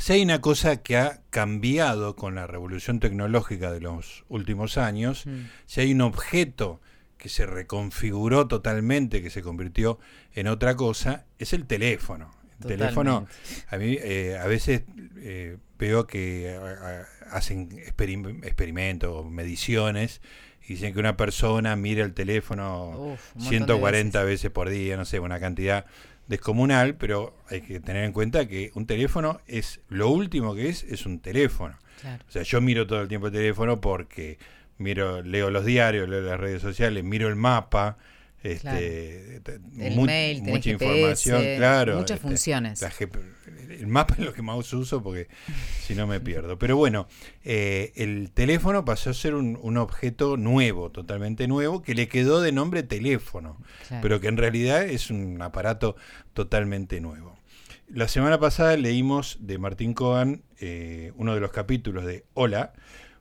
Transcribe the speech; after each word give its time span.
si 0.00 0.12
hay 0.14 0.22
una 0.22 0.40
cosa 0.40 0.82
que 0.82 0.96
ha 0.96 1.20
cambiado 1.30 2.16
con 2.16 2.34
la 2.34 2.46
revolución 2.46 3.00
tecnológica 3.00 3.70
de 3.72 3.80
los 3.80 4.24
últimos 4.28 4.78
años, 4.78 5.26
Mm. 5.26 5.46
si 5.66 5.80
hay 5.80 5.92
un 5.92 6.00
objeto 6.02 6.80
que 7.16 7.28
se 7.28 7.46
reconfiguró 7.46 8.46
totalmente, 8.46 9.22
que 9.22 9.30
se 9.30 9.42
convirtió 9.42 9.98
en 10.34 10.46
otra 10.46 10.76
cosa, 10.76 11.24
es 11.38 11.52
el 11.52 11.66
teléfono. 11.66 12.30
El 12.60 12.66
teléfono, 12.68 13.26
a 13.68 13.76
mí 13.76 13.96
eh, 14.00 14.36
a 14.40 14.46
veces 14.46 14.82
eh, 15.18 15.58
veo 15.78 16.06
que 16.06 16.56
a- 16.56 17.00
a- 17.32 17.36
hacen 17.36 17.70
experim- 17.70 18.44
experimentos, 18.44 19.28
mediciones, 19.30 20.20
y 20.64 20.74
dicen 20.74 20.92
que 20.92 20.98
una 21.00 21.16
persona 21.16 21.76
mira 21.76 22.04
el 22.04 22.14
teléfono 22.14 22.90
Uf, 22.90 22.96
un 22.98 23.06
montón 23.08 23.42
de 23.44 23.48
140 23.48 24.22
veces. 24.24 24.42
veces. 24.42 24.50
por 24.50 24.68
día, 24.70 24.96
no 24.96 25.04
sé, 25.04 25.18
una 25.20 25.40
cantidad 25.40 25.86
descomunal, 26.28 26.94
pero 26.94 27.34
hay 27.48 27.62
que 27.62 27.80
tener 27.80 28.04
en 28.04 28.12
cuenta 28.12 28.46
que 28.46 28.70
un 28.74 28.86
teléfono 28.86 29.40
es 29.46 29.80
lo 29.88 30.10
último 30.10 30.54
que 30.54 30.68
es, 30.68 30.84
es 30.84 31.06
un 31.06 31.18
teléfono. 31.20 31.76
Claro. 32.00 32.22
O 32.28 32.30
sea, 32.30 32.42
yo 32.42 32.60
miro 32.60 32.86
todo 32.86 33.00
el 33.00 33.08
tiempo 33.08 33.26
el 33.26 33.32
teléfono 33.32 33.80
porque 33.80 34.38
miro, 34.76 35.22
leo 35.22 35.50
los 35.50 35.64
diarios, 35.64 36.08
leo 36.08 36.20
las 36.20 36.38
redes 36.38 36.62
sociales, 36.62 37.02
miro 37.02 37.28
el 37.28 37.36
mapa, 37.36 37.98
este, 38.42 39.40
mu- 39.94 40.04
mail, 40.06 40.42
mucha 40.42 40.70
GPS, 40.70 40.72
información, 40.84 41.42
claro. 41.56 41.96
muchas 41.98 42.16
este, 42.16 42.28
funciones. 42.28 42.80
la 42.82 42.92
el 43.78 43.86
mapa 43.86 44.14
es 44.18 44.24
lo 44.24 44.32
que 44.32 44.42
más 44.42 44.72
uso 44.72 45.02
porque 45.02 45.28
si 45.86 45.94
no 45.94 46.06
me 46.06 46.20
pierdo. 46.20 46.58
Pero 46.58 46.76
bueno, 46.76 47.06
eh, 47.44 47.92
el 47.96 48.30
teléfono 48.32 48.84
pasó 48.84 49.10
a 49.10 49.14
ser 49.14 49.34
un, 49.34 49.58
un 49.60 49.76
objeto 49.76 50.36
nuevo, 50.36 50.90
totalmente 50.90 51.46
nuevo, 51.48 51.82
que 51.82 51.94
le 51.94 52.08
quedó 52.08 52.40
de 52.40 52.52
nombre 52.52 52.82
teléfono, 52.82 53.58
Claro. 53.88 54.02
pero 54.02 54.20
que 54.20 54.28
en 54.28 54.36
realidad 54.36 54.84
es 54.84 55.10
un 55.10 55.40
aparato 55.42 55.96
totalmente 56.32 57.00
nuevo. 57.00 57.36
La 57.88 58.06
semana 58.08 58.38
pasada 58.38 58.76
leímos 58.76 59.38
de 59.40 59.58
Martín 59.58 59.94
Cohen 59.94 60.42
eh, 60.60 61.12
uno 61.16 61.34
de 61.34 61.40
los 61.40 61.50
capítulos 61.52 62.04
de 62.04 62.24
Hola, 62.34 62.72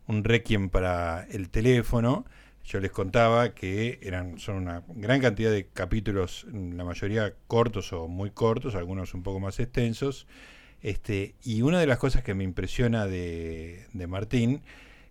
un 0.08 0.24
requiem 0.24 0.70
para 0.70 1.26
el 1.32 1.50
teléfono. 1.50 2.26
Yo 2.68 2.82
les 2.82 2.92
contaba 2.92 3.56
que 3.56 3.98
eran 4.04 4.40
son 4.40 4.58
una 4.58 4.84
gran 4.90 5.22
cantidad 5.22 5.50
de 5.50 5.68
capítulos, 5.68 6.46
la 6.52 6.84
mayoría 6.84 7.34
cortos 7.48 7.94
o 7.94 8.10
muy 8.10 8.32
cortos, 8.32 8.76
algunos 8.76 9.14
un 9.14 9.24
poco 9.24 9.40
más 9.40 9.58
extensos. 9.62 10.28
Este, 10.82 11.36
y 11.46 11.62
una 11.62 11.80
de 11.80 11.88
las 11.88 11.98
cosas 11.98 12.24
que 12.24 12.34
me 12.34 12.44
impresiona 12.44 13.08
de, 13.08 13.86
de 13.94 14.08
Martín 14.08 14.64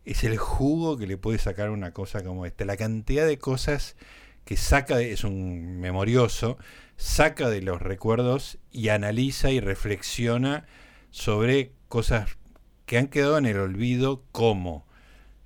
es 0.04 0.22
el 0.22 0.36
jugo 0.36 0.98
que 0.98 1.06
le 1.06 1.16
puede 1.16 1.38
sacar 1.38 1.70
una 1.70 1.92
cosa 1.92 2.22
como 2.22 2.44
esta, 2.44 2.66
la 2.66 2.76
cantidad 2.76 3.26
de 3.26 3.38
cosas 3.38 3.96
que 4.44 4.58
saca, 4.58 5.00
es 5.00 5.24
un 5.24 5.80
memorioso, 5.80 6.58
saca 6.96 7.48
de 7.48 7.62
los 7.62 7.80
recuerdos 7.80 8.58
y 8.70 8.90
analiza 8.90 9.50
y 9.50 9.60
reflexiona 9.60 10.66
sobre 11.10 11.72
cosas 11.88 12.36
que 12.84 12.98
han 12.98 13.08
quedado 13.08 13.38
en 13.38 13.46
el 13.46 13.58
olvido 13.58 14.24
como 14.30 14.85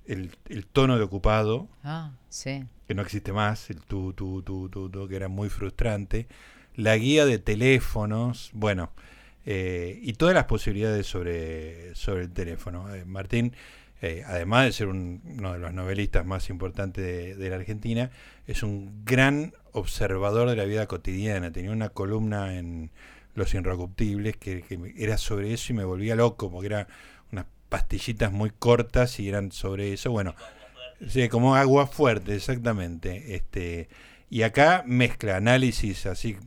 el, 0.07 0.31
el 0.49 0.65
tono 0.65 0.97
de 0.97 1.03
ocupado, 1.03 1.67
Ah, 1.83 2.11
sí. 2.29 2.65
que 2.87 2.93
no 2.95 3.01
existe 3.01 3.31
más, 3.33 3.69
el 3.69 3.81
tu, 3.81 4.13
tu, 4.13 4.41
tu, 4.41 4.69
tu, 4.69 4.89
tu, 4.89 5.07
que 5.07 5.15
era 5.15 5.27
muy 5.27 5.49
frustrante, 5.49 6.27
la 6.75 6.95
guía 6.97 7.25
de 7.25 7.37
teléfonos, 7.39 8.49
bueno, 8.53 8.91
eh, 9.45 9.99
y 10.01 10.13
todas 10.13 10.35
las 10.35 10.45
posibilidades 10.45 11.05
sobre, 11.07 11.93
sobre 11.95 12.23
el 12.23 12.31
teléfono. 12.31 12.93
Eh, 12.93 13.05
Martín, 13.05 13.53
eh, 14.01 14.23
además 14.27 14.65
de 14.65 14.71
ser 14.71 14.87
un- 14.87 15.21
uno 15.37 15.53
de 15.53 15.59
los 15.59 15.73
novelistas 15.73 16.25
más 16.25 16.49
importantes 16.49 17.03
de, 17.05 17.35
de 17.35 17.49
la 17.49 17.55
Argentina, 17.57 18.11
es 18.47 18.63
un 18.63 19.03
gran 19.05 19.53
observador 19.73 20.49
de 20.49 20.55
la 20.55 20.65
vida 20.65 20.87
cotidiana. 20.87 21.51
Tenía 21.51 21.71
una 21.71 21.89
columna 21.89 22.57
en 22.57 22.91
Los 23.35 23.53
Inrecuptibles 23.53 24.37
que, 24.37 24.61
que 24.63 24.93
era 24.97 25.17
sobre 25.17 25.53
eso 25.53 25.71
y 25.73 25.75
me 25.75 25.83
volvía 25.85 26.15
loco, 26.15 26.49
porque 26.51 26.67
unas 26.67 26.87
pastillitas 27.71 28.31
muy 28.31 28.51
cortas 28.51 29.19
y 29.19 29.29
eran 29.29 29.51
sobre 29.51 29.93
eso. 29.93 30.11
Bueno, 30.11 30.35
Sí, 31.07 31.29
como 31.29 31.55
agua 31.55 31.87
fuerte, 31.87 32.35
exactamente. 32.35 33.35
Este, 33.35 33.87
y 34.29 34.43
acá 34.43 34.83
mezcla 34.85 35.35
análisis 35.35 36.05
así 36.05 36.37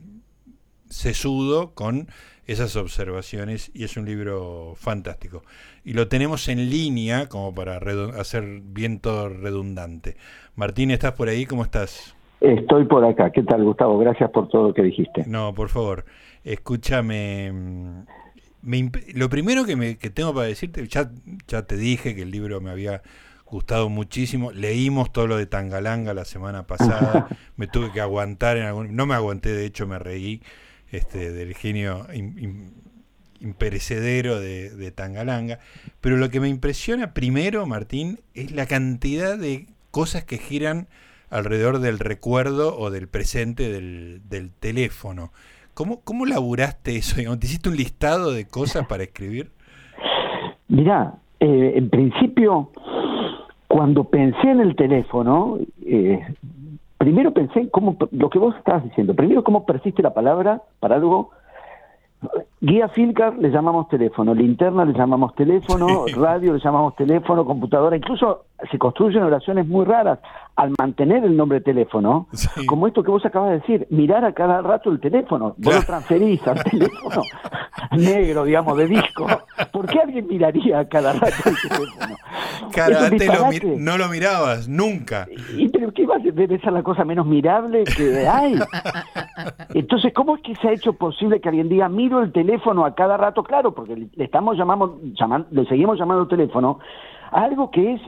sesudo 0.89 1.73
con 1.73 2.07
esas 2.47 2.75
observaciones 2.75 3.71
y 3.73 3.83
es 3.83 3.97
un 3.97 4.05
libro 4.05 4.73
fantástico. 4.75 5.43
Y 5.83 5.93
lo 5.93 6.07
tenemos 6.07 6.47
en 6.47 6.69
línea 6.69 7.27
como 7.27 7.53
para 7.53 7.77
hacer 8.19 8.61
bien 8.63 8.99
todo 8.99 9.29
redundante. 9.29 10.15
Martín, 10.55 10.91
¿estás 10.91 11.13
por 11.13 11.27
ahí? 11.27 11.45
¿Cómo 11.45 11.63
estás? 11.63 12.15
Estoy 12.39 12.85
por 12.85 13.03
acá. 13.03 13.31
¿Qué 13.31 13.43
tal, 13.43 13.63
Gustavo? 13.63 13.97
Gracias 13.97 14.29
por 14.31 14.47
todo 14.47 14.69
lo 14.69 14.73
que 14.73 14.83
dijiste. 14.83 15.23
No, 15.27 15.53
por 15.53 15.69
favor, 15.69 16.05
escúchame. 16.43 17.51
Me 18.65 18.91
lo 19.13 19.29
primero 19.29 19.63
que, 19.65 19.75
me, 19.75 19.97
que 19.97 20.09
tengo 20.09 20.33
para 20.33 20.47
decirte, 20.47 20.85
ya, 20.87 21.11
ya 21.47 21.61
te 21.63 21.77
dije 21.77 22.15
que 22.15 22.23
el 22.23 22.31
libro 22.31 22.59
me 22.61 22.71
había 22.71 23.01
gustado 23.45 23.87
muchísimo. 23.89 24.51
Leímos 24.51 25.13
todo 25.13 25.27
lo 25.27 25.37
de 25.37 25.45
Tangalanga 25.45 26.13
la 26.13 26.25
semana 26.25 26.67
pasada. 26.67 27.27
me 27.55 27.67
tuve 27.67 27.91
que 27.93 28.01
aguantar 28.01 28.57
en 28.57 28.63
algún. 28.65 28.95
No 28.95 29.05
me 29.05 29.13
aguanté, 29.15 29.53
de 29.53 29.65
hecho, 29.65 29.87
me 29.87 29.99
reí 29.99 30.41
este, 30.91 31.31
del 31.31 31.53
genio 31.55 32.07
im- 32.09 32.35
im- 32.37 32.71
imperecedero 33.39 34.39
de, 34.39 34.69
de 34.71 34.91
Tangalanga. 34.91 35.59
Pero 36.01 36.17
lo 36.17 36.29
que 36.29 36.39
me 36.39 36.49
impresiona 36.49 37.13
primero, 37.13 37.65
Martín, 37.65 38.19
es 38.33 38.51
la 38.51 38.65
cantidad 38.65 39.37
de 39.37 39.67
cosas 39.91 40.23
que 40.23 40.37
giran 40.37 40.87
alrededor 41.29 41.79
del 41.79 41.99
recuerdo 41.99 42.77
o 42.77 42.91
del 42.91 43.07
presente 43.07 43.71
del, 43.71 44.21
del 44.29 44.51
teléfono. 44.51 45.31
¿Cómo, 45.75 45.99
¿Cómo 46.05 46.25
laburaste 46.25 46.95
eso? 46.95 47.17
¿Te 47.37 47.45
hiciste 47.45 47.67
un 47.67 47.75
listado 47.75 48.31
de 48.31 48.47
cosas 48.47 48.87
para 48.87 49.03
escribir? 49.03 49.51
Mirá, 50.69 51.15
eh, 51.41 51.73
en 51.75 51.89
principio, 51.89 52.69
cuando 53.67 54.05
pensé 54.05 54.51
en 54.51 54.61
el 54.61 54.77
teléfono, 54.77 55.57
eh, 55.85 56.25
primero 56.97 57.33
pensé 57.33 57.59
en 57.59 57.67
cómo, 57.67 57.97
lo 58.11 58.29
que 58.29 58.39
vos 58.39 58.55
estabas 58.55 58.85
diciendo, 58.85 59.13
primero 59.13 59.43
cómo 59.43 59.65
persiste 59.65 60.01
la 60.01 60.13
palabra 60.13 60.61
para 60.79 60.95
algo. 60.95 61.31
Guía 62.67 62.87
Filcar 62.89 63.37
le 63.37 63.49
llamamos 63.51 63.87
teléfono, 63.89 64.33
linterna 64.33 64.85
le 64.85 64.93
llamamos 64.93 65.35
teléfono, 65.35 66.05
Sí. 66.07 66.13
radio 66.15 66.53
le 66.53 66.59
llamamos 66.59 66.95
teléfono, 66.95 67.45
computadora, 67.45 67.95
incluso 67.95 68.45
se 68.71 68.79
construyen 68.79 69.21
oraciones 69.21 69.67
muy 69.67 69.85
raras 69.85 70.17
al 70.55 70.71
mantener 70.79 71.23
el 71.25 71.37
nombre 71.37 71.61
teléfono, 71.61 72.27
Sí. 72.31 72.65
como 72.65 72.87
esto 72.87 73.03
que 73.03 73.11
vos 73.11 73.23
acabas 73.23 73.51
de 73.51 73.55
decir, 73.59 73.87
mirar 73.91 74.25
a 74.25 74.33
cada 74.33 74.61
rato 74.63 74.89
el 74.89 74.99
teléfono, 74.99 75.49
vos 75.49 75.55
Claro. 75.61 75.79
lo 75.79 75.85
transferís 75.85 76.47
al 76.47 76.63
teléfono 76.63 77.21
negro, 77.91 78.45
digamos, 78.45 78.75
de 78.77 78.87
disco, 78.87 79.27
¿por 79.71 79.85
qué 79.85 79.99
alguien 79.99 80.25
miraría 80.27 80.79
a 80.79 80.85
cada 80.87 81.13
rato 81.13 81.27
el 81.45 81.55
teléfono? 81.69 82.15
Un 82.65 82.81
antes 83.05 83.27
lo 83.27 83.77
no 83.77 83.97
lo 83.97 84.07
mirabas, 84.07 84.67
nunca. 84.67 85.27
Y 85.55 85.69
pero 85.69 85.91
qué 85.91 86.05
va 86.07 86.15
a 86.15 86.19
ser? 86.21 86.33
debe 86.33 86.59
ser 86.59 86.73
la 86.73 86.83
cosa 86.83 87.05
menos 87.05 87.25
mirable 87.27 87.83
que 87.83 88.27
hay. 88.27 88.55
Entonces, 89.73 90.13
¿cómo 90.13 90.35
es 90.37 90.41
que 90.41 90.55
se 90.55 90.67
ha 90.69 90.71
hecho 90.73 90.93
posible 90.93 91.39
que 91.39 91.49
alguien 91.49 91.69
diga 91.69 91.87
miro 91.89 92.21
el 92.21 92.31
teléfono 92.31 92.54
a 92.85 92.95
cada 92.95 93.17
rato? 93.17 93.43
Claro, 93.43 93.73
porque 93.73 93.95
le, 93.95 94.07
estamos 94.23 94.57
llamando, 94.57 94.99
llaman- 95.19 95.47
le 95.51 95.65
seguimos 95.65 95.97
llamando 95.99 96.27
teléfono 96.27 96.79
a 97.31 97.41
algo 97.43 97.71
que 97.71 97.93
es 97.93 98.01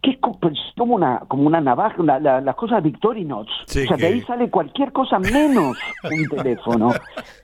que 0.00 0.10
es 0.12 0.18
pues, 0.40 0.56
como 0.76 0.94
una 0.94 1.20
como 1.26 1.44
una 1.48 1.60
navaja, 1.60 2.00
una- 2.00 2.20
la- 2.20 2.40
las 2.40 2.54
cosas 2.54 2.82
Victorinox. 2.84 3.50
Sí, 3.66 3.80
o 3.84 3.88
sea, 3.88 3.96
que- 3.96 4.02
de 4.04 4.08
ahí 4.08 4.20
sale 4.22 4.48
cualquier 4.48 4.92
cosa 4.92 5.18
menos 5.18 5.76
un 6.04 6.28
teléfono, 6.36 6.90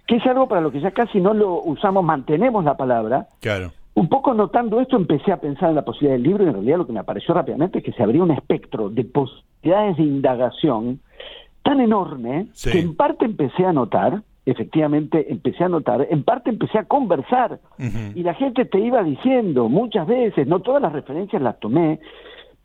que 0.06 0.16
es 0.16 0.26
algo 0.26 0.46
para 0.46 0.60
lo 0.60 0.70
que 0.70 0.80
ya 0.80 0.92
casi 0.92 1.20
no 1.20 1.34
lo 1.34 1.60
usamos, 1.62 2.04
mantenemos 2.04 2.64
la 2.64 2.76
palabra. 2.76 3.26
Claro. 3.40 3.72
Un 3.96 4.08
poco 4.08 4.34
notando 4.34 4.80
esto, 4.80 4.96
empecé 4.96 5.30
a 5.32 5.36
pensar 5.40 5.68
en 5.70 5.76
la 5.76 5.84
posibilidad 5.84 6.14
del 6.14 6.22
libro 6.24 6.44
y 6.44 6.48
en 6.48 6.52
realidad 6.54 6.78
lo 6.78 6.86
que 6.86 6.92
me 6.92 7.00
apareció 7.00 7.32
rápidamente 7.34 7.78
es 7.78 7.84
que 7.84 7.92
se 7.92 8.02
abría 8.02 8.22
un 8.22 8.30
espectro 8.32 8.88
de 8.88 9.04
posibilidades 9.04 9.96
de 9.96 10.02
indagación 10.02 11.00
tan 11.62 11.80
enorme 11.80 12.46
Sí. 12.52 12.70
que 12.72 12.80
en 12.80 12.94
parte 12.96 13.24
empecé 13.24 13.64
a 13.64 13.72
notar, 13.72 14.22
efectivamente 14.46 15.30
empecé 15.32 15.64
a 15.64 15.68
notar, 15.68 16.06
en 16.10 16.22
parte 16.22 16.50
empecé 16.50 16.78
a 16.78 16.84
conversar 16.84 17.60
y 18.14 18.22
la 18.22 18.34
gente 18.34 18.64
te 18.66 18.78
iba 18.78 19.02
diciendo 19.02 19.68
muchas 19.68 20.06
veces, 20.06 20.46
no 20.46 20.60
todas 20.60 20.82
las 20.82 20.92
referencias 20.92 21.40
las 21.42 21.58
tomé, 21.60 21.98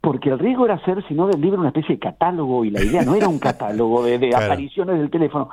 porque 0.01 0.29
el 0.29 0.39
riesgo 0.39 0.63
era 0.65 0.75
hacer, 0.75 1.05
si 1.07 1.13
no 1.13 1.27
del 1.27 1.41
libro, 1.41 1.59
una 1.59 1.69
especie 1.69 1.95
de 1.95 1.99
catálogo, 1.99 2.63
y 2.63 2.69
la 2.71 2.81
idea 2.81 3.03
no 3.03 3.15
era 3.15 3.27
un 3.27 3.39
catálogo 3.49 4.03
de, 4.03 4.17
de 4.17 4.29
Claro. 4.29 4.45
apariciones 4.45 4.97
del 4.97 5.09
teléfono, 5.09 5.49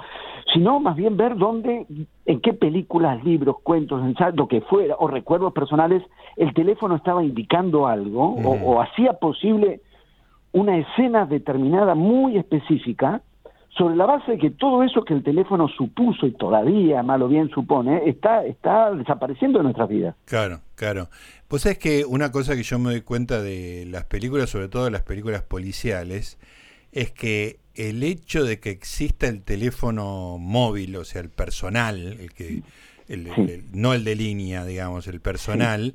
sino 0.55 0.79
más 0.79 0.95
bien 0.95 1.17
ver 1.17 1.37
dónde, 1.37 1.85
en 2.27 2.41
qué 2.41 2.53
películas, 2.53 3.25
libros, 3.25 3.57
cuentos, 3.65 4.05
ensayos, 4.05 4.37
lo 4.37 4.47
que 4.47 4.61
fuera, 4.61 4.95
o 5.01 5.09
recuerdos 5.09 5.53
personales, 5.53 6.03
el 6.37 6.55
teléfono 6.55 6.95
estaba 6.95 7.25
indicando 7.25 7.89
algo, 7.89 8.23
o- 8.35 8.75
o 8.77 8.81
hacía 8.81 9.15
posible 9.15 9.81
una 10.53 10.77
escena 10.79 11.27
determinada 11.27 11.95
muy 11.97 12.37
específica, 12.39 13.23
sobre 13.77 13.97
la 13.97 14.07
base 14.07 14.33
de 14.33 14.39
que 14.39 14.51
todo 14.51 14.83
eso 14.83 15.05
que 15.05 15.15
el 15.15 15.23
teléfono 15.23 15.69
supuso 15.69 16.27
y 16.27 16.33
todavía, 16.33 17.03
mal 17.03 17.23
o 17.23 17.29
bien 17.29 17.51
supone, 17.51 18.09
está, 18.09 18.45
está 18.45 18.93
desapareciendo 18.93 19.59
de 19.59 19.65
nuestras 19.65 19.89
vidas. 19.89 20.15
Claro, 20.25 20.61
claro. 20.75 21.09
Pues 21.49 21.63
sabés 21.63 21.79
que 21.79 22.05
una 22.05 22.33
cosa 22.33 22.57
que 22.57 22.63
yo 22.63 22.79
me 22.79 22.91
doy 22.91 23.03
cuenta 23.03 23.43
de 23.43 23.87
las 23.87 24.05
películas, 24.05 24.51
sobre 24.51 24.69
todo 24.69 24.89
las 24.89 25.03
películas 25.03 25.43
policiales, 25.43 26.39
es 26.93 27.11
que 27.11 27.59
el 27.75 28.03
hecho 28.03 28.45
de 28.45 28.59
que 28.59 28.71
exista 28.71 29.29
el 29.29 29.43
teléfono 29.43 30.39
móvil, 30.39 30.97
o 30.97 31.05
sea, 31.05 31.21
el 31.21 31.29
personal, 31.29 32.17
el 32.19 32.33
que 32.33 32.63
no 33.73 33.93
el 33.93 34.05
de 34.05 34.17
línea, 34.17 34.65
digamos, 34.65 35.07
el 35.07 35.21
personal, 35.21 35.95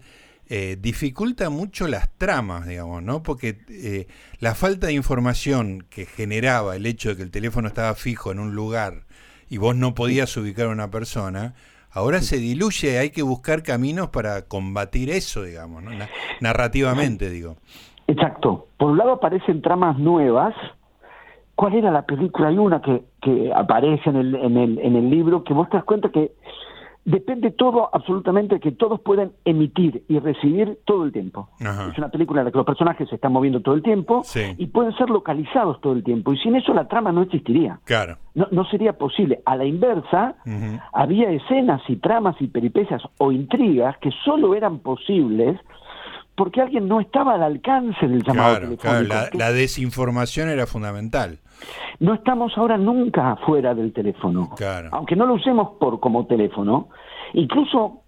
eh, 0.54 0.76
dificulta 0.78 1.50
mucho 1.50 1.88
las 1.88 2.10
tramas, 2.18 2.68
digamos, 2.68 3.02
¿no? 3.02 3.24
Porque 3.24 3.56
eh, 3.70 4.08
la 4.42 4.54
falta 4.54 4.88
de 4.88 4.94
información 4.94 5.86
que 5.90 6.06
generaba 6.06 6.76
el 6.76 6.86
hecho 6.86 7.08
de 7.08 7.16
que 7.16 7.24
el 7.24 7.32
teléfono 7.32 7.70
estaba 7.70 7.94
fijo 7.94 8.34
en 8.34 8.40
un 8.40 8.54
lugar 8.54 9.06
y 9.50 9.60
vos 9.60 9.78
no 9.78 9.96
podías 9.96 10.36
ubicar 10.36 10.66
a 10.66 10.72
una 10.72 10.92
persona, 10.92 11.54
ahora 11.90 12.20
se 12.20 12.36
diluye, 12.36 13.00
hay 13.00 13.12
que 13.12 13.24
buscar 13.24 13.64
caminos 13.64 14.10
para 14.10 14.42
combatir 14.42 15.10
eso, 15.10 15.44
digamos, 15.44 15.84
¿no? 15.84 15.92
narrativamente, 16.42 17.30
digo. 17.30 17.56
Exacto. 18.08 18.68
Por 18.76 18.92
un 18.92 18.98
lado 18.98 19.14
aparecen 19.14 19.62
tramas 19.62 19.98
nuevas. 20.00 20.54
¿Cuál 21.56 21.76
era 21.76 21.92
la 21.92 22.02
película? 22.02 22.50
Hay 22.50 22.58
una 22.58 22.82
que, 22.82 23.04
que 23.22 23.54
aparece 23.56 24.10
en 24.10 24.18
el, 24.18 24.36
en, 24.36 24.58
el, 24.58 24.80
en 24.80 24.98
el 24.98 25.10
libro 25.10 25.46
que 25.46 25.54
vos 25.54 25.70
te 25.70 25.78
das 25.78 25.86
cuenta 25.86 26.10
que 26.10 26.34
depende 27.06 27.52
todo 27.52 27.90
absolutamente 27.94 28.56
de 28.56 28.62
que 28.62 28.72
todos 28.72 29.00
puedan 29.02 29.32
emitir 29.46 30.04
y 30.08 30.20
recibir 30.20 30.80
todo 30.86 31.04
el 31.04 31.12
tiempo. 31.12 31.50
Es 31.60 31.98
una 31.98 32.10
película 32.10 32.42
en 32.42 32.46
la 32.46 32.52
que 32.52 32.58
los 32.58 32.66
personajes 32.66 33.10
se 33.10 33.16
están 33.16 33.34
moviendo 33.34 33.62
todo 33.62 33.76
el 33.76 33.82
tiempo 33.82 34.24
y 34.58 34.68
pueden 34.68 34.96
ser 34.98 35.10
localizados 35.10 35.82
todo 35.82 35.94
el 35.94 36.04
tiempo. 36.04 36.34
Y 36.34 36.38
sin 36.38 36.56
eso 36.56 36.74
la 36.74 36.88
trama 36.88 37.12
no 37.12 37.24
existiría. 37.24 37.80
Claro. 37.86 38.18
No, 38.34 38.48
no 38.52 38.66
sería 38.66 38.94
posible. 38.94 39.42
A 39.46 39.56
la 39.56 39.66
inversa, 39.66 40.36
había 40.94 41.30
escenas 41.32 41.82
y 41.88 41.98
tramas 41.98 42.36
y 42.40 42.48
peripecias 42.48 43.02
o 43.18 43.32
intrigas 43.32 43.98
que 43.98 44.12
solo 44.24 44.56
eran 44.56 44.80
posibles 44.80 45.60
porque 46.42 46.60
alguien 46.60 46.88
no 46.88 47.00
estaba 47.00 47.36
al 47.36 47.44
alcance 47.44 48.08
del 48.08 48.24
llamado 48.24 48.58
claro, 48.58 48.78
Claro, 48.78 49.02
la, 49.04 49.30
la 49.32 49.52
desinformación 49.52 50.50
era 50.50 50.66
fundamental. 50.66 51.38
No 52.00 52.16
estamos 52.16 52.58
ahora 52.58 52.80
nunca 52.80 53.36
fuera 53.46 53.76
del 53.76 53.94
teléfono. 53.94 54.50
Aunque 54.90 55.16
no 55.16 55.28
lo 55.28 55.36
usemos 55.36 55.74
por 55.80 56.00
como 56.00 56.26
teléfono. 56.26 56.90
Incluso 57.34 58.02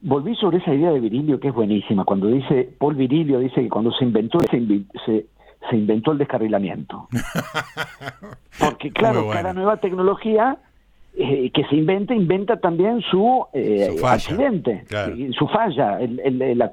volví 0.00 0.36
sobre 0.36 0.58
esa 0.58 0.72
idea 0.72 0.92
de 0.92 1.00
Virilio 1.00 1.40
que 1.40 1.48
es 1.48 1.54
buenísima. 1.54 2.04
Cuando 2.04 2.28
dice, 2.28 2.72
Paul 2.78 2.94
Virilio 2.94 3.40
dice 3.40 3.62
que 3.62 3.68
cuando 3.68 3.90
se 3.90 4.04
inventó, 4.04 4.38
se, 4.48 5.26
se, 5.68 5.76
inventó 5.76 6.12
el 6.12 6.18
descarrilamiento. 6.18 7.08
Porque 8.60 8.92
claro, 8.92 9.28
cada 9.28 9.52
nueva 9.54 9.78
tecnología 9.78 10.56
eh, 11.18 11.50
que 11.50 11.64
se 11.64 11.76
inventa, 11.76 12.14
inventa 12.14 12.58
también 12.58 13.00
su, 13.00 13.46
eh, 13.54 13.96
accidente, 14.04 14.84
su 15.32 15.48
falla, 15.48 15.98
la, 16.00 16.70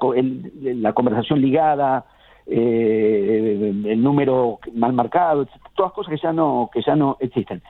la, 0.62 0.94
conversación 0.94 1.40
ligada, 1.42 2.06
eh, 2.46 3.74
el 3.86 4.04
número 4.04 4.60
mal 4.74 4.92
marcado, 4.92 5.48
todas 5.76 5.94
cosas 5.94 6.14
que 6.14 6.20
ya 6.22 6.34
no 6.34 6.70
que 6.74 6.82
ya 6.82 6.96
no 6.96 7.16
existen. 7.22 7.62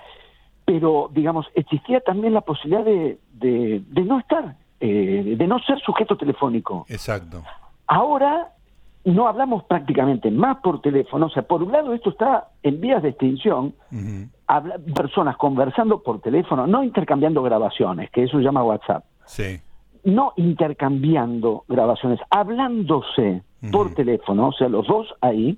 Pero 0.66 1.12
digamos 1.14 1.46
existía 1.54 2.00
también 2.00 2.34
la 2.34 2.42
posibilidad 2.42 2.84
de, 2.84 3.20
de, 3.34 4.02
no 4.02 4.20
estar, 4.20 4.56
eh, 4.80 5.36
de 5.38 5.48
no 5.48 5.60
ser 5.60 5.80
sujeto 5.80 6.18
telefónico. 6.18 6.86
Exacto. 6.90 7.44
Ahora 7.86 8.50
no 9.06 9.28
hablamos 9.28 9.64
prácticamente 9.66 10.32
más 10.32 10.58
por 10.58 10.82
teléfono, 10.82 11.28
o 11.28 11.30
sea, 11.30 11.44
por 11.44 11.62
un 11.62 11.72
lado 11.72 11.94
esto 11.94 12.10
está 12.10 12.48
en 12.64 12.82
vías 12.82 13.04
de 13.04 13.10
extinción, 13.10 13.76
personas 14.96 15.38
conversando 15.38 16.02
por 16.02 16.22
teléfono, 16.22 16.68
no 16.68 16.84
intercambiando 16.84 17.42
grabaciones, 17.42 18.10
que 18.12 18.24
eso 18.24 18.38
se 18.38 18.44
llama 18.44 18.64
WhatsApp. 18.64 19.04
Sí. 19.26 19.60
No 20.04 20.34
intercambiando 20.36 21.64
grabaciones, 21.68 22.20
hablándose 22.30 23.44
por 23.72 23.94
teléfono, 23.94 24.50
o 24.50 24.52
sea, 24.52 24.68
los 24.68 24.86
dos 24.88 25.08
ahí, 25.22 25.58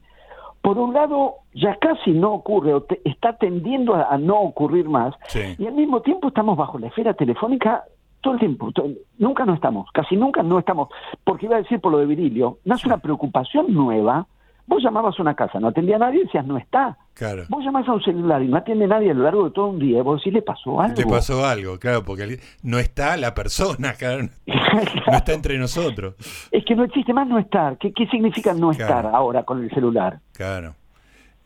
por 0.62 0.78
un 0.78 0.94
lado 0.94 1.36
ya 1.54 1.76
casi 1.78 2.12
no 2.12 2.34
ocurre 2.34 2.74
o 2.74 2.86
está 3.04 3.38
tendiendo 3.38 3.96
a, 3.96 4.18
no 4.18 4.40
ocurrir 4.42 4.90
más 4.90 5.14
y 5.58 5.66
al 5.66 5.74
mismo 5.74 6.02
tiempo 6.02 6.28
estamos 6.28 6.58
bajo 6.58 6.80
la 6.80 6.88
esfera 6.88 7.14
telefónica 7.14 7.84
todo 8.22 8.34
el 8.34 8.40
tiempo, 8.40 8.72
nunca 9.20 9.46
no 9.46 9.54
estamos, 9.54 9.88
casi 9.92 10.16
nunca 10.16 10.42
no 10.42 10.58
estamos, 10.58 10.90
porque 11.24 11.46
iba 11.46 11.58
a 11.58 11.62
decir 11.62 11.80
por 11.80 11.92
lo 11.92 12.00
de 12.00 12.08
Virilio, 12.08 12.58
nace 12.66 12.88
una 12.88 12.98
preocupación 12.98 13.72
nueva 13.72 14.26
Vos 14.68 14.82
llamabas 14.82 15.18
a 15.20 15.22
una 15.22 15.36
casa, 15.36 15.60
no 15.60 15.68
atendía 15.68 15.98
a 15.98 16.00
nadie 16.00 16.24
decías, 16.24 16.46
no 16.46 16.58
está. 16.58 16.98
Claro. 17.14 17.46
Vos 17.50 17.64
llamás 17.64 17.88
a 17.88 17.94
un 17.94 18.04
celular 18.04 18.42
y 18.42 18.48
no 18.48 18.58
atiende 18.58 18.88
nadie 18.88 19.12
a 19.12 19.14
lo 19.14 19.24
largo 19.24 19.46
de 19.46 19.52
todo 19.52 19.68
un 19.68 19.80
día, 19.80 20.02
vos 20.02 20.20
decís, 20.20 20.34
le 20.34 20.42
pasó 20.42 20.82
algo. 20.82 20.98
Le 20.98 21.06
pasó 21.06 21.46
algo, 21.46 21.80
claro, 21.80 22.04
porque 22.04 22.40
no 22.64 22.80
está 22.80 23.16
la 23.16 23.34
persona, 23.34 23.94
claro, 23.98 24.24
no 24.24 24.30
está 25.14 25.34
entre 25.34 25.58
nosotros. 25.58 26.16
Es 26.52 26.66
que 26.66 26.76
no 26.76 26.84
existe 26.84 27.14
más 27.14 27.28
no 27.28 27.38
estar. 27.38 27.78
¿Qué, 27.78 27.94
qué 27.94 28.08
significa 28.08 28.54
no 28.54 28.72
estar 28.72 29.06
ahora 29.06 29.44
con 29.44 29.64
el 29.64 29.70
celular? 29.70 30.20
Claro. 30.34 30.76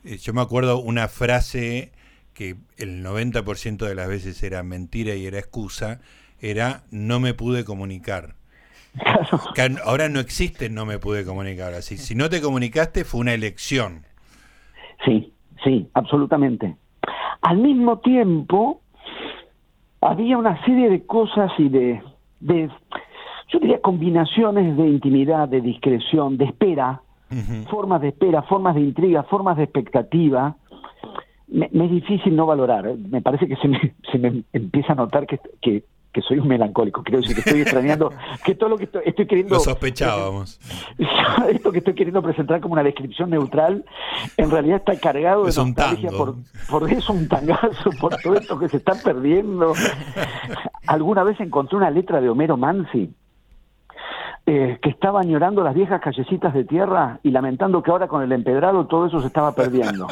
Eh, 0.04 0.18
yo 0.18 0.34
me 0.34 0.42
acuerdo 0.42 0.80
una 0.80 1.08
frase 1.08 1.92
que 2.34 2.56
el 2.78 3.04
90% 3.04 3.86
de 3.86 3.96
las 3.96 4.08
veces 4.08 4.42
era 4.44 4.64
mentira 4.64 5.14
y 5.16 5.26
era 5.26 5.40
excusa, 5.40 6.00
era 6.40 6.84
no 6.90 7.20
me 7.20 7.34
pude 7.34 7.66
comunicar. 7.66 8.36
ahora 9.86 10.10
no 10.10 10.20
existe, 10.20 10.70
no 10.70 10.86
me 10.86 11.00
pude 11.00 11.26
comunicar. 11.26 11.74
Así, 11.74 11.98
si 11.98 12.16
no 12.16 12.30
te 12.30 12.42
comunicaste, 12.42 13.04
fue 13.04 13.22
una 13.22 13.34
elección. 13.34 14.04
Sí, 15.06 15.34
sí, 15.64 15.88
absolutamente. 15.94 16.76
Al 17.42 17.58
mismo 17.58 18.00
tiempo, 18.00 18.82
había 20.02 20.38
una 20.38 20.64
serie 20.66 20.90
de 20.90 21.06
cosas 21.06 21.52
y 21.58 21.70
de, 21.70 22.02
de 22.40 22.70
yo 23.50 23.60
diría, 23.60 23.82
combinaciones 23.82 24.78
de 24.78 24.88
intimidad, 24.88 25.48
de 25.48 25.62
discreción, 25.62 26.38
de 26.38 26.46
espera, 26.46 27.02
formas 27.70 28.02
de 28.02 28.10
espera, 28.10 28.42
formas 28.44 28.76
de 28.76 28.82
intriga, 28.82 29.24
formas 29.24 29.58
de 29.58 29.64
expectativa. 29.64 30.56
Me, 31.48 31.66
es 31.66 31.92
difícil 31.92 32.36
no 32.36 32.46
valorar. 32.46 32.96
Me 32.98 33.22
parece 33.22 33.48
que 33.48 33.56
se 33.56 33.68
me, 33.68 33.94
se 34.12 34.18
me 34.18 34.44
empieza 34.54 34.94
a 34.94 34.96
notar 34.96 35.26
que, 35.26 35.40
que 35.62 35.84
que 36.12 36.22
soy 36.22 36.40
un 36.40 36.48
melancólico, 36.48 37.04
quiero 37.04 37.22
decir 37.22 37.36
que 37.36 37.42
estoy 37.42 37.62
extrañando, 37.62 38.12
que 38.44 38.56
todo 38.56 38.70
lo 38.70 38.78
que 38.78 38.86
estoy, 38.86 39.28
queriendo... 39.28 39.56
Lo 39.56 39.62
sospechábamos. 39.62 40.60
Esto 41.50 41.72
que 41.72 41.80
estoy 41.80 41.94
queriendo 41.94 42.22
presentar 42.22 42.60
como 42.62 42.74
una 42.74 42.84
descripción 42.84 43.30
neutral, 43.30 43.86
en 44.38 44.50
realidad 44.50 44.78
está 44.78 45.00
cargado 45.00 45.46
de 45.46 45.54
nostalgia 45.54 46.10
por, 46.10 46.36
por 46.70 46.92
eso, 46.92 47.14
un 47.14 47.28
tangazo, 47.28 47.92
por 48.00 48.16
todo 48.18 48.36
esto 48.36 48.58
que 48.58 48.68
se 48.70 48.78
está 48.78 48.94
perdiendo. 48.94 49.74
Alguna 50.88 51.24
vez 51.24 51.40
encontré 51.40 51.78
una 51.78 51.90
letra 51.90 52.20
de 52.22 52.30
Homero 52.30 52.58
Mansi, 52.58 53.14
eh, 54.52 54.80
que 54.82 54.90
estaba 54.90 55.20
añorando 55.22 55.64
las 55.64 55.76
viejas 55.76 56.02
callecitas 56.02 56.56
de 56.56 56.64
tierra 56.64 57.20
y 57.22 57.30
lamentando 57.30 57.84
que 57.84 57.92
ahora 57.92 58.08
con 58.08 58.24
el 58.24 58.32
empedrado 58.32 58.88
todo 58.88 59.06
eso 59.06 59.22
se 59.22 59.28
estaba 59.28 59.54
perdiendo. 59.54 60.08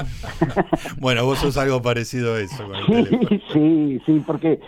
bueno, 0.99 1.25
vos 1.25 1.39
sos 1.39 1.57
algo 1.57 1.81
parecido 1.81 2.35
a 2.35 2.41
eso. 2.41 2.63
sí, 2.85 3.41
sí, 3.51 4.01
sí, 4.05 4.23
porque 4.27 4.59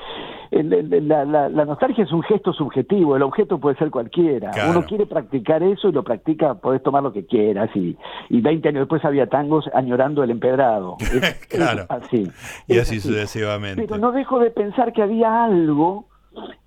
la, 0.52 1.66
nostalgia 1.66 2.04
es 2.04 2.12
un 2.12 2.24
gesto 2.24 2.54
subjetivo, 2.54 3.16
el 3.16 3.22
objeto 3.22 3.60
puede 3.60 3.78
ser 3.78 3.92
cualquiera. 3.92 4.52
Uno 4.70 4.86
quiere 4.86 5.06
practicar 5.06 5.62
eso 5.64 5.90
y 5.90 5.92
lo 5.92 6.04
practica, 6.04 6.56
podés 6.56 6.82
tomar 6.82 7.04
lo 7.04 7.14
que 7.14 7.26
quieras. 7.26 7.70
Y, 7.76 7.98
y 8.30 8.42
20 8.42 8.70
años 8.70 8.82
después 8.82 9.04
había 9.06 9.28
tangos 9.28 9.70
añorando 9.74 10.24
el 10.24 10.32
empedrado. 10.32 10.98
claro. 11.50 11.86
así. 11.90 12.28
Y 12.68 12.80
así, 12.80 13.00
sucesivamente. 13.00 13.84
Pero 13.84 14.00
no 14.00 14.12
dejo 14.12 14.40
de 14.40 14.50
pensar 14.50 14.94
que 14.94 15.04
había 15.04 15.44
algo, 15.44 16.06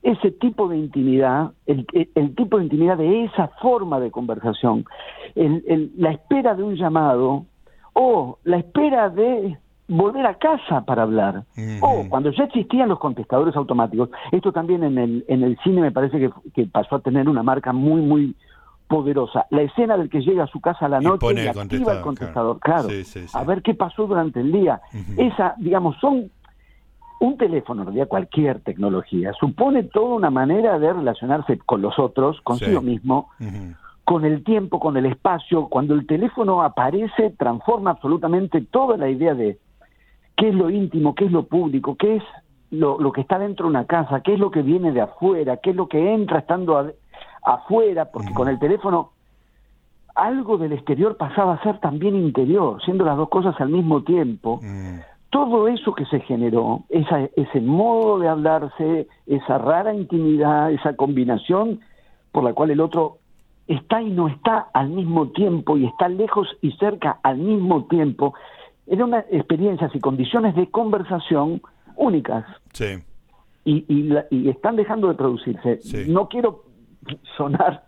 ese 0.02 0.30
tipo 0.30 0.68
de 0.68 0.76
intimidad, 0.76 1.52
el, 1.66 1.86
el 2.14 2.34
tipo 2.34 2.58
de 2.58 2.64
intimidad 2.64 2.96
de 2.98 3.24
esa 3.24 3.48
forma 3.60 4.00
de 4.00 4.10
conversación, 4.10 4.84
el, 5.34 5.92
la 5.96 6.12
espera 6.12 6.54
de 6.54 6.62
un 6.62 6.76
llamado 6.76 7.46
o 7.94 8.38
la 8.44 8.58
espera 8.58 9.08
de 9.10 9.58
volver 9.88 10.26
a 10.26 10.34
casa 10.34 10.84
para 10.84 11.02
hablar. 11.02 11.44
O 11.80 12.06
cuando 12.08 12.30
ya 12.30 12.44
existían 12.44 12.88
los 12.88 12.98
contestadores 12.98 13.54
automáticos, 13.56 14.10
esto 14.30 14.52
también 14.52 14.84
en 14.84 14.98
el, 14.98 15.24
en 15.28 15.42
el 15.42 15.58
cine 15.62 15.80
me 15.80 15.92
parece 15.92 16.30
que, 16.54 16.66
pasó 16.66 16.96
a 16.96 17.00
tener 17.00 17.28
una 17.28 17.42
marca 17.42 17.72
muy, 17.72 18.00
muy 18.00 18.36
poderosa. 18.88 19.46
La 19.50 19.62
escena 19.62 19.96
del 19.96 20.08
que 20.08 20.20
llega 20.20 20.44
a 20.44 20.48
su 20.48 20.60
casa 20.60 20.86
a 20.86 20.88
la 20.88 21.00
noche 21.00 21.26
y, 21.34 21.46
activa 21.46 21.94
el 21.94 22.00
contestador, 22.00 22.58
claro, 22.60 22.88
a 23.32 23.44
ver 23.44 23.62
qué 23.62 23.74
pasó 23.74 24.06
durante 24.06 24.40
el 24.40 24.52
día. 24.52 24.80
Esa, 25.16 25.54
digamos, 25.58 25.96
son 26.00 26.30
un 27.20 27.36
teléfono, 27.36 27.82
en 27.82 27.86
realidad 27.86 28.08
cualquier 28.08 28.60
tecnología, 28.60 29.32
supone 29.38 29.84
toda 29.84 30.16
una 30.16 30.30
manera 30.30 30.78
de 30.78 30.92
relacionarse 30.92 31.58
con 31.58 31.80
los 31.80 31.98
otros, 31.98 32.40
consigo 32.42 32.80
mismo, 32.80 33.28
con 34.04 34.24
el 34.24 34.42
tiempo, 34.42 34.80
con 34.80 34.96
el 34.96 35.06
espacio. 35.06 35.68
Cuando 35.68 35.94
el 35.94 36.06
teléfono 36.06 36.62
aparece, 36.62 37.30
transforma 37.38 37.92
absolutamente 37.92 38.60
toda 38.60 38.96
la 38.96 39.08
idea 39.08 39.34
de, 39.34 39.58
qué 40.36 40.48
es 40.48 40.54
lo 40.54 40.70
íntimo, 40.70 41.14
qué 41.14 41.26
es 41.26 41.32
lo 41.32 41.44
público, 41.44 41.96
qué 41.96 42.16
es 42.16 42.22
lo, 42.70 43.12
que 43.12 43.20
está 43.20 43.38
dentro 43.38 43.66
de 43.66 43.70
una 43.70 43.86
casa, 43.86 44.20
qué 44.20 44.34
es 44.34 44.40
lo 44.40 44.50
que 44.50 44.62
viene 44.62 44.92
de 44.92 45.02
afuera, 45.02 45.58
qué 45.58 45.70
es 45.70 45.76
lo 45.76 45.88
que 45.88 46.14
entra 46.14 46.38
estando 46.38 46.92
afuera, 47.42 48.06
porque 48.06 48.32
con 48.32 48.48
el 48.48 48.58
teléfono 48.58 49.10
algo 50.14 50.58
del 50.58 50.72
exterior 50.72 51.16
pasaba 51.16 51.54
a 51.54 51.62
ser 51.62 51.78
también 51.80 52.14
interior, 52.16 52.82
siendo 52.84 53.04
las 53.04 53.16
dos 53.16 53.28
cosas 53.28 53.58
al 53.60 53.70
mismo 53.70 54.02
tiempo. 54.02 54.60
Mm. 54.62 55.00
Todo 55.30 55.68
eso 55.68 55.94
que 55.94 56.04
se 56.06 56.20
generó, 56.20 56.82
esa, 56.90 57.20
ese 57.36 57.60
modo 57.60 58.18
de 58.18 58.28
hablarse, 58.28 59.08
esa 59.26 59.58
rara 59.58 59.94
intimidad, 59.94 60.70
esa 60.70 60.94
combinación 60.94 61.80
por 62.32 62.44
la 62.44 62.52
cual 62.52 62.70
el 62.70 62.80
otro 62.80 63.18
está 63.66 64.02
y 64.02 64.10
no 64.10 64.28
está 64.28 64.68
al 64.74 64.90
mismo 64.90 65.28
tiempo 65.28 65.76
y 65.76 65.86
está 65.86 66.08
lejos 66.08 66.48
y 66.60 66.72
cerca 66.72 67.18
al 67.22 67.38
mismo 67.38 67.84
tiempo, 67.84 68.34
eran 68.92 69.14
experiencias 69.30 69.90
y 69.94 70.00
condiciones 70.00 70.54
de 70.54 70.70
conversación 70.70 71.62
únicas. 71.96 72.44
Sí. 72.72 73.02
y, 73.64 73.84
y, 74.30 74.48
están 74.48 74.76
dejando 74.76 75.08
de 75.08 75.14
producirse. 75.14 75.80
No 76.06 76.28
quiero 76.28 76.64
sonar 77.36 77.84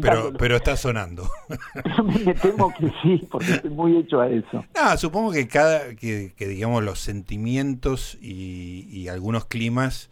pero, 0.00 0.32
pero 0.38 0.56
está 0.56 0.76
sonando. 0.76 1.28
me, 2.04 2.34
temo 2.34 2.72
que 2.74 2.92
sí, 3.02 3.26
porque 3.30 3.52
estoy 3.52 3.70
muy 3.70 3.96
hecho 3.96 4.20
a 4.20 4.28
eso. 4.28 4.64
No, 4.74 4.96
supongo 4.98 5.32
que 5.32 5.48
cada, 5.48 5.94
que, 5.94 6.32
digamos 6.38 6.82
los 6.82 7.00
sentimientos 7.00 8.18
y, 8.20 8.86
y, 8.90 9.08
algunos 9.08 9.46
climas 9.46 10.10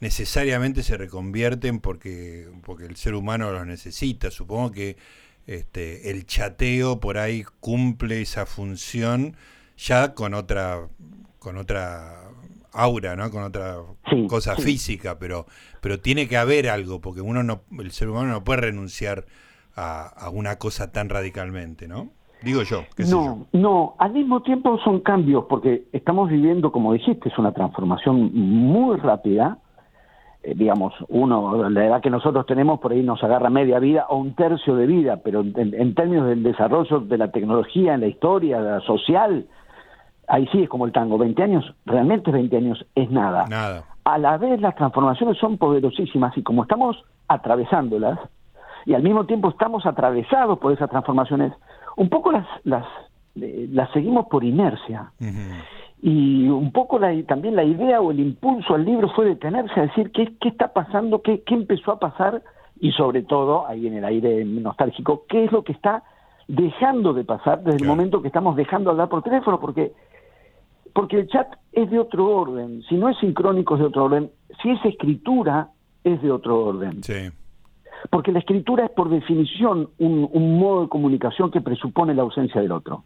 necesariamente 0.00 0.84
se 0.84 0.96
reconvierten 0.96 1.80
porque, 1.80 2.48
porque 2.64 2.86
el 2.86 2.96
ser 2.96 3.14
humano 3.14 3.50
los 3.50 3.66
necesita. 3.66 4.30
Supongo 4.30 4.70
que 4.70 4.96
este, 5.48 6.10
el 6.10 6.26
chateo 6.26 7.00
por 7.00 7.16
ahí 7.16 7.42
cumple 7.58 8.20
esa 8.20 8.44
función 8.44 9.34
ya 9.78 10.14
con 10.14 10.34
otra, 10.34 10.88
con 11.38 11.56
otra 11.56 12.28
aura, 12.70 13.16
¿no? 13.16 13.30
Con 13.30 13.42
otra 13.42 13.76
cosa 14.28 14.56
física, 14.56 15.18
pero, 15.18 15.46
pero 15.80 16.00
tiene 16.00 16.28
que 16.28 16.36
haber 16.36 16.68
algo, 16.68 17.00
porque 17.00 17.22
uno 17.22 17.42
no, 17.42 17.62
el 17.78 17.90
ser 17.92 18.10
humano 18.10 18.30
no 18.30 18.44
puede 18.44 18.60
renunciar 18.60 19.24
a, 19.74 20.28
una 20.32 20.56
cosa 20.56 20.92
tan 20.92 21.08
radicalmente, 21.08 21.88
¿no? 21.88 22.10
Digo 22.42 22.62
yo. 22.62 22.82
no, 23.10 23.46
no, 23.52 23.94
al 23.98 24.12
mismo 24.12 24.42
tiempo 24.42 24.78
son 24.84 25.00
cambios, 25.00 25.46
porque 25.48 25.84
estamos 25.92 26.28
viviendo, 26.28 26.70
como 26.70 26.92
dijiste, 26.92 27.30
es 27.30 27.38
una 27.38 27.52
transformación 27.52 28.32
muy 28.34 28.98
rápida. 28.98 29.58
Eh, 30.48 30.54
digamos, 30.56 30.94
uno, 31.08 31.68
la 31.68 31.84
edad 31.84 32.00
que 32.00 32.10
nosotros 32.10 32.46
tenemos 32.46 32.80
por 32.80 32.92
ahí 32.92 33.02
nos 33.02 33.22
agarra 33.22 33.50
media 33.50 33.78
vida 33.78 34.06
o 34.08 34.16
un 34.16 34.34
tercio 34.34 34.76
de 34.76 34.86
vida, 34.86 35.18
pero 35.22 35.40
en, 35.40 35.74
en 35.74 35.94
términos 35.94 36.26
del 36.26 36.42
desarrollo 36.42 37.00
de 37.00 37.18
la 37.18 37.30
tecnología, 37.30 37.94
en 37.94 38.00
la 38.00 38.06
historia 38.06 38.60
la 38.60 38.80
social, 38.80 39.46
ahí 40.26 40.48
sí 40.50 40.62
es 40.62 40.68
como 40.68 40.86
el 40.86 40.92
tango, 40.92 41.18
20 41.18 41.42
años, 41.42 41.74
realmente 41.84 42.30
20 42.30 42.56
años 42.56 42.86
es 42.94 43.10
nada. 43.10 43.46
Nada. 43.48 43.84
A 44.04 44.16
la 44.16 44.38
vez 44.38 44.58
las 44.60 44.74
transformaciones 44.74 45.36
son 45.36 45.58
poderosísimas 45.58 46.36
y 46.38 46.42
como 46.42 46.62
estamos 46.62 46.96
atravesándolas 47.28 48.18
y 48.86 48.94
al 48.94 49.02
mismo 49.02 49.26
tiempo 49.26 49.50
estamos 49.50 49.84
atravesados 49.84 50.58
por 50.58 50.72
esas 50.72 50.88
transformaciones, 50.88 51.52
un 51.98 52.08
poco 52.08 52.32
las, 52.32 52.46
las, 52.64 52.86
eh, 53.36 53.68
las 53.70 53.90
seguimos 53.92 54.28
por 54.28 54.44
inercia. 54.44 55.12
Y 56.00 56.48
un 56.48 56.70
poco 56.70 56.98
la, 56.98 57.12
también 57.24 57.56
la 57.56 57.64
idea 57.64 58.00
o 58.00 58.10
el 58.10 58.20
impulso 58.20 58.74
al 58.74 58.84
libro 58.84 59.08
fue 59.10 59.24
detenerse 59.24 59.80
a 59.80 59.86
decir 59.86 60.12
qué, 60.12 60.36
qué 60.40 60.48
está 60.48 60.72
pasando, 60.72 61.22
qué, 61.22 61.42
qué 61.42 61.54
empezó 61.54 61.92
a 61.92 61.98
pasar 61.98 62.42
y 62.80 62.92
sobre 62.92 63.22
todo, 63.22 63.66
ahí 63.66 63.86
en 63.86 63.94
el 63.94 64.04
aire 64.04 64.44
nostálgico, 64.44 65.24
qué 65.28 65.44
es 65.44 65.52
lo 65.52 65.64
que 65.64 65.72
está 65.72 66.04
dejando 66.46 67.12
de 67.12 67.24
pasar 67.24 67.62
desde 67.62 67.82
el 67.82 67.86
momento 67.88 68.22
que 68.22 68.28
estamos 68.28 68.56
dejando 68.56 68.90
hablar 68.90 69.08
por 69.08 69.22
teléfono, 69.22 69.60
porque 69.60 69.92
porque 70.94 71.20
el 71.20 71.28
chat 71.28 71.46
es 71.72 71.90
de 71.90 71.98
otro 71.98 72.26
orden, 72.26 72.82
si 72.88 72.96
no 72.96 73.08
es 73.08 73.16
sincrónico 73.18 73.74
es 73.74 73.80
de 73.80 73.86
otro 73.86 74.04
orden, 74.04 74.30
si 74.60 74.70
es 74.70 74.84
escritura 74.84 75.68
es 76.02 76.20
de 76.22 76.30
otro 76.32 76.64
orden. 76.64 77.02
Sí. 77.04 77.30
Porque 78.10 78.32
la 78.32 78.38
escritura 78.38 78.86
es 78.86 78.90
por 78.90 79.08
definición 79.08 79.90
un, 79.98 80.58
modo 80.58 80.82
de 80.82 80.88
comunicación 80.88 81.50
que 81.50 81.60
presupone 81.60 82.14
la 82.14 82.22
ausencia 82.22 82.60
del 82.60 82.72
otro. 82.72 83.04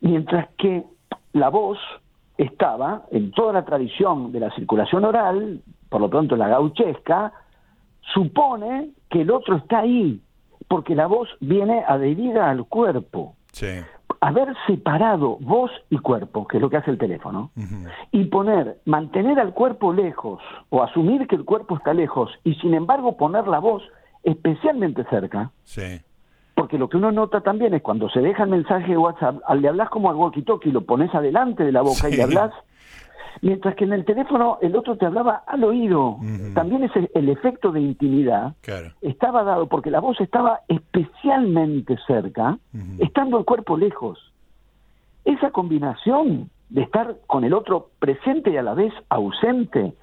Mientras 0.00 0.50
que 0.56 0.84
la 1.32 1.48
voz 1.48 1.78
estaba 2.38 3.04
en 3.10 3.30
toda 3.32 3.52
la 3.52 3.64
tradición 3.64 4.32
de 4.32 4.40
la 4.40 4.54
circulación 4.54 5.04
oral, 5.04 5.62
por 5.88 6.00
lo 6.00 6.10
pronto 6.10 6.36
la 6.36 6.48
gauchesca, 6.48 7.32
supone 8.14 8.90
que 9.10 9.22
el 9.22 9.30
otro 9.30 9.56
está 9.56 9.80
ahí, 9.80 10.20
porque 10.68 10.94
la 10.94 11.06
voz 11.06 11.28
viene 11.40 11.84
adherida 11.86 12.50
al 12.50 12.64
cuerpo. 12.66 13.34
Sí 13.52 13.66
haber 14.22 14.54
separado 14.68 15.36
voz 15.40 15.72
y 15.90 15.98
cuerpo, 15.98 16.46
que 16.46 16.58
es 16.58 16.60
lo 16.60 16.70
que 16.70 16.76
hace 16.76 16.92
el 16.92 16.98
teléfono, 16.98 17.50
y 18.12 18.24
poner, 18.26 18.78
mantener 18.84 19.40
al 19.40 19.52
cuerpo 19.52 19.92
lejos 19.92 20.40
o 20.70 20.80
asumir 20.80 21.26
que 21.26 21.34
el 21.34 21.44
cuerpo 21.44 21.76
está 21.76 21.92
lejos 21.92 22.30
y 22.44 22.54
sin 22.54 22.72
embargo 22.74 23.16
poner 23.16 23.48
la 23.48 23.58
voz 23.58 23.82
especialmente 24.22 25.04
cerca, 25.10 25.50
sí. 25.64 26.00
Porque 26.62 26.78
lo 26.78 26.88
que 26.88 26.96
uno 26.96 27.10
nota 27.10 27.40
también 27.40 27.74
es 27.74 27.82
cuando 27.82 28.08
se 28.08 28.20
deja 28.20 28.44
el 28.44 28.50
mensaje 28.50 28.92
de 28.92 28.96
WhatsApp, 28.96 29.40
al 29.48 29.62
le 29.62 29.66
hablas 29.66 29.90
como 29.90 30.10
al 30.10 30.14
walkie-talkie, 30.14 30.70
lo 30.70 30.82
pones 30.82 31.12
adelante 31.12 31.64
de 31.64 31.72
la 31.72 31.82
boca 31.82 32.08
y 32.08 32.14
le 32.14 32.22
hablas 32.22 32.52
Mientras 33.40 33.74
que 33.74 33.82
en 33.82 33.92
el 33.92 34.04
teléfono 34.04 34.58
el 34.62 34.76
otro 34.76 34.96
te 34.96 35.04
hablaba 35.04 35.42
al 35.44 35.64
oído. 35.64 36.18
También 36.54 36.84
ese, 36.84 37.10
el 37.14 37.28
efecto 37.30 37.72
de 37.72 37.80
intimidad 37.80 38.54
estaba 39.00 39.42
dado 39.42 39.66
porque 39.66 39.90
la 39.90 39.98
voz 39.98 40.20
estaba 40.20 40.60
especialmente 40.68 41.96
cerca, 42.06 42.56
estando 43.00 43.38
el 43.38 43.44
cuerpo 43.44 43.76
lejos. 43.76 44.32
Esa 45.24 45.50
combinación 45.50 46.48
de 46.68 46.82
estar 46.82 47.16
con 47.26 47.42
el 47.42 47.54
otro 47.54 47.90
presente 47.98 48.52
y 48.52 48.56
a 48.56 48.62
la 48.62 48.74
vez 48.74 48.92
ausente 49.08 49.94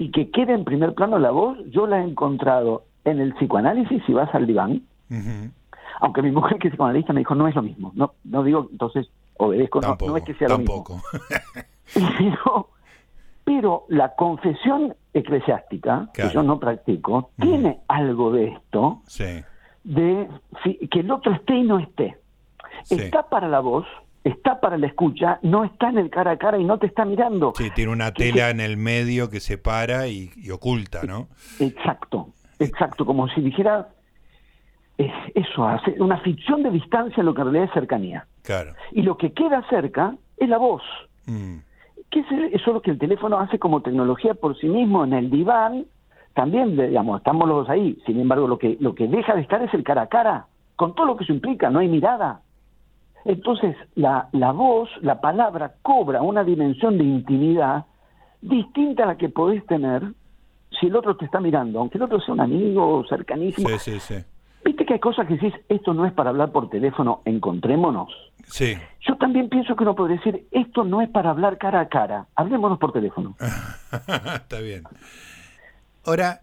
y 0.00 0.10
que 0.10 0.32
quede 0.32 0.54
en 0.54 0.64
primer 0.64 0.94
plano 0.94 1.20
la 1.20 1.30
voz, 1.30 1.58
yo 1.70 1.86
la 1.86 2.00
he 2.00 2.04
encontrado 2.04 2.82
en 3.04 3.20
el 3.20 3.34
psicoanálisis 3.34 4.02
si 4.04 4.12
vas 4.12 4.34
al 4.34 4.48
diván. 4.48 4.82
Aunque 6.00 6.22
mi 6.22 6.30
mujer 6.30 6.58
que 6.58 6.68
es 6.68 6.72
psicoanalista 6.72 7.12
me 7.12 7.20
dijo 7.20 7.34
no 7.34 7.48
es 7.48 7.54
lo 7.54 7.62
mismo. 7.62 7.92
No, 7.94 8.14
no 8.24 8.42
digo 8.42 8.68
entonces 8.70 9.08
obedezco, 9.36 9.80
no, 9.80 10.16
es 10.16 10.24
que 10.24 10.34
sea 10.34 10.48
lo 10.48 10.58
mismo. 10.58 11.02
Pero 11.94 12.68
pero 13.48 13.86
la 13.88 14.14
confesión 14.14 14.94
eclesiástica, 15.14 16.10
que 16.12 16.28
yo 16.28 16.42
no 16.42 16.60
practico, 16.60 17.30
tiene 17.40 17.78
algo 17.88 18.30
de 18.30 18.48
esto, 18.48 19.00
de 19.84 20.28
que 20.90 21.00
el 21.00 21.10
otro 21.10 21.32
esté 21.32 21.54
y 21.56 21.62
no 21.62 21.78
esté. 21.78 22.18
Está 22.90 23.30
para 23.30 23.48
la 23.48 23.60
voz, 23.60 23.86
está 24.22 24.60
para 24.60 24.76
la 24.76 24.86
escucha, 24.86 25.38
no 25.40 25.64
está 25.64 25.88
en 25.88 25.96
el 25.96 26.10
cara 26.10 26.32
a 26.32 26.36
cara 26.36 26.58
y 26.58 26.64
no 26.64 26.78
te 26.78 26.88
está 26.88 27.06
mirando. 27.06 27.54
Sí, 27.56 27.70
tiene 27.74 27.90
una 27.90 28.12
tela 28.12 28.50
en 28.50 28.60
el 28.60 28.76
medio 28.76 29.30
que 29.30 29.40
separa 29.40 30.08
y, 30.08 30.30
oculta, 30.52 31.04
¿no? 31.04 31.28
Exacto, 31.58 32.28
exacto, 32.58 33.06
como 33.06 33.28
si 33.28 33.40
dijera 33.40 33.88
eso, 35.38 35.66
hace 35.66 36.00
una 36.00 36.18
ficción 36.18 36.62
de 36.62 36.70
distancia 36.70 37.20
en 37.20 37.26
lo 37.26 37.34
que 37.34 37.40
en 37.42 37.46
realidad 37.46 37.68
es 37.68 37.74
cercanía. 37.74 38.26
Claro. 38.42 38.72
Y 38.92 39.02
lo 39.02 39.16
que 39.16 39.32
queda 39.32 39.64
cerca 39.68 40.14
es 40.36 40.48
la 40.48 40.58
voz. 40.58 40.82
Mm 41.26 41.58
que 42.10 42.20
es 42.20 42.26
eso 42.52 42.72
lo 42.72 42.82
que 42.82 42.90
el 42.90 42.98
teléfono 42.98 43.38
hace 43.38 43.58
como 43.58 43.82
tecnología 43.82 44.34
por 44.34 44.58
sí 44.58 44.66
mismo 44.66 45.04
en 45.04 45.12
el 45.12 45.30
diván, 45.30 45.86
también, 46.34 46.76
digamos, 46.76 47.18
estamos 47.18 47.48
los 47.48 47.58
dos 47.58 47.70
ahí. 47.70 47.98
Sin 48.06 48.20
embargo, 48.20 48.46
lo 48.46 48.58
que, 48.58 48.76
lo 48.80 48.94
que 48.94 49.08
deja 49.08 49.34
de 49.34 49.42
estar 49.42 49.62
es 49.62 49.72
el 49.74 49.82
cara 49.82 50.02
a 50.02 50.06
cara, 50.06 50.46
con 50.76 50.94
todo 50.94 51.06
lo 51.06 51.16
que 51.16 51.24
eso 51.24 51.32
implica, 51.32 51.68
no 51.70 51.80
hay 51.80 51.88
mirada. 51.88 52.42
Entonces, 53.24 53.76
la, 53.94 54.28
la 54.32 54.52
voz, 54.52 54.88
la 55.02 55.20
palabra, 55.20 55.74
cobra 55.82 56.22
una 56.22 56.44
dimensión 56.44 56.96
de 56.96 57.04
intimidad 57.04 57.84
distinta 58.40 59.02
a 59.02 59.06
la 59.06 59.16
que 59.16 59.28
podés 59.28 59.66
tener 59.66 60.02
si 60.78 60.86
el 60.86 60.96
otro 60.96 61.16
te 61.16 61.24
está 61.24 61.40
mirando, 61.40 61.80
aunque 61.80 61.98
el 61.98 62.04
otro 62.04 62.20
sea 62.20 62.34
un 62.34 62.40
amigo 62.40 63.04
cercanísimo. 63.08 63.68
Sí, 63.70 63.78
sí, 63.78 64.00
sí. 64.00 64.24
Viste 64.64 64.84
que 64.84 64.94
hay 64.94 65.00
cosas 65.00 65.26
que 65.26 65.34
decís, 65.34 65.54
esto 65.68 65.94
no 65.94 66.04
es 66.06 66.12
para 66.12 66.30
hablar 66.30 66.52
por 66.52 66.68
teléfono, 66.68 67.22
encontrémonos. 67.24 68.08
Sí. 68.46 68.76
Yo 69.06 69.16
también 69.16 69.48
pienso 69.48 69.76
que 69.76 69.82
uno 69.82 69.94
puede 69.94 70.16
decir, 70.16 70.46
esto 70.50 70.84
no 70.84 71.00
es 71.00 71.08
para 71.08 71.30
hablar 71.30 71.58
cara 71.58 71.80
a 71.80 71.88
cara, 71.88 72.26
hablémonos 72.34 72.78
por 72.78 72.92
teléfono. 72.92 73.36
Está 74.34 74.60
bien. 74.60 74.84
Ahora, 76.04 76.40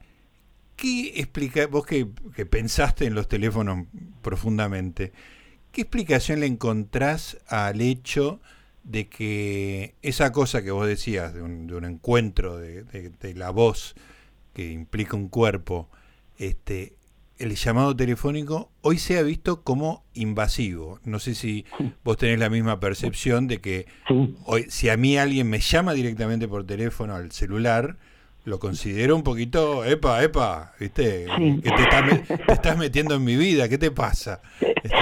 ¿qué 0.75 1.13
explica, 1.15 1.67
vos 1.67 1.85
que, 1.85 2.05
pensaste 2.45 3.05
en 3.05 3.15
los 3.15 3.27
teléfonos 3.27 3.87
profundamente, 4.21 5.11
qué 5.71 5.81
explicación 5.81 6.39
le 6.39 6.45
encontrás 6.45 7.43
al 7.47 7.81
hecho 7.81 8.39
de 8.83 9.07
que 9.07 9.95
esa 10.03 10.31
cosa 10.31 10.63
que 10.63 10.71
vos 10.71 10.87
decías, 10.87 11.33
de 11.33 11.41
un, 11.41 11.85
encuentro 11.85 12.57
de, 12.57 12.83
de, 12.83 13.33
la 13.33 13.49
voz 13.49 13.95
que 14.53 14.71
implica 14.71 15.17
un 15.17 15.27
cuerpo, 15.27 15.89
este, 16.37 16.93
el 17.37 17.55
llamado 17.55 17.95
telefónico 17.95 18.69
hoy 18.81 18.97
se 18.97 19.17
ha 19.17 19.21
visto 19.23 19.63
como 19.63 20.03
invasivo. 20.13 20.99
No 21.03 21.19
sé 21.19 21.35
si 21.35 21.65
vos 22.03 22.17
tenés 22.17 22.39
la 22.39 22.49
misma 22.49 22.79
percepción 22.79 23.47
de 23.47 23.59
que 23.59 23.85
hoy, 24.45 24.65
si 24.69 24.89
a 24.89 24.97
mí 24.97 25.17
alguien 25.17 25.49
me 25.49 25.59
llama 25.59 25.93
directamente 25.93 26.47
por 26.47 26.65
teléfono 26.65 27.15
al 27.15 27.31
celular, 27.31 27.97
lo 28.45 28.59
considero 28.59 29.15
un 29.15 29.23
poquito, 29.23 29.83
epa, 29.83 30.23
epa, 30.23 30.73
¿viste? 30.79 31.25
Que 31.35 31.71
te 31.71 32.53
estás, 32.53 32.77
metiendo 32.77 33.15
en 33.15 33.23
mi 33.23 33.35
vida, 33.35 33.67
¿qué 33.67 33.77
te 33.77 33.91
pasa? 33.91 34.41
Este, 34.85 34.95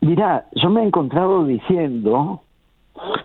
Mirá, 0.00 0.46
yo 0.54 0.68
me 0.68 0.82
he 0.82 0.86
encontrado 0.86 1.46
diciendo 1.46 2.42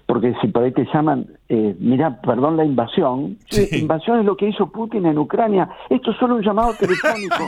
porque 0.06 0.34
si 0.42 0.48
por 0.48 0.64
ahí 0.64 0.72
te 0.72 0.86
llaman, 0.92 1.28
eh, 1.48 1.76
mira, 1.80 2.20
perdón 2.22 2.58
la 2.58 2.66
invasión, 2.66 3.38
invasión 3.72 4.20
es 4.20 4.26
lo 4.26 4.36
que 4.36 4.50
hizo 4.50 4.72
Putin 4.72 5.06
en 5.06 5.18
Ucrania, 5.18 5.70
esto 5.90 6.12
es 6.12 6.18
solo 6.18 6.36
un 6.36 6.42
llamado 6.42 6.74
telefónico. 6.74 7.36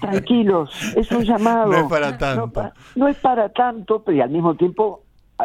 Tranquilos, 0.00 0.94
es 0.94 1.10
un 1.10 1.24
llamado. 1.24 1.72
No 1.72 1.78
es 1.78 1.84
para 1.84 2.18
tanto. 2.18 2.72
No, 2.94 3.08
es 3.08 3.18
para 3.18 3.48
tanto, 3.48 4.02
pero 4.04 4.22
al 4.22 4.30
mismo 4.30 4.54
tiempo 4.54 5.02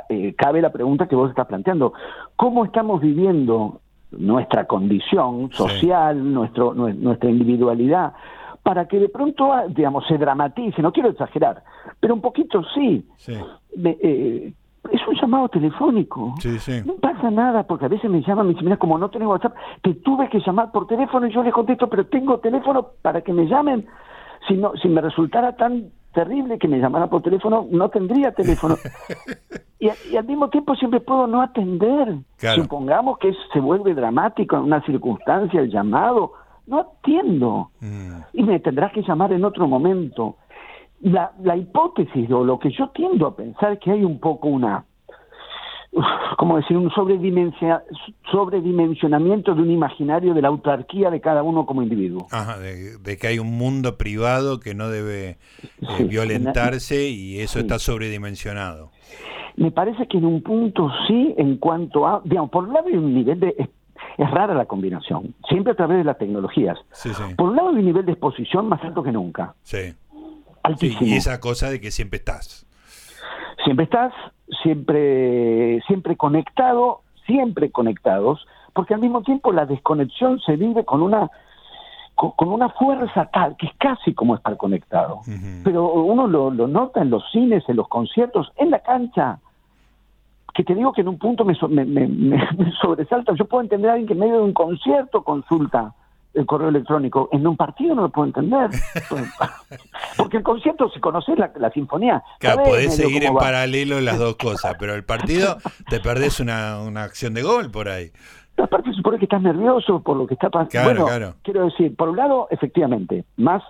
eh, 0.10 0.36
cabe 0.36 0.62
la 0.62 0.72
pregunta 0.72 1.08
que 1.08 1.16
vos 1.16 1.30
estás 1.30 1.48
planteando. 1.48 1.94
¿Cómo 2.36 2.66
estamos 2.66 3.02
viviendo 3.02 3.80
nuestra 4.12 4.66
condición 4.66 5.52
social, 5.52 6.34
nuestro, 6.34 6.74
nuestra 6.74 7.30
individualidad? 7.30 8.14
Para 8.70 8.88
que 8.88 9.00
de 9.00 9.10
pronto, 9.10 9.52
digamos, 9.70 10.06
se 10.08 10.16
dramatice, 10.16 10.84
no 10.84 10.92
quiero 10.92 11.10
exagerar, 11.10 11.64
pero 12.00 12.14
un 12.14 12.22
poquito 12.22 12.62
sí. 12.76 13.04
sí. 13.18 13.34
Eh, 13.84 14.54
es 14.92 15.08
un 15.08 15.16
llamado 15.20 15.50
telefónico. 15.50 16.36
No 16.86 16.94
pasa 16.98 17.32
nada, 17.32 17.64
porque 17.64 17.86
a 17.86 17.88
veces 17.88 18.12
me 18.12 18.22
llaman 18.22 18.46
me 18.46 18.54
dicen, 18.54 18.66
mira, 18.66 18.78
como 18.78 19.00
no 19.00 19.10
tenés 19.10 19.28
WhatsApp, 19.28 19.56
te 19.82 19.96
tuve 19.96 20.30
que 20.30 20.40
llamar 20.46 20.72
por 20.72 20.86
teléfono 20.86 21.26
y 21.26 21.34
yo 21.34 21.42
les 21.42 21.52
contesto, 21.52 21.90
pero 21.90 22.06
tengo 22.06 22.38
teléfono 22.38 22.90
para 23.02 23.22
que 23.22 23.34
me 23.34 23.48
llamen. 23.48 23.88
Si, 24.48 24.54
no, 24.54 24.74
si 24.80 24.88
me 24.88 25.02
resultara 25.02 25.56
tan 25.56 25.90
terrible 26.14 26.60
que 26.60 26.68
me 26.68 26.78
llamara 26.78 27.08
por 27.08 27.24
teléfono, 27.24 27.66
no 27.72 27.90
tendría 27.90 28.34
teléfono. 28.34 28.76
y, 29.80 29.90
al 30.16 30.26
mismo 30.26 30.52
tiempo 30.52 30.76
siempre 30.76 31.00
puedo 31.00 31.26
no 31.26 31.42
atender. 31.42 32.20
Supongamos 32.54 33.18
que 33.18 33.34
se 33.52 33.60
vuelve 33.60 33.96
dramático 33.96 34.58
en 34.58 34.62
una 34.62 34.86
circunstancia 34.86 35.60
el 35.60 35.72
llamado, 35.72 36.34
no 36.70 36.80
atiendo. 36.80 37.72
Mm. 37.82 38.22
Y 38.34 38.44
me 38.44 38.60
tendrás 38.60 38.94
que 38.94 39.02
llamar 39.02 39.34
en 39.34 39.44
otro 39.44 39.68
momento 39.68 40.38
la, 41.02 41.32
la 41.42 41.56
hipótesis 41.56 42.30
o 42.32 42.44
lo 42.44 42.60
que 42.60 42.72
yo 42.72 42.90
tiendo 42.90 43.28
a 43.28 43.36
pensar 43.36 43.74
es 43.74 43.80
que 43.80 43.92
hay 43.92 44.04
un 44.04 44.20
poco 44.20 44.50
una, 44.50 44.86
¿cómo 46.38 46.58
decir? 46.58 46.78
Un 46.78 46.92
sobredimensionamiento 46.92 49.56
de 49.56 49.62
un 49.62 49.72
imaginario 49.72 50.34
de 50.34 50.42
la 50.42 50.50
autarquía 50.50 51.10
de 51.10 51.22
cada 51.22 51.42
uno 51.44 51.66
como 51.66 51.82
individuo. 51.82 52.28
Ajá, 52.32 52.60
de, 52.60 53.18
que 53.18 53.28
hay 53.28 53.40
un 53.40 53.58
mundo 53.58 53.98
privado 53.98 54.60
que 54.60 54.76
no 54.76 54.90
debe 54.90 55.38
eh, 56.00 56.04
violentarse 56.04 57.08
y 57.10 57.40
eso 57.40 57.60
está 57.60 57.80
sobredimensionado. 57.80 58.92
Me 59.56 59.72
parece 59.72 60.08
que 60.08 60.18
en 60.18 60.26
un 60.26 60.42
punto 60.42 60.90
sí, 61.08 61.34
en 61.38 61.58
cuanto 61.58 62.08
a, 62.08 62.22
digamos, 62.24 62.50
por 62.50 62.66
un 62.66 62.74
lado 62.74 62.88
hay 62.88 62.96
un 62.96 63.14
nivel 63.14 63.40
de, 63.40 63.70
es, 64.18 64.32
rara 64.32 64.54
la 64.54 64.66
combinación, 64.66 65.36
siempre 65.48 65.74
a 65.74 65.76
través 65.76 65.98
de 65.98 66.04
las 66.04 66.18
tecnologías. 66.18 66.78
Por 67.38 67.50
un 67.50 67.56
lado 67.56 67.70
hay 67.70 67.76
un 67.76 67.86
nivel 67.86 68.06
de 68.06 68.14
exposición 68.14 68.68
más 68.68 68.84
alto 68.84 69.04
que 69.04 69.12
nunca. 69.12 69.54
Sí 69.64 69.96
y 70.82 71.14
esa 71.14 71.40
cosa 71.40 71.70
de 71.70 71.80
que 71.80 71.92
siempre 71.92 72.18
estás. 72.18 72.66
Siempre 73.64 73.86
estás, 73.86 74.14
siempre, 74.64 75.82
siempre 75.88 76.16
conectado, 76.16 77.02
siempre 77.26 77.72
conectados, 77.72 78.46
porque 78.74 78.94
al 78.94 79.02
mismo 79.02 79.22
tiempo 79.22 79.52
la 79.52 79.66
desconexión 79.66 80.40
se 80.40 80.56
vive 80.56 80.86
con 80.86 81.02
una 81.02 81.30
con, 82.16 82.50
una 82.50 82.70
fuerza 82.70 83.30
tal 83.32 83.56
que 83.56 83.68
es 83.68 83.72
casi 83.78 84.14
como 84.14 84.36
estar 84.36 84.58
conectado. 84.58 85.22
Pero 85.64 85.94
uno 85.94 86.28
lo, 86.28 86.52
nota 86.52 87.02
en 87.02 87.10
los 87.10 87.24
cines, 87.32 87.64
en 87.70 87.78
los 87.78 87.88
conciertos, 87.88 88.52
en 88.58 88.72
la 88.72 88.80
cancha, 88.80 89.40
que 90.54 90.64
te 90.64 90.76
digo 90.76 90.94
que 90.94 91.02
en 91.02 91.08
un 91.08 91.18
punto 91.18 91.46
me, 91.46 91.56
me, 91.70 92.08
me 92.08 92.72
sobresalta. 92.82 93.34
Yo 93.36 93.46
puedo 93.46 93.64
entender 93.64 93.90
a 93.90 93.94
alguien 93.94 94.08
que 94.08 94.14
en 94.14 94.20
medio 94.20 94.38
de 94.38 94.44
un 94.44 94.54
concierto 94.54 95.24
consulta 95.24 95.94
el 96.34 96.46
correo 96.46 96.70
electrónico. 96.70 97.30
En 97.32 97.46
un 97.46 97.58
partido 97.58 97.96
no 97.96 98.04
lo 98.04 98.10
puedo 98.10 98.28
entender. 98.28 98.70
Porque 100.18 100.38
el 100.38 100.44
concierto, 100.44 100.90
si 100.90 101.00
conoces 101.00 101.38
la, 101.38 101.52
la 101.58 101.72
sinfonía. 101.72 102.24
Claro, 102.40 102.64
podés 102.64 102.96
seguir 102.96 103.24
en 103.24 103.36
paralelo 103.36 104.00
las 104.02 104.20
dos 104.20 104.36
cosas, 104.42 104.76
pero 104.80 104.94
el 104.94 105.04
partido 105.04 105.58
te 105.90 106.00
perdés 106.00 106.40
una, 106.40 106.82
una 106.82 107.04
acción 107.04 107.34
de 107.34 107.42
gol 107.42 107.72
por 107.72 107.90
ahí. 107.90 108.12
Aparte, 108.58 108.92
supone 108.94 109.18
que 109.18 109.26
estás 109.26 109.42
nervioso 109.42 110.02
por 110.02 110.18
lo 110.18 110.28
que 110.28 110.34
está 110.34 110.50
pasando. 110.50 111.06
bueno, 111.06 111.36
quiero 111.44 111.64
decir, 111.66 111.96
por 111.96 112.10
un 112.10 112.18
lado, 112.18 112.48
efectivamente, 112.52 113.24
más 113.38 113.64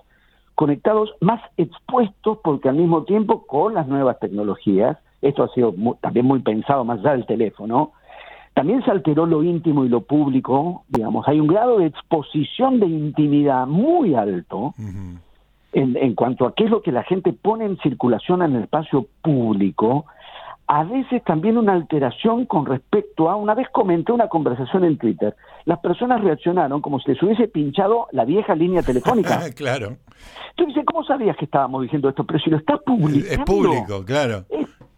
conectados, 0.55 1.13
más 1.21 1.41
expuestos, 1.57 2.39
porque 2.43 2.69
al 2.69 2.75
mismo 2.75 3.03
tiempo, 3.03 3.45
con 3.45 3.75
las 3.75 3.87
nuevas 3.87 4.19
tecnologías, 4.19 4.97
esto 5.21 5.43
ha 5.43 5.49
sido 5.49 5.73
también 6.01 6.25
muy 6.25 6.39
pensado 6.39 6.83
más 6.83 6.99
allá 6.99 7.11
del 7.11 7.25
teléfono, 7.25 7.91
también 8.53 8.83
se 8.83 8.91
alteró 8.91 9.25
lo 9.25 9.43
íntimo 9.43 9.85
y 9.85 9.89
lo 9.89 10.01
público, 10.01 10.83
digamos, 10.89 11.27
hay 11.27 11.39
un 11.39 11.47
grado 11.47 11.79
de 11.79 11.85
exposición 11.85 12.79
de 12.79 12.87
intimidad 12.87 13.67
muy 13.67 14.15
alto 14.15 14.73
en, 15.71 15.95
en, 15.95 16.15
cuanto 16.15 16.45
a 16.45 16.53
qué 16.53 16.65
es 16.65 16.69
lo 16.69 16.81
que 16.81 16.91
la 16.91 17.03
gente 17.03 17.31
pone 17.31 17.65
en 17.65 17.77
circulación 17.77 18.41
en 18.41 18.55
el 18.55 18.63
espacio 18.63 19.07
público, 19.21 20.05
a 20.67 20.83
veces 20.83 21.23
también 21.23 21.57
una 21.57 21.73
alteración 21.73 22.45
con 22.45 22.65
respecto 22.65 23.29
a, 23.29 23.35
una 23.35 23.55
vez 23.55 23.67
comenté 23.71 24.11
una 24.11 24.27
conversación 24.27 24.83
en 24.83 24.97
Twitter, 24.97 25.35
las 25.65 25.79
personas 25.79 26.21
reaccionaron 26.21 26.81
como 26.81 26.99
si 26.99 27.11
les 27.11 27.23
hubiese 27.23 27.47
pinchado 27.47 28.07
la 28.11 28.25
vieja 28.25 28.55
línea 28.55 28.83
telefónica. 28.83 29.39
claro. 29.55 29.97
Entonces 30.49 30.75
dice, 30.75 30.85
¿cómo 30.85 31.03
sabías 31.05 31.37
que 31.37 31.45
estábamos 31.45 31.83
diciendo 31.83 32.09
esto? 32.09 32.23
Pero 32.25 32.39
si 32.39 32.49
lo 32.49 32.57
está 32.57 32.77
publicando. 32.77 33.29
Es 33.31 33.39
público, 33.39 34.03
claro 34.05 34.45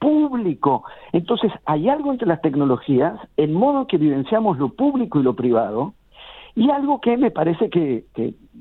público. 0.02 0.84
Entonces, 1.14 1.52
hay 1.66 1.88
algo 1.88 2.12
entre 2.12 2.28
las 2.28 2.42
tecnologías, 2.42 3.20
en 3.38 3.54
modo 3.54 3.86
que 3.86 3.98
evidenciamos 3.98 4.58
lo 4.58 4.70
público 4.70 5.20
y 5.20 5.24
lo 5.24 5.36
privado, 5.36 5.94
y 6.56 6.72
algo 6.72 7.00
que 7.00 7.16
me 7.18 7.30
parece 7.30 7.70
que, 7.70 8.06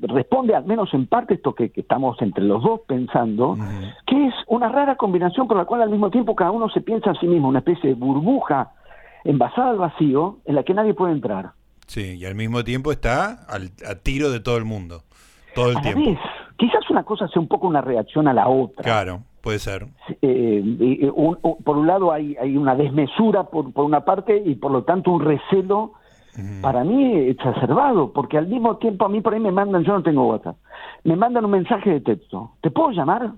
responde, 0.02 0.54
al 0.54 0.66
menos 0.66 0.92
en 0.92 1.06
parte, 1.06 1.34
esto 1.34 1.54
que, 1.54 1.72
estamos 1.74 2.20
entre 2.20 2.44
los 2.44 2.62
dos 2.62 2.80
pensando, 2.86 3.56
que 4.06 4.26
es 4.26 4.34
una 4.48 4.68
rara 4.68 4.96
combinación 4.96 5.48
por 5.48 5.56
la 5.56 5.64
cual 5.64 5.80
al 5.80 5.90
mismo 5.90 6.10
tiempo 6.10 6.36
cada 6.36 6.50
uno 6.50 6.68
se 6.68 6.82
piensa 6.82 7.12
a 7.12 7.14
sí 7.14 7.26
mismo, 7.26 7.48
una 7.48 7.60
especie 7.60 7.88
de 7.88 7.94
burbuja 7.94 8.72
envasada 9.24 9.70
al 9.70 9.78
vacío 9.78 10.38
en 10.44 10.54
la 10.54 10.62
que 10.62 10.74
nadie 10.74 10.92
puede 10.92 11.14
entrar. 11.14 11.52
Sí, 11.86 12.18
y 12.18 12.26
al 12.26 12.34
mismo 12.34 12.62
tiempo 12.62 12.92
está 12.92 13.44
al, 13.48 13.70
a 13.88 13.94
tiro 13.96 14.30
de 14.30 14.40
todo 14.40 14.58
el 14.58 14.66
mundo, 14.66 15.02
todo 15.54 15.70
el 15.70 15.80
tiempo. 15.80 16.20
Quizás 16.56 16.88
una 16.90 17.02
cosa 17.02 17.26
sea 17.28 17.40
un 17.40 17.48
poco 17.48 17.66
una 17.66 17.80
reacción 17.80 18.28
a 18.28 18.34
la 18.34 18.46
otra. 18.46 18.84
Claro. 18.84 19.22
Puede 19.40 19.58
ser. 19.58 19.86
Eh, 20.22 21.10
por 21.64 21.76
un 21.76 21.86
lado 21.86 22.12
hay, 22.12 22.36
hay 22.40 22.56
una 22.56 22.74
desmesura 22.74 23.44
por, 23.44 23.72
por 23.72 23.84
una 23.84 24.04
parte 24.04 24.42
y 24.44 24.54
por 24.54 24.70
lo 24.70 24.84
tanto 24.84 25.10
un 25.10 25.20
recelo 25.20 25.92
para 26.62 26.84
mí 26.84 27.12
exacerbado, 27.28 28.12
porque 28.12 28.38
al 28.38 28.46
mismo 28.46 28.76
tiempo 28.76 29.04
a 29.04 29.08
mí 29.08 29.20
por 29.20 29.34
ahí 29.34 29.40
me 29.40 29.50
mandan, 29.50 29.82
yo 29.84 29.92
no 29.92 30.02
tengo 30.02 30.28
WhatsApp, 30.28 30.56
me 31.04 31.16
mandan 31.16 31.44
un 31.44 31.50
mensaje 31.50 31.90
de 31.90 32.00
texto, 32.00 32.52
¿te 32.60 32.70
puedo 32.70 32.92
llamar? 32.92 33.32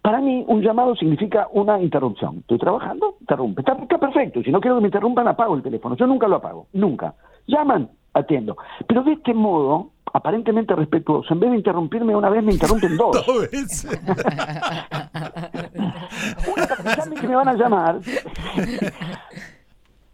Para 0.00 0.20
mí 0.20 0.44
un 0.46 0.62
llamado 0.62 0.96
significa 0.96 1.48
una 1.52 1.78
interrupción. 1.80 2.38
Estoy 2.38 2.56
trabajando, 2.58 3.16
interrumpe. 3.20 3.60
Está, 3.60 3.74
está 3.74 3.98
perfecto, 3.98 4.42
si 4.42 4.50
no 4.50 4.60
quiero 4.60 4.76
que 4.76 4.82
me 4.82 4.88
interrumpan 4.88 5.28
apago 5.28 5.54
el 5.54 5.62
teléfono, 5.62 5.96
yo 5.96 6.06
nunca 6.06 6.28
lo 6.28 6.36
apago, 6.36 6.68
nunca. 6.72 7.14
Llaman, 7.46 7.90
atiendo. 8.14 8.56
Pero 8.86 9.02
de 9.02 9.12
este 9.12 9.34
modo 9.34 9.90
aparentemente 10.12 10.74
respetuoso. 10.74 11.32
En 11.34 11.40
vez 11.40 11.50
de 11.50 11.56
interrumpirme 11.56 12.14
una 12.14 12.30
vez, 12.30 12.44
me 12.44 12.52
interrumpen 12.52 12.96
dos. 12.98 13.24
Dos 13.26 13.50
veces. 13.50 13.84
una 16.54 16.66
que 17.20 17.28
me 17.28 17.36
van 17.36 17.48
a 17.48 17.54
llamar. 17.54 18.00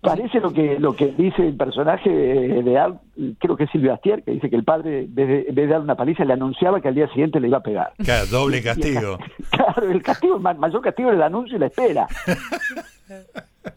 Parece 0.03 0.41
lo 0.41 0.51
que 0.51 0.79
lo 0.79 0.97
que 0.97 1.09
dice 1.09 1.47
el 1.47 1.57
personaje 1.59 2.09
de, 2.09 2.79
Al, 2.79 2.99
creo 3.39 3.55
que 3.55 3.65
es 3.65 3.71
Silvio 3.71 3.93
Astier, 3.93 4.23
que 4.23 4.31
dice 4.31 4.49
que 4.49 4.57
el 4.57 4.65
padre, 4.65 5.01
en 5.01 5.15
vez 5.15 5.55
de, 5.55 5.67
dar 5.67 5.83
una 5.83 5.95
paliza, 5.95 6.25
le 6.25 6.33
anunciaba 6.33 6.81
que 6.81 6.89
al 6.89 6.95
día 6.95 7.07
siguiente 7.09 7.39
le 7.39 7.49
iba 7.49 7.59
a 7.59 7.63
pegar. 7.63 7.93
Claro, 7.99 8.25
doble 8.31 8.63
castigo. 8.63 9.19
claro, 9.51 9.91
el 9.91 10.03
castigo, 10.03 10.37
el 10.37 10.59
mayor 10.59 10.81
castigo 10.81 11.11
es 11.11 11.17
el 11.17 11.23
anuncio 11.23 11.57
y 11.57 11.61
la 11.61 11.67
espera. 11.67 12.07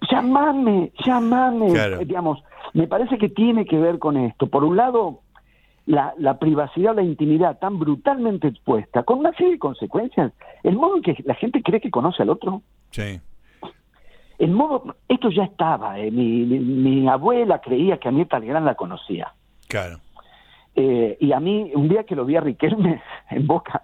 llamame, 0.09 0.93
llamame. 1.05 1.73
Digamos, 2.05 2.41
me 2.71 2.87
parece 2.87 3.17
que 3.17 3.27
tiene 3.27 3.65
que 3.65 3.77
ver 3.77 3.99
con 3.99 4.15
esto. 4.15 4.47
Por 4.47 4.63
un 4.63 4.77
lado, 4.77 5.22
la, 5.85 6.13
la, 6.17 6.39
privacidad, 6.39 6.95
la 6.95 7.01
intimidad 7.01 7.59
tan 7.59 7.79
brutalmente 7.79 8.47
expuesta, 8.47 9.03
con 9.03 9.19
una 9.19 9.31
serie 9.33 9.53
de 9.53 9.59
consecuencias. 9.59 10.31
El 10.63 10.75
modo 10.75 10.97
en 10.97 11.01
que 11.01 11.15
la 11.25 11.35
gente 11.35 11.61
cree 11.61 11.81
que 11.81 11.91
conoce 11.91 12.23
al 12.23 12.29
otro. 12.29 12.61
Sí. 12.91 13.19
El 14.39 14.51
modo, 14.51 14.95
esto 15.07 15.29
ya 15.29 15.43
estaba. 15.43 15.99
Eh, 15.99 16.11
mi, 16.11 16.45
mi, 16.45 17.07
abuela 17.07 17.59
creía 17.59 17.97
que 17.97 18.09
a 18.09 18.11
mí 18.11 18.25
Talgrán 18.25 18.65
la 18.65 18.75
conocía. 18.75 19.33
Claro. 19.67 19.99
Eh, 20.75 21.17
y 21.19 21.31
a 21.33 21.39
mí, 21.39 21.71
un 21.75 21.87
día 21.87 22.03
que 22.03 22.15
lo 22.15 22.25
vi 22.25 22.35
a 22.35 22.41
Riquelme 22.41 23.01
en 23.29 23.45
Boca, 23.45 23.83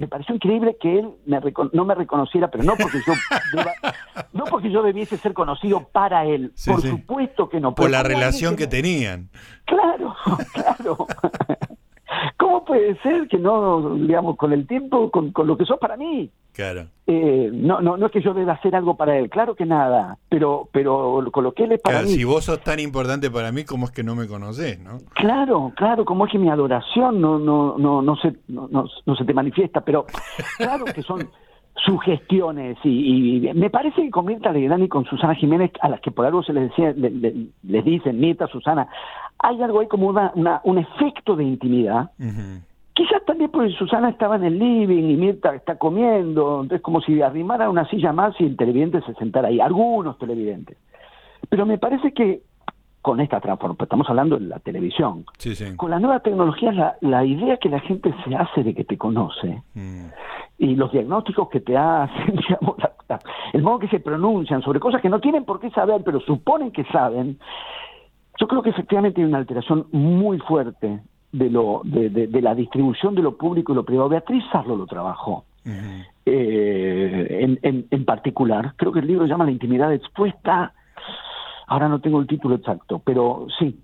me 0.00 0.08
pareció 0.08 0.34
increíble 0.34 0.76
que 0.80 0.98
él 0.98 1.10
no 1.26 1.84
me 1.84 1.94
reconociera, 1.94 2.48
pero 2.50 2.64
no 2.64 2.74
porque 2.76 2.98
yo 3.06 3.12
no 4.32 4.44
porque 4.44 4.70
yo 4.70 4.82
debiese 4.82 5.16
ser 5.16 5.34
conocido 5.34 5.88
para 5.92 6.24
él, 6.24 6.52
por 6.66 6.80
supuesto 6.80 7.48
que 7.48 7.60
no. 7.60 7.74
Por 7.74 7.90
la 7.90 8.02
relación 8.02 8.56
que, 8.56 8.66
tenían. 8.66 9.30
Claro, 9.64 10.14
claro. 10.52 10.67
¿Cómo 12.38 12.64
puede 12.64 12.96
ser 13.02 13.28
que 13.28 13.38
no, 13.38 13.94
digamos, 13.94 14.36
con 14.36 14.52
el 14.52 14.66
tiempo, 14.66 15.10
con, 15.10 15.32
con 15.32 15.46
lo 15.46 15.56
que 15.56 15.64
sos 15.64 15.78
para 15.78 15.96
mí? 15.96 16.30
Claro. 16.52 16.86
Eh, 17.06 17.50
no, 17.52 17.80
no, 17.80 17.96
no 17.96 18.06
es 18.06 18.12
que 18.12 18.20
yo 18.20 18.34
deba 18.34 18.54
hacer 18.54 18.74
algo 18.74 18.96
para 18.96 19.16
él, 19.16 19.30
claro 19.30 19.54
que 19.54 19.64
nada, 19.64 20.18
pero, 20.28 20.68
pero 20.72 21.24
con 21.30 21.44
lo 21.44 21.52
que 21.52 21.64
él 21.64 21.72
es 21.72 21.80
para 21.80 22.02
mí. 22.02 22.08
Si 22.08 22.24
vos 22.24 22.44
sos 22.44 22.60
tan 22.60 22.80
importante 22.80 23.30
para 23.30 23.52
mí, 23.52 23.64
¿cómo 23.64 23.86
es 23.86 23.92
que 23.92 24.02
no 24.02 24.16
me 24.16 24.26
conocés, 24.26 24.80
no? 24.80 24.98
Claro, 25.14 25.72
claro, 25.76 26.04
como 26.04 26.26
es 26.26 26.32
que 26.32 26.38
mi 26.38 26.50
adoración 26.50 27.20
no, 27.20 27.38
no, 27.38 27.78
no, 27.78 28.02
no 28.02 28.16
se, 28.16 28.34
no, 28.48 28.68
no, 28.68 29.16
se 29.16 29.24
te 29.24 29.34
manifiesta, 29.34 29.82
pero 29.82 30.06
claro 30.56 30.84
que 30.86 31.02
son 31.02 31.30
sugestiones 31.86 32.76
y, 32.82 33.46
y, 33.46 33.54
me 33.54 33.70
parece 33.70 34.02
que 34.02 34.10
con 34.10 34.26
Mirta 34.26 34.50
Legrand 34.50 34.82
y 34.82 34.88
con 34.88 35.04
Susana 35.04 35.36
Jiménez, 35.36 35.70
a 35.80 35.88
las 35.88 36.00
que 36.00 36.10
por 36.10 36.26
algo 36.26 36.42
se 36.42 36.52
les 36.52 36.70
decía, 36.70 36.92
les 36.92 37.84
dicen 37.84 38.18
Mirta, 38.18 38.48
Susana, 38.48 38.88
hay 39.38 39.62
algo 39.62 39.80
ahí 39.80 39.86
como 39.86 40.08
una, 40.08 40.32
un 40.64 40.78
efecto 40.78 41.36
de 41.36 41.44
intimidad. 41.44 42.10
Quizás 42.92 43.24
también 43.24 43.50
porque 43.50 43.70
Susana 43.70 44.08
estaba 44.08 44.36
en 44.36 44.44
el 44.44 44.58
living 44.58 45.04
y 45.04 45.16
Mirta 45.16 45.54
está 45.54 45.76
comiendo, 45.76 46.62
entonces 46.62 46.80
como 46.80 47.00
si 47.00 47.22
arrimara 47.22 47.70
una 47.70 47.88
silla 47.88 48.12
más 48.12 48.34
y 48.40 48.44
el 48.44 48.56
televidente 48.56 49.00
se 49.02 49.14
sentara 49.14 49.48
ahí, 49.48 49.60
algunos 49.60 50.18
televidentes. 50.18 50.76
Pero 51.48 51.64
me 51.64 51.78
parece 51.78 52.12
que 52.12 52.42
con 53.00 53.20
esta 53.20 53.40
transformación, 53.40 53.84
estamos 53.84 54.10
hablando 54.10 54.36
de 54.36 54.46
la 54.46 54.58
televisión, 54.58 55.24
con 55.76 55.90
la 55.90 56.00
nueva 56.00 56.20
tecnología, 56.20 56.72
la, 56.72 56.96
la, 57.00 57.24
idea 57.24 57.56
que 57.56 57.68
la 57.68 57.80
gente 57.80 58.12
se 58.24 58.34
hace 58.34 58.64
de 58.64 58.74
que 58.74 58.84
te 58.84 58.98
conoce 58.98 59.62
mm. 59.74 60.06
y 60.58 60.74
los 60.74 60.90
diagnósticos 60.90 61.48
que 61.48 61.60
te 61.60 61.76
hacen, 61.76 62.36
digamos, 62.48 62.76
el 63.52 63.62
modo 63.62 63.78
que 63.78 63.88
se 63.88 64.00
pronuncian 64.00 64.60
sobre 64.62 64.80
cosas 64.80 65.00
que 65.00 65.08
no 65.08 65.20
tienen 65.20 65.44
por 65.44 65.60
qué 65.60 65.70
saber, 65.70 66.02
pero 66.04 66.20
suponen 66.20 66.72
que 66.72 66.84
saben, 66.86 67.38
yo 68.38 68.46
creo 68.46 68.62
que 68.62 68.70
efectivamente 68.70 69.20
hay 69.20 69.26
una 69.26 69.38
alteración 69.38 69.86
muy 69.92 70.38
fuerte 70.38 71.00
de, 71.32 71.50
lo, 71.50 71.82
de, 71.84 72.28
la 72.40 72.54
distribución 72.54 73.14
de 73.14 73.22
lo 73.22 73.36
público 73.36 73.72
y 73.72 73.74
lo 73.74 73.84
privado. 73.84 74.08
Beatriz 74.08 74.44
Sarlo 74.52 74.76
lo 74.76 74.86
trabajó. 74.86 75.44
Eh, 76.24 77.58
en, 77.62 77.86
en, 77.90 78.04
particular, 78.04 78.72
creo 78.76 78.92
que 78.92 79.00
el 79.00 79.06
libro 79.06 79.24
se 79.24 79.30
llama 79.30 79.44
La 79.44 79.50
intimidad 79.50 79.92
expuesta. 79.92 80.72
Ahora 81.66 81.88
no 81.88 82.00
tengo 82.00 82.20
el 82.20 82.26
título 82.26 82.54
exacto, 82.54 83.02
pero 83.04 83.46
sí, 83.58 83.78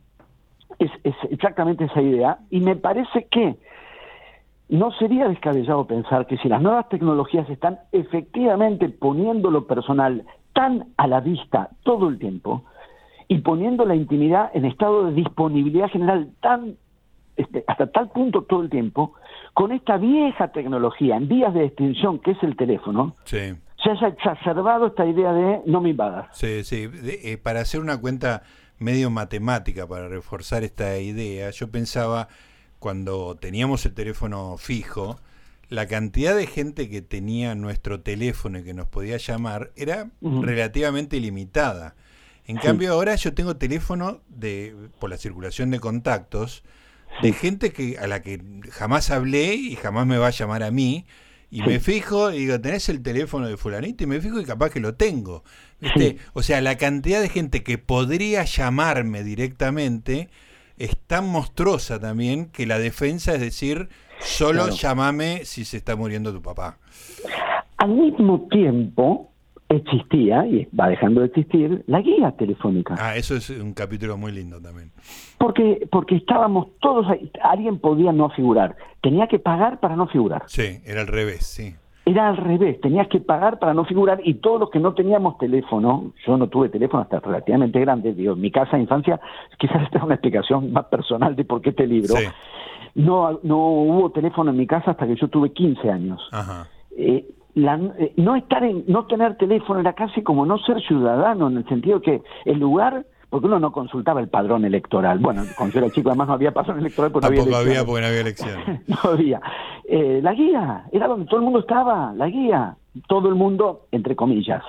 es, 0.78 0.90
es 1.02 1.14
exactamente 1.30 1.84
esa 1.84 2.00
idea. 2.00 2.38
Y 2.48 2.60
me 2.60 2.76
parece 2.76 3.26
que 3.30 3.56
no 4.68 4.92
sería 4.92 5.28
descabellado 5.28 5.86
pensar 5.86 6.26
que 6.26 6.38
si 6.38 6.48
las 6.48 6.62
nuevas 6.62 6.88
tecnologías 6.88 7.48
están 7.50 7.80
efectivamente 7.92 8.88
poniendo 8.88 9.50
lo 9.50 9.66
personal 9.66 10.24
tan 10.54 10.86
a 10.96 11.06
la 11.06 11.20
vista 11.20 11.70
todo 11.82 12.08
el 12.08 12.18
tiempo 12.18 12.64
y 13.28 13.38
poniendo 13.38 13.84
la 13.84 13.94
intimidad 13.94 14.50
en 14.54 14.64
estado 14.64 15.06
de 15.06 15.14
disponibilidad 15.14 15.88
general 15.88 16.30
tan 16.40 16.76
este, 17.37 17.64
hasta 17.66 17.90
tal 17.90 18.10
punto 18.10 18.42
todo 18.42 18.62
el 18.62 18.70
tiempo, 18.70 19.14
con 19.54 19.72
esta 19.72 19.96
vieja 19.96 20.48
tecnología 20.52 21.16
en 21.16 21.26
vías 21.26 21.52
de 21.52 21.64
extinción 21.64 22.20
que 22.20 22.32
es 22.32 22.42
el 22.42 22.56
teléfono, 22.56 23.16
se 23.24 23.56
haya 23.90 24.08
exacerbado 24.08 24.87
esta 24.87 25.04
idea 25.04 25.32
de 25.32 25.60
no 25.66 25.80
me 25.80 25.90
invadas. 25.90 26.28
Sí, 26.32 26.62
sí. 26.62 26.88
Eh, 27.02 27.37
para 27.37 27.60
hacer 27.60 27.80
una 27.80 28.00
cuenta 28.00 28.42
medio 28.78 29.10
matemática, 29.10 29.87
para 29.87 30.08
reforzar 30.08 30.62
esta 30.62 30.98
idea, 30.98 31.50
yo 31.50 31.70
pensaba 31.70 32.28
cuando 32.78 33.34
teníamos 33.37 33.84
el 33.87 33.94
teléfono 33.94 34.56
fijo, 34.56 35.16
la 35.68 35.87
cantidad 35.87 36.37
de 36.37 36.46
gente 36.46 36.88
que 36.88 37.02
tenía 37.02 37.54
nuestro 37.54 38.00
teléfono 38.00 38.58
y 38.58 38.64
que 38.64 38.74
nos 38.74 38.87
podía 38.87 39.16
llamar 39.16 39.70
era 39.76 40.10
relativamente 40.20 41.18
limitada. 41.18 41.94
En 42.46 42.57
cambio 42.57 42.92
ahora 42.92 43.14
yo 43.16 43.33
tengo 43.33 43.57
teléfono 43.57 44.20
de 44.28 44.74
por 44.98 45.11
la 45.11 45.16
circulación 45.16 45.70
de 45.70 45.80
contactos 45.80 46.62
de 47.22 47.33
gente 47.33 47.72
que 47.72 47.98
a 47.98 48.07
la 48.07 48.22
que 48.22 48.40
jamás 48.70 49.11
hablé 49.11 49.54
y 49.54 49.76
jamás 49.76 50.07
me 50.07 50.18
va 50.18 50.28
a 50.28 50.30
llamar 50.30 50.62
a 50.62 50.70
mí 50.70 51.07
y 51.50 51.62
me 51.62 51.78
fijo 51.78 52.33
y 52.33 52.40
digo, 52.40 52.61
¿tenés 52.61 52.88
el 52.88 53.00
teléfono 53.00 53.46
de 53.46 53.57
fulanito? 53.57 54.02
Y 54.02 54.09
me 54.09 54.20
fijo 54.20 54.40
y 54.40 54.44
capaz 54.44 54.70
que 54.70 54.80
lo 54.80 54.96
tengo. 54.96 55.44
O 56.33 56.42
sea, 56.42 56.61
la 56.61 56.76
cantidad 56.76 57.20
de 57.20 57.28
gente 57.28 57.62
que 57.62 57.78
podría 57.78 58.42
llamarme 58.44 59.22
directamente 59.22 60.30
es 60.78 60.96
tan 61.07 61.28
monstruosa 61.28 62.00
también 62.00 62.46
que 62.46 62.66
la 62.66 62.80
defensa 62.80 63.35
es 63.35 63.40
decir, 63.40 63.88
solo 64.18 64.68
llámame 64.70 65.44
si 65.44 65.64
se 65.64 65.76
está 65.76 65.94
muriendo 65.94 66.33
tu 66.33 66.42
papá. 66.42 66.78
Al 67.76 67.90
mismo 67.90 68.48
tiempo, 68.50 69.30
existía, 69.68 70.46
y 70.46 70.68
va 70.79 70.88
dejando 70.88 71.20
de 71.20 71.27
existir, 71.27 71.83
la 71.87 72.00
guía 72.00 72.33
telefónica. 72.33 72.94
Ah, 72.98 73.16
eso 73.16 73.35
es 73.35 73.50
un 73.50 73.72
capítulo 73.72 74.16
muy 74.16 74.33
lindo 74.33 74.61
también. 74.61 74.90
Porque, 75.38 75.87
porque 75.90 76.16
estábamos 76.16 76.68
todos 76.81 77.09
ahí, 77.09 77.31
alguien 77.42 77.79
podía 77.79 78.12
no 78.12 78.31
figurar, 78.31 78.77
tenía 79.00 79.27
que 79.27 79.38
pagar 79.38 79.81
para 79.81 79.96
no 79.96 80.07
figurar. 80.07 80.42
Sí, 80.46 80.81
era 80.85 81.00
al 81.00 81.07
revés, 81.07 81.46
sí. 81.46 81.74
Era 82.07 82.29
al 82.29 82.37
revés, 82.37 82.79
tenías 82.83 83.09
que 83.09 83.20
pagar 83.20 83.59
para 83.59 83.72
no 83.72 83.87
figurar 83.87 84.20
y 84.22 84.35
todos 84.35 84.61
los 84.61 84.70
que 84.70 84.79
no 84.79 84.92
teníamos 84.92 85.38
teléfono, 85.38 86.12
yo 86.27 86.37
no 86.37 86.48
tuve 86.48 86.68
teléfono 86.68 87.03
hasta 87.03 87.18
relativamente 87.18 87.81
grande, 87.81 88.12
digo, 88.12 88.35
en 88.35 88.40
mi 88.40 88.50
casa 88.50 88.77
de 88.77 88.83
infancia, 88.83 89.18
quizás 89.59 89.83
esta 89.83 89.98
es 89.98 90.05
una 90.05 90.14
explicación 90.14 90.70
más 90.70 90.85
personal 90.87 91.35
de 91.35 91.44
por 91.46 91.62
qué 91.62 91.70
este 91.70 91.87
libro. 91.87 92.14
No, 92.94 93.40
no 93.42 93.57
hubo 93.57 94.11
teléfono 94.11 94.50
en 94.50 94.59
mi 94.59 94.66
casa 94.66 94.92
hasta 94.92 95.07
que 95.07 95.16
yo 95.16 95.29
tuve 95.29 95.50
15 95.53 95.90
años. 95.90 96.20
Ajá. 96.31 96.68
Eh, 96.96 97.24
eh, 97.56 98.12
no 98.16 98.36
estar 98.36 98.64
en, 98.64 98.84
no 98.88 99.06
tener 99.06 99.36
teléfono 99.36 99.80
era 99.80 99.92
casi 99.92 100.22
como 100.22 100.44
no 100.44 100.58
ser 100.58 100.80
ciudadano 100.82 101.48
en 101.48 101.58
el 101.58 101.68
sentido 101.68 102.00
que 102.00 102.22
el 102.44 102.58
lugar 102.58 103.06
porque 103.34 103.46
uno 103.48 103.58
no 103.58 103.72
consultaba 103.72 104.20
el 104.20 104.28
padrón 104.28 104.64
electoral. 104.64 105.18
Bueno, 105.18 105.42
cuando 105.56 105.74
yo 105.74 105.80
era 105.80 105.90
chico 105.90 106.08
además 106.08 106.28
no 106.28 106.34
había 106.34 106.52
padrón 106.52 106.78
electoral 106.78 107.10
porque 107.10 107.26
no 107.28 107.56
había 107.56 107.84
porque 107.84 108.00
no 108.00 108.06
había 108.06 108.20
elección. 108.20 108.80
no 108.86 109.10
había. 109.10 109.40
Eh, 109.88 110.20
la 110.22 110.34
guía, 110.34 110.84
era 110.92 111.08
donde 111.08 111.26
todo 111.26 111.38
el 111.38 111.44
mundo 111.44 111.58
estaba, 111.58 112.12
la 112.14 112.28
guía, 112.28 112.76
todo 113.08 113.28
el 113.28 113.34
mundo, 113.34 113.86
entre 113.90 114.14
comillas. 114.14 114.62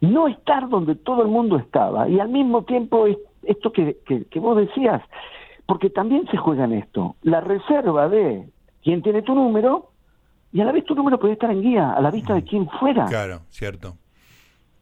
No 0.00 0.28
estar 0.28 0.68
donde 0.68 0.94
todo 0.94 1.22
el 1.22 1.28
mundo 1.28 1.56
estaba 1.56 2.08
y 2.08 2.20
al 2.20 2.28
mismo 2.28 2.62
tiempo 2.62 3.06
esto 3.42 3.72
que, 3.72 3.96
que, 4.06 4.26
que 4.26 4.38
vos 4.38 4.56
decías, 4.56 5.02
porque 5.66 5.90
también 5.90 6.24
se 6.30 6.36
juega 6.36 6.66
en 6.66 6.74
esto, 6.74 7.16
la 7.22 7.40
reserva 7.40 8.08
de 8.08 8.48
quién 8.84 9.02
tiene 9.02 9.22
tu 9.22 9.34
número 9.34 9.90
y 10.52 10.60
a 10.60 10.64
la 10.64 10.72
vez 10.72 10.84
tu 10.84 10.94
número 10.94 11.18
puede 11.18 11.34
estar 11.34 11.50
en 11.50 11.62
guía, 11.62 11.92
a 11.92 12.00
la 12.00 12.10
vista 12.10 12.34
de 12.34 12.44
quien 12.44 12.68
fuera. 12.80 13.06
Claro, 13.06 13.42
cierto. 13.50 13.98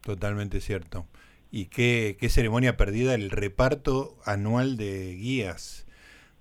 Totalmente 0.01 0.61
cierto. 0.61 1.05
¿Y 1.51 1.65
qué, 1.65 2.17
qué 2.19 2.29
ceremonia 2.29 2.77
perdida 2.77 3.13
el 3.13 3.29
reparto 3.29 4.17
anual 4.25 4.77
de 4.77 5.15
guías? 5.15 5.85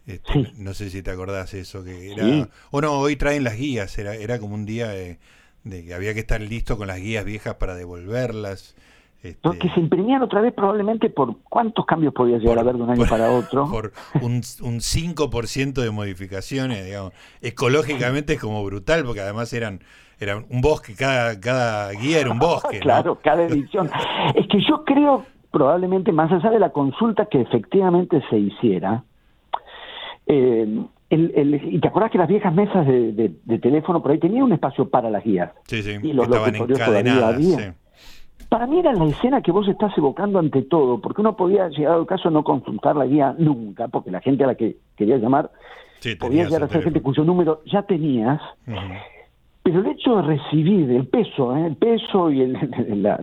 Este, 0.07 0.53
no 0.57 0.75
sé 0.75 0.91
si 0.91 1.03
te 1.03 1.11
acordás 1.11 1.55
eso, 1.55 1.83
que 1.83 2.13
era... 2.13 2.49
O 2.71 2.81
no, 2.81 2.93
hoy 2.93 3.17
traen 3.17 3.45
las 3.45 3.57
guías, 3.57 3.99
era, 3.99 4.15
era 4.15 4.39
como 4.39 4.55
un 4.55 4.67
día 4.67 4.89
de, 4.89 5.19
de 5.65 5.85
que 5.85 5.95
había 5.95 6.15
que 6.15 6.21
estar 6.21 6.41
listo 6.41 6.77
con 6.77 6.87
las 6.87 6.99
guías 6.99 7.25
viejas 7.25 7.57
para 7.57 7.75
devolverlas. 7.75 8.77
Este, 9.23 9.59
que 9.59 9.69
se 9.71 9.81
imprimían 9.81 10.23
otra 10.23 10.41
vez 10.41 10.53
probablemente 10.53 11.11
por 11.11 11.39
cuántos 11.41 11.85
cambios 11.87 12.13
podía 12.15 12.39
llegar 12.39 12.59
a 12.59 12.61
haber 12.61 12.77
de 12.77 12.83
un 12.83 12.91
año 12.91 13.07
para 13.09 13.31
otro. 13.31 13.67
Por 13.71 13.93
un, 14.21 14.43
un 14.63 14.81
5% 14.81 15.73
de 15.73 15.91
modificaciones, 15.91 16.85
digamos. 16.85 17.13
Ecológicamente 17.41 18.35
es 18.35 18.41
como 18.41 18.65
brutal, 18.65 19.05
porque 19.05 19.21
además 19.21 19.53
eran 19.53 19.81
eran 20.19 20.47
un 20.51 20.61
bosque, 20.61 20.95
cada, 20.95 21.39
cada 21.39 21.91
guía 21.93 22.21
era 22.21 22.31
un 22.31 22.39
bosque. 22.39 22.79
claro, 22.81 23.19
cada 23.23 23.45
edición. 23.45 23.91
es 24.35 24.47
que 24.49 24.61
yo 24.67 24.85
creo, 24.85 25.25
probablemente, 25.51 26.13
más 26.13 26.31
allá 26.33 26.51
de 26.51 26.59
la 26.59 26.71
consulta 26.71 27.27
que 27.27 27.41
efectivamente 27.41 28.23
se 28.31 28.39
hiciera, 28.39 29.05
eh, 30.27 30.85
el, 31.09 31.61
y 31.73 31.79
te 31.79 31.89
acuerdas 31.89 32.11
que 32.11 32.19
las 32.19 32.29
viejas 32.29 32.53
mesas 32.53 32.85
de, 32.87 33.59
teléfono 33.63 34.03
por 34.03 34.11
ahí 34.11 34.19
tenían 34.19 34.43
un 34.43 34.53
espacio 34.53 34.89
para 34.89 35.09
las 35.09 35.23
guías. 35.23 35.53
Sí, 35.65 35.83
sí, 35.83 35.99
y 36.03 36.13
los 36.13 36.27
estaban 36.27 36.57
encadenadas. 36.57 37.45
Sí 37.45 37.57
para 38.49 38.67
mí 38.67 38.79
era 38.79 38.93
la 38.93 39.05
escena 39.07 39.41
que 39.41 39.53
vos 39.53 39.67
estás 39.69 39.97
evocando 39.97 40.39
ante 40.39 40.63
todo, 40.63 41.01
porque 41.01 41.21
uno 41.21 41.37
podía, 41.37 41.69
llegado 41.69 42.01
el 42.01 42.07
caso, 42.07 42.31
no 42.31 42.45
consultar 42.45 42.97
la 42.97 43.07
guía 43.07 43.35
nunca, 43.39 43.89
porque 43.89 44.11
la 44.11 44.21
gente 44.21 44.45
a 44.45 44.49
la 44.49 44.55
que 44.55 44.77
querías 44.97 45.21
llamar 45.21 45.51
podía 46.21 46.45
llegar 46.45 46.63
a 46.63 46.69
ser 46.69 46.85
gente 46.85 47.03
cuyo 47.03 47.25
número 47.25 47.63
ya 47.67 47.83
tenías, 47.83 48.41
pero 49.63 49.81
el 49.81 49.87
hecho 49.87 50.17
de 50.17 50.23
recibir 50.23 50.91
el 50.91 51.09
peso, 51.09 51.57
¿eh? 51.57 51.67
el 51.67 51.77
peso 51.77 52.31
y 52.31 52.47
la, 52.97 53.19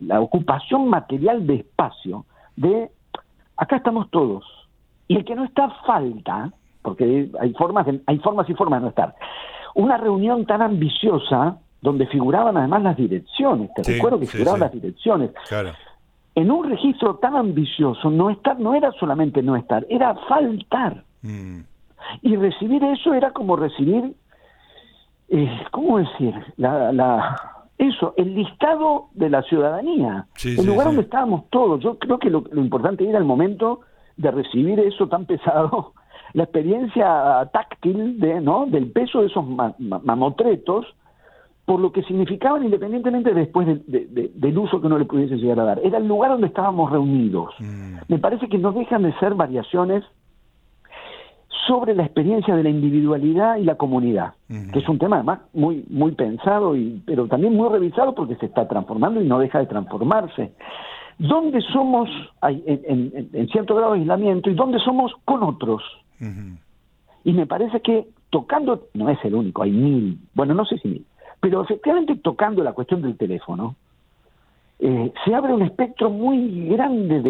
la, 0.00 0.20
ocupación 0.20 0.88
material 0.88 1.46
de 1.46 1.56
espacio, 1.56 2.24
de 2.56 2.90
acá 3.56 3.76
estamos 3.76 4.10
todos, 4.10 4.44
y 5.08 5.16
el 5.16 5.24
que 5.24 5.34
no 5.34 5.44
está 5.44 5.68
falta, 5.86 6.50
porque 6.82 7.28
hay 7.38 7.52
formas, 7.54 7.86
hay 8.06 8.18
formas 8.20 8.48
y 8.48 8.54
formas 8.54 8.80
de 8.80 8.84
no 8.84 8.88
estar, 8.88 9.14
una 9.74 9.98
reunión 9.98 10.46
tan 10.46 10.62
ambiciosa 10.62 11.58
donde 11.82 12.06
figuraban 12.06 12.56
además 12.56 12.82
las 12.82 12.96
direcciones. 12.96 13.70
Te 13.74 13.82
recuerdo 13.82 14.20
que 14.20 14.26
figuraban 14.26 14.60
las 14.60 14.72
direcciones. 14.72 15.30
En 16.34 16.50
un 16.50 16.68
registro 16.68 17.16
tan 17.16 17.36
ambicioso, 17.36 18.10
no 18.10 18.30
estar 18.30 18.58
no 18.58 18.74
era 18.74 18.92
solamente 18.92 19.42
no 19.42 19.56
estar, 19.56 19.86
era 19.88 20.14
faltar. 20.28 21.04
Mm. 21.22 21.60
Y 22.22 22.36
recibir 22.36 22.82
eso 22.84 23.14
era 23.14 23.32
como 23.32 23.56
recibir, 23.56 24.14
eh, 25.28 25.60
¿cómo 25.70 25.98
decir? 25.98 26.34
La, 26.56 26.92
la, 26.92 27.60
eso, 27.80 28.12
el 28.16 28.34
listado 28.34 29.08
de 29.14 29.30
la 29.30 29.42
ciudadanía, 29.42 30.26
el 30.44 30.66
lugar 30.66 30.88
donde 30.88 31.02
estábamos 31.02 31.44
todos. 31.48 31.82
Yo 31.82 31.98
creo 31.98 32.18
que 32.18 32.28
lo, 32.28 32.44
importante 32.54 33.08
era 33.08 33.18
el 33.18 33.24
momento 33.24 33.80
de 34.18 34.30
recibir 34.30 34.78
eso 34.80 35.08
tan 35.08 35.24
pesado, 35.24 35.94
la 36.34 36.44
experiencia 36.44 37.48
táctil 37.52 38.20
de, 38.20 38.40
¿no? 38.40 38.66
del 38.66 38.92
peso 38.92 39.22
de 39.22 39.28
esos 39.28 39.44
mamotretos 39.78 40.86
por 41.64 41.80
lo 41.80 41.92
que 41.92 42.02
significaban 42.02 42.64
independientemente 42.64 43.32
después 43.32 43.66
del 43.86 44.58
uso 44.58 44.80
que 44.80 44.86
uno 44.86 44.98
le 44.98 45.04
pudiese 45.04 45.36
llegar 45.36 45.60
a 45.60 45.64
dar. 45.64 45.80
Era 45.84 45.98
el 45.98 46.08
lugar 46.08 46.32
donde 46.32 46.48
estábamos 46.48 46.90
reunidos. 46.90 47.54
Mm. 47.60 47.96
Me 48.08 48.18
parece 48.18 48.48
que 48.48 48.58
no 48.58 48.72
dejan 48.72 49.02
de 49.02 49.12
ser 49.18 49.34
variaciones 49.34 50.04
sobre 51.66 51.94
la 51.94 52.04
experiencia 52.04 52.56
de 52.56 52.64
la 52.64 52.70
individualidad 52.70 53.56
y 53.56 53.64
la 53.64 53.76
comunidad, 53.76 54.34
que 54.48 54.78
es 54.78 54.88
un 54.88 54.98
tema 54.98 55.16
además 55.16 55.40
muy 55.52 55.84
muy 55.88 56.12
pensado 56.12 56.74
y 56.74 57.00
pero 57.06 57.28
también 57.28 57.54
muy 57.54 57.68
revisado 57.68 58.14
porque 58.14 58.34
se 58.36 58.46
está 58.46 58.66
transformando 58.66 59.22
y 59.22 59.28
no 59.28 59.38
deja 59.38 59.60
de 59.60 59.66
transformarse. 59.66 60.52
¿Dónde 61.18 61.60
somos 61.72 62.08
en, 62.42 63.48
cierto 63.52 63.76
grado 63.76 63.92
de 63.92 64.00
aislamiento 64.00 64.50
y 64.50 64.54
dónde 64.54 64.78
somos 64.80 65.12
con 65.24 65.42
otros? 65.42 65.82
Y 67.24 67.32
me 67.32 67.46
parece 67.46 67.80
que 67.80 68.08
tocando, 68.30 68.88
no 68.94 69.08
es 69.10 69.18
el 69.24 69.34
único, 69.34 69.62
hay 69.62 69.70
mil, 69.70 70.18
bueno, 70.34 70.54
no 70.54 70.64
sé 70.64 70.78
si 70.78 70.88
mil, 70.88 71.06
pero 71.40 71.62
efectivamente 71.62 72.16
tocando 72.16 72.62
la 72.62 72.72
cuestión 72.72 73.02
del 73.02 73.16
teléfono, 73.16 73.76
eh, 74.82 75.12
se 75.24 75.34
abre 75.34 75.52
un 75.52 75.62
espectro 75.62 76.08
muy 76.08 76.68
grande 76.68 77.20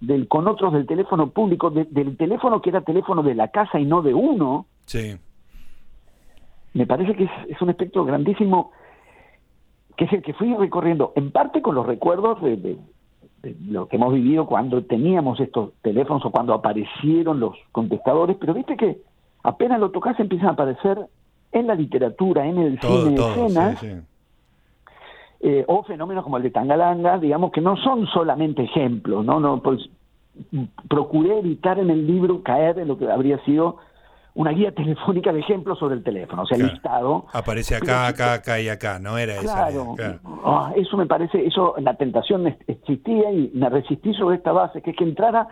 del, 0.00 0.28
con 0.28 0.48
otros 0.48 0.72
del 0.72 0.86
teléfono 0.86 1.30
público, 1.30 1.70
del 1.70 2.16
teléfono 2.16 2.60
que 2.60 2.70
era 2.70 2.80
teléfono 2.80 3.22
de 3.22 3.36
la 3.36 3.48
casa 3.48 3.78
y 3.78 3.84
no 3.84 4.02
de 4.02 4.12
uno. 4.12 4.66
Sí. 4.86 5.16
Me 6.74 6.86
parece 6.86 7.14
que 7.14 7.24
es, 7.48 7.62
un 7.62 7.70
espectro 7.70 8.04
grandísimo 8.04 8.72
que 9.96 10.06
es 10.06 10.12
el 10.12 10.22
que 10.22 10.32
fui 10.34 10.54
recorriendo, 10.54 11.12
en 11.14 11.30
parte 11.30 11.62
con 11.62 11.74
los 11.74 11.86
recuerdos 11.86 12.40
de, 12.42 12.78
lo 13.68 13.86
que 13.86 13.96
hemos 13.96 14.12
vivido 14.12 14.46
cuando 14.46 14.82
teníamos 14.82 15.38
estos 15.38 15.72
teléfonos 15.82 16.24
o 16.24 16.30
cuando 16.30 16.54
aparecieron 16.54 17.38
los 17.38 17.56
contestadores, 17.70 18.36
pero 18.40 18.54
viste 18.54 18.76
que 18.76 18.98
apenas 19.44 19.78
lo 19.78 19.90
tocas 19.90 20.18
empiezan 20.18 20.48
a 20.48 20.52
aparecer 20.52 21.06
en 21.52 21.66
la 21.66 21.74
literatura, 21.74 22.46
en 22.46 22.58
el 22.58 22.80
cine, 22.80 23.14
escenas, 23.14 23.84
eh, 25.40 25.64
o 25.66 25.82
fenómenos 25.84 26.22
como 26.22 26.36
el 26.36 26.42
de 26.42 26.50
Tangalanga, 26.50 27.18
digamos 27.18 27.50
que 27.50 27.60
no 27.60 27.76
son 27.76 28.06
solamente 28.06 28.62
ejemplos, 28.62 29.24
¿no? 29.24 29.40
no 29.40 29.62
pues, 29.62 29.80
procuré 30.88 31.38
evitar 31.38 31.78
en 31.78 31.90
el 31.90 32.06
libro 32.06 32.42
caer 32.42 32.78
en 32.78 32.88
lo 32.88 32.98
que 32.98 33.10
habría 33.10 33.42
sido 33.44 33.78
una 34.34 34.50
guía 34.50 34.72
telefónica 34.74 35.32
de 35.32 35.40
ejemplos 35.40 35.78
sobre 35.78 35.96
el 35.96 36.04
teléfono, 36.04 36.42
o 36.42 36.46
sea, 36.46 36.58
listado. 36.58 37.26
Aparece 37.32 37.76
acá, 37.76 38.06
acá, 38.06 38.34
acá 38.34 38.60
y 38.60 38.68
acá, 38.68 38.98
no 38.98 39.18
era 39.18 39.36
claro, 39.38 39.96
ah, 40.44 40.72
eso 40.76 40.96
me 40.96 41.06
parece, 41.06 41.44
eso, 41.44 41.74
la 41.78 41.94
tentación 41.94 42.46
existía 42.66 43.32
y 43.32 43.50
me 43.54 43.68
resistí 43.68 44.14
sobre 44.14 44.36
esta 44.36 44.52
base, 44.52 44.82
que 44.82 44.90
es 44.90 44.96
que 44.96 45.04
entrara 45.04 45.48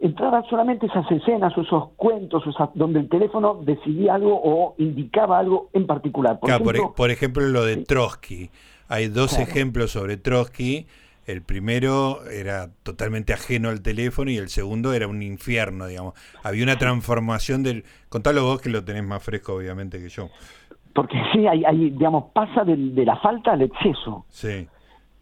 entrara 0.00 0.42
solamente 0.48 0.86
esas 0.86 1.10
escenas 1.10 1.56
o 1.56 1.62
esos 1.62 1.90
cuentos 1.96 2.42
donde 2.74 3.00
el 3.00 3.08
teléfono 3.08 3.60
decidía 3.62 4.14
algo 4.14 4.40
o 4.42 4.74
indicaba 4.78 5.38
algo 5.38 5.68
en 5.72 5.86
particular. 5.86 6.40
Por, 6.40 6.50
ejemplo, 6.50 6.94
por, 6.96 7.10
ejemplo, 7.10 7.42
lo 7.46 7.64
de 7.64 7.78
Trotsky. 7.78 8.50
Hay 8.88 9.08
dos 9.08 9.38
ejemplos 9.38 9.92
sobre 9.92 10.16
Trotsky 10.16 10.86
el 11.30 11.42
primero 11.42 12.28
era 12.28 12.70
totalmente 12.82 13.32
ajeno 13.32 13.68
al 13.68 13.82
teléfono 13.82 14.30
y 14.30 14.36
el 14.36 14.48
segundo 14.48 14.92
era 14.92 15.06
un 15.06 15.22
infierno, 15.22 15.86
digamos. 15.86 16.14
Había 16.42 16.64
una 16.64 16.76
transformación 16.76 17.62
del... 17.62 17.84
Contalo 18.08 18.42
vos 18.42 18.60
que 18.60 18.68
lo 18.68 18.84
tenés 18.84 19.04
más 19.04 19.22
fresco, 19.22 19.54
obviamente, 19.54 20.00
que 20.00 20.08
yo. 20.08 20.28
Porque 20.92 21.16
sí, 21.32 21.46
hay, 21.46 21.90
digamos, 21.90 22.32
pasa 22.32 22.64
de, 22.64 23.04
la 23.04 23.16
falta 23.16 23.52
al 23.52 23.62
exceso. 23.62 24.24
Sí. 24.28 24.66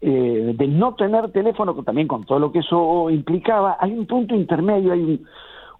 Eh, 0.01 0.55
de 0.57 0.67
no 0.67 0.95
tener 0.95 1.29
teléfono, 1.31 1.73
también 1.83 2.07
con 2.07 2.23
todo 2.23 2.39
lo 2.39 2.51
que 2.51 2.59
eso 2.59 3.09
implicaba, 3.09 3.77
hay 3.79 3.91
un 3.91 4.05
punto 4.05 4.33
intermedio, 4.33 4.93
hay 4.93 5.21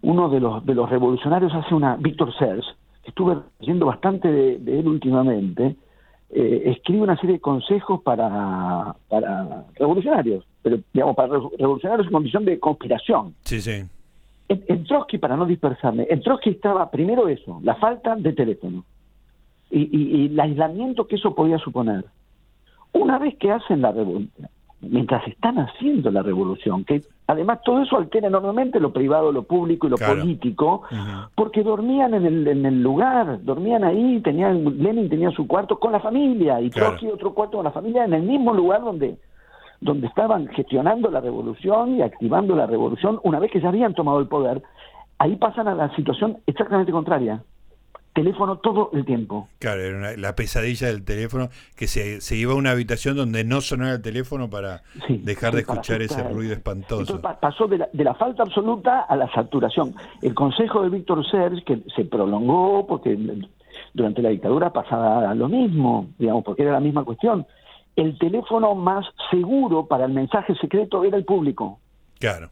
uno 0.01 0.29
de 0.29 0.41
los, 0.41 0.65
de 0.65 0.75
los 0.75 0.89
revolucionarios 0.89 1.53
hace 1.53 1.73
una, 1.73 1.95
Víctor 1.95 2.33
Sers, 2.37 2.65
estuve 3.05 3.37
leyendo 3.59 3.85
bastante 3.85 4.29
de 4.29 4.79
él 4.79 4.87
últimamente, 4.87 5.77
eh, 6.31 6.63
escribe 6.65 7.01
una 7.01 7.15
serie 7.15 7.37
de 7.37 7.41
consejos 7.41 8.01
para, 8.03 8.95
para 9.07 9.65
revolucionarios, 9.75 10.45
pero 10.61 10.77
digamos, 10.93 11.15
para 11.15 11.39
revolucionarios 11.57 12.05
en 12.05 12.13
condición 12.13 12.45
de 12.45 12.59
conspiración. 12.59 13.33
Sí, 13.45 13.59
sí. 13.61 13.83
En, 14.47 14.83
Trotsky, 14.83 15.17
para 15.17 15.35
no 15.35 15.45
dispersarme, 15.45 16.07
en 16.09 16.21
Trotsky 16.21 16.51
estaba 16.51 16.89
primero 16.91 17.27
eso, 17.27 17.59
la 17.63 17.75
falta 17.75 18.15
de 18.15 18.33
teléfono 18.33 18.83
y, 19.71 19.81
y, 19.81 20.21
y 20.21 20.25
el 20.27 20.39
aislamiento 20.39 21.07
que 21.07 21.15
eso 21.15 21.33
podía 21.33 21.57
suponer. 21.57 22.05
Una 22.93 23.19
vez 23.19 23.37
que 23.37 23.51
hacen 23.51 23.81
la 23.81 23.91
revolución, 23.91 24.49
mientras 24.81 25.27
están 25.27 25.59
haciendo 25.59 26.09
la 26.11 26.21
revolución, 26.21 26.85
que 26.85 27.01
además 27.27 27.59
todo 27.63 27.81
eso 27.83 27.97
altera 27.97 28.27
enormemente 28.27 28.79
lo 28.79 28.93
privado, 28.93 29.31
lo 29.31 29.43
público 29.43 29.87
y 29.87 29.89
lo 29.89 29.97
político, 29.97 30.83
porque 31.35 31.63
dormían 31.63 32.13
en 32.13 32.25
el, 32.25 32.47
en 32.47 32.65
el 32.65 32.81
lugar, 32.81 33.43
dormían 33.43 33.83
ahí, 33.83 34.21
tenían, 34.21 34.63
Lenin 34.81 35.09
tenía 35.09 35.31
su 35.31 35.47
cuarto 35.47 35.79
con 35.79 35.91
la 35.91 35.99
familia 35.99 36.61
y 36.61 36.69
Trotsky 36.69 37.07
otro 37.07 37.33
cuarto 37.33 37.57
con 37.57 37.65
la 37.65 37.71
familia 37.71 38.05
en 38.05 38.13
el 38.13 38.23
mismo 38.23 38.53
lugar 38.53 38.81
donde 38.81 39.17
donde 39.81 40.07
estaban 40.07 40.47
gestionando 40.49 41.09
la 41.09 41.21
revolución 41.21 41.95
y 41.95 42.01
activando 42.01 42.53
la 42.53 42.65
revolución. 42.65 43.17
Una 43.23 43.39
vez 43.39 43.49
que 43.49 43.61
ya 43.61 43.69
habían 43.69 43.93
tomado 43.93 44.19
el 44.19 44.27
poder, 44.27 44.61
ahí 45.19 45.37
pasan 45.37 45.69
a 45.69 45.75
la 45.75 45.95
situación 45.95 46.37
exactamente 46.45 46.91
contraria 46.91 47.41
teléfono 48.13 48.57
todo 48.57 48.89
el 48.93 49.05
tiempo. 49.05 49.47
Claro, 49.59 49.81
era 49.81 50.17
la 50.17 50.35
pesadilla 50.35 50.87
del 50.87 51.03
teléfono, 51.03 51.49
que 51.75 51.87
se, 51.87 52.21
se, 52.21 52.35
iba 52.35 52.53
a 52.53 52.55
una 52.55 52.71
habitación 52.71 53.15
donde 53.15 53.43
no 53.43 53.61
sonara 53.61 53.95
el 53.95 54.01
teléfono 54.01 54.49
para 54.49 54.81
dejar 55.07 55.53
de 55.53 55.61
escuchar 55.61 56.01
ese 56.01 56.23
ruido 56.23 56.53
espantoso. 56.53 57.21
pasó 57.21 57.67
de 57.67 57.77
la, 57.79 57.89
de 57.91 58.03
la, 58.03 58.13
falta 58.15 58.43
absoluta 58.43 59.01
a 59.01 59.15
la 59.15 59.31
saturación. 59.31 59.93
El 60.21 60.33
consejo 60.33 60.83
de 60.83 60.89
Víctor 60.89 61.25
Serge, 61.29 61.63
que 61.63 61.81
se 61.95 62.05
prolongó 62.05 62.85
porque 62.87 63.17
durante 63.93 64.21
la 64.21 64.29
dictadura 64.29 64.71
pasaba 64.71 65.33
lo 65.35 65.47
mismo, 65.47 66.07
digamos, 66.17 66.43
porque 66.43 66.63
era 66.63 66.73
la 66.73 66.79
misma 66.79 67.03
cuestión. 67.03 67.45
El 67.95 68.17
teléfono 68.17 68.75
más 68.75 69.05
seguro 69.29 69.85
para 69.85 70.05
el 70.05 70.13
mensaje 70.13 70.55
secreto 70.55 71.03
era 71.03 71.17
el 71.17 71.25
público. 71.25 71.79
Claro 72.19 72.49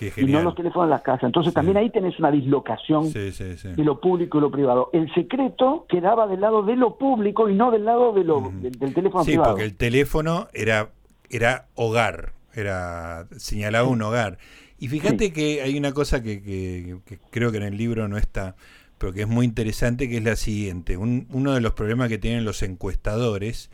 y 0.00 0.24
no 0.24 0.42
los 0.42 0.54
teléfonos 0.54 0.86
en 0.86 0.90
las 0.90 1.02
casas. 1.02 1.24
Entonces 1.24 1.52
también 1.52 1.76
ahí 1.76 1.90
tenés 1.90 2.18
una 2.18 2.30
dislocación 2.30 3.12
de 3.12 3.84
lo 3.84 4.00
público 4.00 4.38
y 4.38 4.40
lo 4.40 4.50
privado. 4.50 4.90
El 4.92 5.12
secreto 5.14 5.86
quedaba 5.88 6.26
del 6.26 6.40
lado 6.40 6.62
de 6.62 6.76
lo 6.76 6.96
público 6.96 7.48
y 7.48 7.54
no 7.54 7.70
del 7.70 7.84
lado 7.84 8.12
de 8.12 8.24
lo, 8.24 8.52
del, 8.52 8.94
teléfono 8.94 9.24
privado. 9.24 9.24
Sí, 9.24 9.50
porque 9.50 9.64
el 9.64 9.76
teléfono 9.76 10.48
era, 10.52 10.90
era 11.30 11.66
hogar, 11.74 12.32
era 12.54 13.26
señalaba 13.36 13.88
un 13.88 14.02
hogar. 14.02 14.38
Y 14.78 14.88
fíjate 14.88 15.32
que 15.32 15.62
hay 15.62 15.76
una 15.76 15.92
cosa 15.92 16.22
que, 16.22 16.40
que, 16.42 17.18
creo 17.30 17.50
que 17.50 17.56
en 17.56 17.64
el 17.64 17.76
libro 17.76 18.06
no 18.06 18.16
está, 18.16 18.54
pero 18.98 19.12
que 19.12 19.22
es 19.22 19.28
muy 19.28 19.44
interesante, 19.44 20.08
que 20.08 20.18
es 20.18 20.24
la 20.24 20.36
siguiente. 20.36 20.96
Un, 20.96 21.26
uno 21.30 21.52
de 21.52 21.60
los 21.60 21.72
problemas 21.72 22.08
que 22.08 22.18
tienen 22.18 22.44
los 22.44 22.62
encuestadores 22.62 23.70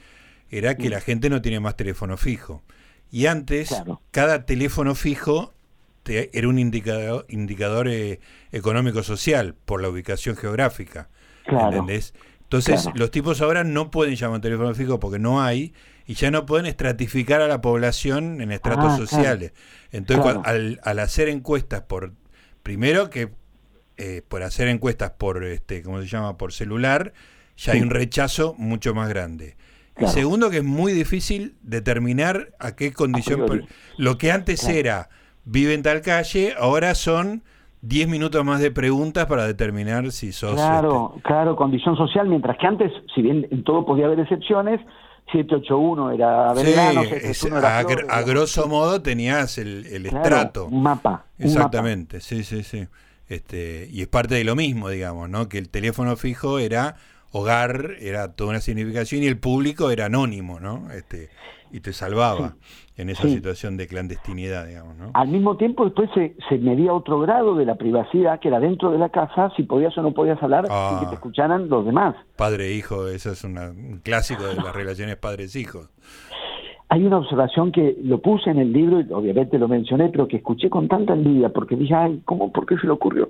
era 0.51 0.77
que 0.77 0.89
la 0.89 1.01
gente 1.01 1.29
no 1.29 1.43
tiene 1.43 1.61
más 1.61 1.77
teléfono 1.77 2.17
fijo. 2.17 2.63
Y 3.11 3.27
antes, 3.27 3.75
cada 4.11 4.45
teléfono 4.45 4.95
fijo 4.95 5.54
era 6.07 6.49
un 6.49 6.59
indicador, 6.59 7.27
indicador 7.29 7.89
eh, 7.89 8.21
económico-social 8.53 9.55
por 9.65 9.83
la 9.83 9.89
ubicación 9.89 10.37
geográfica. 10.37 11.09
¿Entendés? 11.47 12.15
Entonces, 12.43 12.89
los 12.95 13.11
tipos 13.11 13.41
ahora 13.41 13.65
no 13.65 13.91
pueden 13.91 14.15
llamar 14.15 14.41
teléfono 14.41 14.75
fijo 14.75 15.01
porque 15.01 15.19
no 15.19 15.43
hay 15.43 15.75
y 16.07 16.15
ya 16.15 16.31
no 16.31 16.47
pueden 16.47 16.67
estratificar 16.67 17.41
a 17.41 17.49
la 17.49 17.61
población 17.61 18.41
en 18.41 18.53
estratos 18.53 18.93
ah, 18.93 18.97
sociales. 18.97 19.53
Entonces, 19.91 20.37
al, 20.45 20.81
al, 20.83 20.99
hacer 20.99 21.29
encuestas 21.29 21.83
por, 21.83 22.13
primero 22.63 23.11
que 23.11 23.31
eh, 23.97 24.23
por 24.27 24.43
hacer 24.43 24.67
encuestas 24.67 25.13
por, 25.13 25.45
este, 25.45 25.83
¿cómo 25.83 26.01
se 26.03 26.09
llama?, 26.09 26.37
por 26.37 26.53
celular, 26.53 27.13
ya 27.57 27.75
hay 27.75 27.81
un 27.81 27.91
rechazo 27.91 28.55
mucho 28.59 28.93
más 28.93 29.09
grande. 29.09 29.57
Y 30.01 30.09
segundo, 30.09 30.51
que 30.51 30.57
es 30.59 30.65
muy 30.65 30.93
difícil 30.93 31.55
determinar 31.63 32.53
a 32.59 32.75
qué 32.75 32.93
condición, 32.93 33.69
lo 33.97 34.19
que 34.19 34.33
antes 34.33 34.65
era 34.65 35.09
vive 35.45 35.75
en 35.75 35.83
tal 35.83 36.01
calle, 36.01 36.55
ahora 36.59 36.95
son 36.95 37.43
10 37.83 38.09
minutos 38.09 38.45
más 38.45 38.61
de 38.61 38.71
preguntas 38.71 39.27
para 39.27 39.47
determinar 39.47 40.11
si 40.11 40.33
sos... 40.33 40.55
Claro, 40.55 41.13
este, 41.17 41.29
claro, 41.29 41.57
condición 41.57 41.97
social, 41.97 42.29
mientras 42.29 42.57
que 42.59 42.67
antes, 42.67 42.93
si 43.15 43.23
bien 43.23 43.47
en 43.51 43.63
todo 43.63 43.85
podía 43.85 44.07
haber 44.07 44.21
excepciones, 44.21 44.81
781 45.33 46.13
era 46.13 46.53
verano, 46.53 47.03
sí, 47.33 47.49
era 47.49 47.79
a, 47.79 48.23
grosso 48.23 48.69
modo 48.69 49.03
tenías 49.03 49.59
el, 49.59 49.87
el 49.87 50.07
estrato. 50.07 50.67
Un 50.67 50.83
mapa. 50.83 51.25
Exactamente, 51.39 52.21
sí, 52.21 52.43
sí, 52.45 52.63
sí. 52.63 52.87
Este, 53.29 53.89
y 53.91 54.03
es 54.03 54.09
parte 54.09 54.35
de 54.35 54.45
lo 54.45 54.55
mismo, 54.55 54.89
digamos, 54.91 55.29
¿no? 55.31 55.49
Que 55.49 55.59
el 55.59 55.71
teléfono 55.71 56.17
fijo 56.17 56.59
era 56.59 56.97
hogar, 57.33 57.93
era 58.01 58.33
toda 58.33 58.51
una 58.51 58.61
significación 58.61 59.23
y 59.23 59.27
el 59.27 59.39
público 59.39 59.91
era 59.91 60.07
anónimo, 60.07 60.61
¿no? 60.61 60.91
Este, 60.93 61.31
y 61.73 61.81
te 61.81 61.93
salvaba 61.93 62.55
en 62.97 63.11
esa 63.11 63.29
situación 63.29 63.77
de 63.77 63.89
clandestinidad, 63.89 64.67
digamos, 64.67 64.97
¿no? 64.97 65.11
Al 65.15 65.29
mismo 65.29 65.57
tiempo 65.57 65.85
después 65.85 66.09
se, 66.15 66.37
se, 66.49 66.59
medía 66.59 66.93
otro 66.93 67.19
grado 67.21 67.57
de 67.57 67.65
la 67.65 67.75
privacidad 67.75 68.39
que 68.39 68.49
era 68.49 68.61
dentro 68.61 68.93
de 68.93 68.99
la 68.99 69.09
casa, 69.09 69.51
si 69.57 69.65
podías 69.65 69.97
o 69.99 70.03
no 70.03 70.13
podías 70.13 70.41
hablar 70.43 70.65
y 70.65 70.69
que 71.01 71.07
te 71.07 71.11
ah. 71.11 71.15
escucharan 71.15 71.69
los 71.69 71.85
demás. 71.85 72.15
Padre-hijo, 72.37 73.09
eso 73.09 73.33
es 73.33 73.43
un 73.43 74.01
clásico 74.05 74.45
de 74.45 74.55
las 74.55 74.73
relaciones 74.73 75.17
padres-hijos. 75.17 75.91
Hay 76.89 77.05
una 77.05 77.19
observación 77.19 77.73
que 77.73 77.97
lo 78.05 78.21
puse 78.21 78.51
en 78.51 78.59
el 78.59 78.73
libro 78.73 79.01
y 79.01 79.13
obviamente 79.13 79.59
lo 79.59 79.67
mencioné, 79.67 80.11
pero 80.11 80.29
que 80.29 80.37
escuché 80.37 80.71
con 80.71 80.87
tanta 80.87 81.15
envidia 81.15 81.49
porque 81.49 81.75
dije, 81.75 81.95
ay, 81.95 82.23
¿cómo, 82.25 82.53
¿por 82.53 82.67
qué 82.67 82.77
se 82.77 82.87
le 82.87 82.93
ocurrió? 82.93 83.29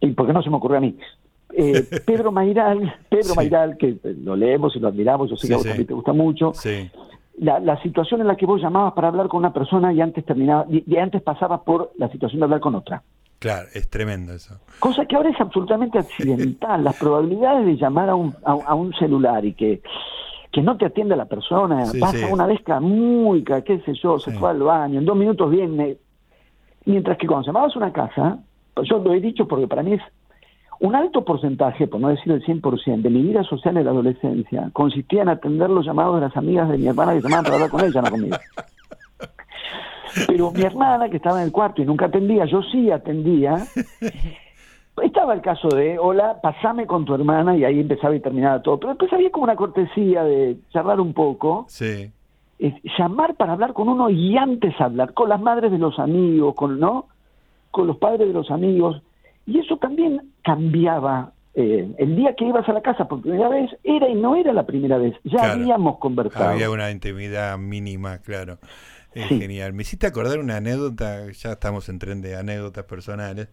¿Y 0.00 0.08
por 0.12 0.26
qué 0.26 0.32
no 0.32 0.42
se 0.42 0.50
me 0.50 0.56
ocurrió 0.56 0.78
a 0.78 0.80
mí? 0.80 0.96
Eh, 1.54 1.84
Pedro 2.06 2.32
Mairal, 2.32 2.94
Pedro 3.08 3.34
Mairal, 3.36 3.76
que 3.76 3.96
lo 4.22 4.36
leemos 4.36 4.74
y 4.74 4.80
lo 4.80 4.88
admiramos, 4.88 5.30
yo 5.30 5.36
sé 5.36 5.48
que 5.48 5.54
a 5.54 5.56
vos 5.58 5.66
también 5.66 5.86
te 5.86 5.94
gusta 5.94 6.12
mucho, 6.12 6.52
sí 7.38 7.44
la, 7.44 7.82
situación 7.82 8.20
en 8.20 8.26
la 8.26 8.36
que 8.36 8.46
vos 8.46 8.60
llamabas 8.60 8.92
para 8.94 9.08
hablar 9.08 9.28
con 9.28 9.38
una 9.38 9.52
persona 9.52 9.92
y 9.92 10.00
antes 10.00 10.24
terminaba 10.24 10.66
y, 10.68 10.96
antes 10.96 11.22
pasaba 11.22 11.62
por 11.62 11.92
la 11.96 12.08
situación 12.08 12.40
de 12.40 12.44
hablar 12.44 12.60
con 12.60 12.74
otra. 12.74 13.02
Claro, 13.38 13.68
es 13.72 13.88
tremendo 13.88 14.32
eso. 14.32 14.58
Cosa 14.80 15.06
que 15.06 15.14
ahora 15.14 15.30
es 15.30 15.40
absolutamente 15.40 15.98
accidental. 15.98 16.82
Las 16.82 16.96
probabilidades 16.96 17.66
de 17.66 17.76
llamar 17.76 18.10
a 18.10 18.16
un, 18.16 18.34
a, 18.44 18.74
un 18.74 18.92
celular 18.94 19.44
y 19.44 19.54
que, 19.54 19.80
que 20.50 20.60
no 20.60 20.76
te 20.76 20.86
atienda 20.86 21.14
la 21.14 21.26
persona, 21.26 21.84
pasa 22.00 22.26
una 22.28 22.46
vez 22.46 22.60
muy, 22.80 23.44
qué 23.44 23.80
sé 23.84 23.94
yo, 24.02 24.18
se 24.18 24.32
fue 24.32 24.50
al 24.50 24.62
baño, 24.62 24.98
en 24.98 25.04
dos 25.04 25.16
minutos 25.16 25.50
viene. 25.50 25.98
Mientras 26.84 27.16
que 27.18 27.26
cuando 27.26 27.46
llamabas 27.46 27.76
a 27.76 27.78
una 27.78 27.92
casa, 27.92 28.38
yo 28.82 28.98
lo 28.98 29.12
he 29.12 29.20
dicho 29.20 29.46
porque 29.46 29.68
para 29.68 29.82
mí 29.82 29.92
es 29.92 30.02
un 30.80 30.94
alto 30.94 31.24
porcentaje, 31.24 31.86
por 31.86 32.00
no 32.00 32.08
decir 32.08 32.32
el 32.32 32.44
100%, 32.44 33.02
de 33.02 33.10
mi 33.10 33.22
vida 33.22 33.42
social 33.44 33.76
en 33.76 33.84
la 33.84 33.90
adolescencia 33.90 34.70
consistía 34.72 35.22
en 35.22 35.28
atender 35.28 35.70
los 35.70 35.84
llamados 35.84 36.16
de 36.16 36.20
las 36.22 36.36
amigas 36.36 36.68
de 36.68 36.78
mi 36.78 36.86
hermana 36.86 37.14
que 37.14 37.20
llamaban 37.20 37.44
para 37.44 37.54
hablar 37.56 37.70
con 37.70 37.84
ella, 37.84 38.02
no 38.02 38.10
conmigo. 38.10 38.36
Pero 40.26 40.50
mi 40.52 40.62
hermana, 40.62 41.08
que 41.08 41.16
estaba 41.16 41.40
en 41.40 41.46
el 41.46 41.52
cuarto 41.52 41.82
y 41.82 41.84
nunca 41.84 42.06
atendía, 42.06 42.44
yo 42.46 42.62
sí 42.62 42.90
atendía, 42.90 43.66
Estaba 45.02 45.34
el 45.34 45.40
caso 45.40 45.68
de, 45.68 45.98
hola, 45.98 46.40
pasame 46.42 46.86
con 46.86 47.04
tu 47.04 47.14
hermana, 47.14 47.56
y 47.56 47.64
ahí 47.64 47.80
empezaba 47.80 48.14
y 48.14 48.20
terminaba 48.20 48.62
todo. 48.62 48.78
Pero 48.78 48.90
después 48.90 49.12
había 49.12 49.30
como 49.30 49.44
una 49.44 49.56
cortesía 49.56 50.24
de 50.24 50.56
charlar 50.72 51.00
un 51.00 51.12
poco. 51.12 51.66
Sí. 51.68 52.10
Es 52.58 52.74
llamar 52.98 53.36
para 53.36 53.52
hablar 53.52 53.72
con 53.72 53.88
uno 53.88 54.10
y 54.10 54.36
antes 54.36 54.74
hablar 54.80 55.14
con 55.14 55.28
las 55.28 55.40
madres 55.40 55.70
de 55.70 55.78
los 55.78 55.98
amigos, 55.98 56.54
con, 56.54 56.80
¿no? 56.80 57.06
Con 57.70 57.86
los 57.86 57.96
padres 57.98 58.26
de 58.26 58.34
los 58.34 58.50
amigos. 58.50 59.00
Y 59.48 59.58
eso 59.58 59.76
también 59.78 60.20
cambiaba. 60.44 61.32
eh, 61.60 61.92
el 61.98 62.14
día 62.14 62.36
que 62.38 62.44
ibas 62.44 62.68
a 62.68 62.72
la 62.72 62.82
casa 62.82 63.08
por 63.08 63.20
primera 63.20 63.48
vez, 63.48 63.68
era 63.82 64.08
y 64.08 64.14
no 64.14 64.36
era 64.36 64.52
la 64.52 64.64
primera 64.64 64.96
vez. 64.96 65.14
Ya 65.24 65.30
Claro. 65.38 65.52
habíamos 65.54 65.98
conversado. 65.98 66.50
Había 66.50 66.70
una 66.70 66.88
intimidad 66.92 67.58
mínima, 67.58 68.18
claro. 68.18 68.58
Es 69.12 69.26
Sí. 69.26 69.40
genial. 69.40 69.72
Me 69.72 69.82
hiciste 69.82 70.06
acordar 70.06 70.38
una 70.38 70.58
anécdota, 70.58 71.32
ya 71.32 71.52
estamos 71.52 71.88
en 71.88 71.98
tren 71.98 72.20
de 72.20 72.36
anécdotas 72.36 72.84
personales, 72.84 73.48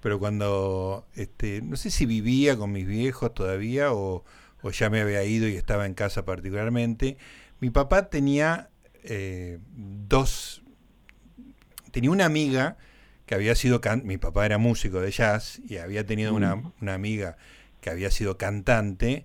pero 0.00 0.18
cuando, 0.18 1.04
este, 1.16 1.60
no 1.60 1.76
sé 1.76 1.90
si 1.90 2.06
vivía 2.06 2.56
con 2.56 2.72
mis 2.72 2.86
viejos 2.86 3.34
todavía 3.34 3.92
o, 3.92 4.24
o 4.62 4.70
ya 4.70 4.88
me 4.88 5.02
había 5.02 5.22
ido 5.24 5.46
y 5.46 5.56
estaba 5.56 5.84
en 5.84 5.92
casa 5.92 6.24
particularmente, 6.24 7.18
mi 7.60 7.68
papá 7.68 8.08
tenía 8.08 8.70
eh, 9.04 9.58
dos, 9.76 10.62
tenía 11.90 12.10
una 12.10 12.24
amiga 12.24 12.78
que 13.30 13.36
había 13.36 13.54
sido, 13.54 13.80
can- 13.80 14.02
mi 14.04 14.18
papá 14.18 14.44
era 14.44 14.58
músico 14.58 15.00
de 15.00 15.12
jazz 15.12 15.60
y 15.68 15.76
había 15.76 16.04
tenido 16.04 16.34
una, 16.34 16.60
una 16.80 16.94
amiga 16.94 17.36
que 17.80 17.88
había 17.88 18.10
sido 18.10 18.36
cantante, 18.36 19.24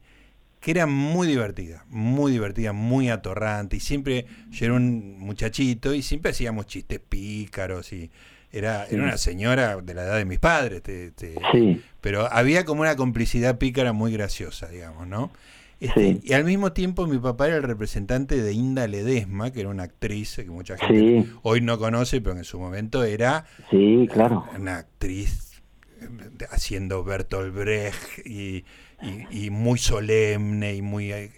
que 0.60 0.70
era 0.70 0.86
muy 0.86 1.28
divertida, 1.28 1.86
muy 1.90 2.32
divertida, 2.32 2.72
muy 2.72 3.10
atorrante, 3.10 3.78
y 3.78 3.80
siempre, 3.80 4.28
yo 4.52 4.66
era 4.68 4.76
un 4.76 5.18
muchachito 5.18 5.92
y 5.96 6.04
siempre 6.04 6.30
hacíamos 6.30 6.68
chistes 6.68 7.00
pícaros 7.00 7.92
y 7.94 8.12
era, 8.52 8.86
Sí. 8.86 8.94
era 8.94 9.04
una 9.06 9.18
señora 9.18 9.78
de 9.78 9.94
la 9.96 10.04
edad 10.04 10.18
de 10.18 10.26
mis 10.26 10.38
padres, 10.38 10.84
te- 10.84 11.10
te- 11.10 11.34
Sí, 11.52 11.82
pero 12.00 12.32
había 12.32 12.64
como 12.64 12.82
una 12.82 12.96
complicidad 12.96 13.58
pícara 13.58 13.92
muy 13.92 14.12
graciosa, 14.14 14.68
digamos, 14.68 15.08
¿no? 15.08 15.32
Este, 15.80 16.14
Sí. 16.14 16.22
Y 16.24 16.34
al 16.34 16.46
mismo 16.46 16.72
tiempo 16.72 17.06
mi 17.06 17.18
papá 17.18 17.48
era 17.48 17.58
el 17.58 17.64
representante 17.64 18.42
de 18.42 18.54
Inda 18.54 18.88
Ledesma, 18.88 19.52
que 19.52 19.60
era 19.62 19.70
una 19.70 19.84
actriz 19.84 20.36
que 20.38 20.46
mucha 20.46 20.78
gente 20.78 21.24
Sí. 21.24 21.32
hoy 21.44 21.62
no 21.62 21.78
conoce, 21.78 22.22
pero 22.22 22.38
en 22.38 22.44
su 22.46 22.60
momento 22.60 23.04
era 23.04 23.46
sí, 23.70 24.08
claro. 24.12 24.46
una 24.58 24.78
actriz 24.78 25.62
eh, 26.02 26.08
haciendo 26.52 27.04
Bertolt 27.04 27.54
Brecht 27.54 28.26
y, 28.26 28.64
y- 29.02 29.46
y 29.46 29.50
muy 29.50 29.78
solemne 29.78 30.76
y 30.76 30.82
muy... 30.82 31.12
eh, 31.12 31.32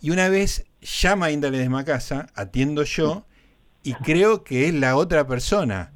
Y 0.00 0.10
una 0.10 0.28
vez 0.28 0.64
llama 0.80 1.26
a 1.26 1.30
Inda 1.30 1.50
Ledesma 1.50 1.80
a 1.80 1.84
casa, 1.84 2.26
atiendo 2.34 2.84
yo 2.84 3.26
y 3.82 3.92
creo 3.94 4.42
que 4.44 4.68
es 4.68 4.74
la 4.74 4.96
otra 4.96 5.26
persona. 5.26 5.92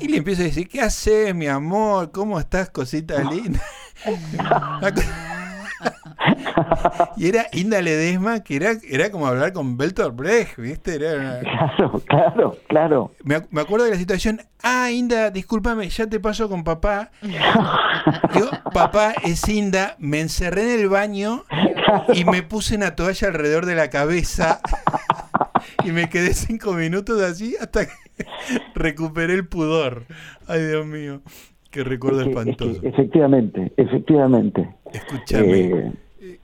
Y 0.00 0.08
le 0.08 0.18
empiezo 0.18 0.42
a 0.42 0.44
decir, 0.44 0.68
¿qué 0.68 0.80
haces, 0.80 1.34
mi 1.34 1.46
amor? 1.48 2.12
¿Cómo 2.12 2.38
estás, 2.38 2.70
cosita 2.70 3.22
linda? 3.24 3.62
y 7.16 7.28
era 7.28 7.46
Inda 7.52 7.80
Ledesma, 7.82 8.42
que 8.42 8.56
era, 8.56 8.72
era 8.88 9.10
como 9.10 9.26
hablar 9.26 9.52
con 9.52 9.76
Bertolt 9.76 10.14
Brecht, 10.16 10.56
¿viste? 10.58 10.94
Era 10.96 11.40
Claro, 11.76 12.02
claro, 12.06 12.56
claro. 12.68 13.12
me, 13.24 13.36
ac- 13.36 13.46
me 13.50 13.60
acuerdo 13.60 13.84
de 13.86 13.92
la 13.92 13.96
situación. 13.96 14.40
Ah, 14.62 14.90
Inda, 14.90 15.30
discúlpame, 15.30 15.88
ya 15.88 16.06
te 16.08 16.20
paso 16.20 16.48
con 16.48 16.64
papá. 16.64 17.10
Yo, 18.34 18.50
papá, 18.72 19.14
es 19.24 19.48
Inda, 19.48 19.96
me 19.98 20.20
encerré 20.20 20.74
en 20.74 20.80
el 20.80 20.88
baño 20.88 21.44
y 22.14 22.24
me 22.24 22.42
puse 22.42 22.76
una 22.76 22.94
toalla 22.96 23.28
alrededor 23.28 23.66
de 23.66 23.74
la 23.74 23.88
cabeza 23.90 24.60
y 25.84 25.92
me 25.92 26.08
quedé 26.08 26.34
cinco 26.34 26.72
minutos 26.72 27.20
así 27.22 27.56
hasta 27.60 27.86
que 27.86 27.92
recuperé 28.74 29.34
el 29.34 29.46
pudor. 29.46 30.04
Ay, 30.46 30.64
Dios 30.66 30.86
mío, 30.86 31.20
qué 31.70 31.84
recuerdo 31.84 32.22
Es 32.22 32.26
que- 32.28 32.30
es 32.32 32.44
que 32.44 32.50
espantoso. 32.50 32.80
efectivamente, 32.86 33.72
efectivamente. 33.76 34.74
Escúchame, 34.92 35.60
Eh, 35.60 35.92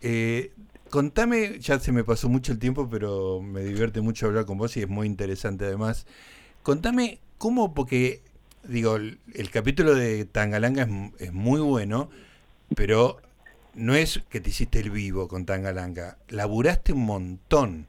eh, 0.07 0.53
contame, 0.91 1.59
ya 1.59 1.79
se 1.81 1.91
me 1.93 2.05
pasó 2.05 2.29
mucho 2.29 2.53
el 2.53 2.59
tiempo, 2.59 2.87
pero 2.91 3.41
me 3.41 3.63
divierte 3.63 4.01
mucho 4.01 4.27
hablar 4.27 4.45
con 4.45 4.59
vos 4.59 4.77
y 4.77 4.81
es 4.83 4.89
muy 4.89 5.07
interesante 5.07 5.65
además. 5.65 6.07
Contame 6.63 7.19
cómo, 7.39 7.75
porque 7.75 8.21
digo, 8.69 8.97
el, 8.97 9.19
el 9.35 9.51
capítulo 9.51 9.95
de 9.95 10.25
Tangalanga 10.27 10.83
es, 10.83 10.89
es 11.29 11.33
muy 11.33 11.61
bueno, 11.61 12.11
pero 12.77 13.17
no 13.75 13.95
es 13.95 14.21
que 14.29 14.41
te 14.41 14.51
hiciste 14.51 14.79
el 14.81 14.91
vivo 14.91 15.27
con 15.27 15.47
Tangalanga, 15.47 16.19
laburaste 16.29 16.93
un 16.93 17.07
montón. 17.07 17.87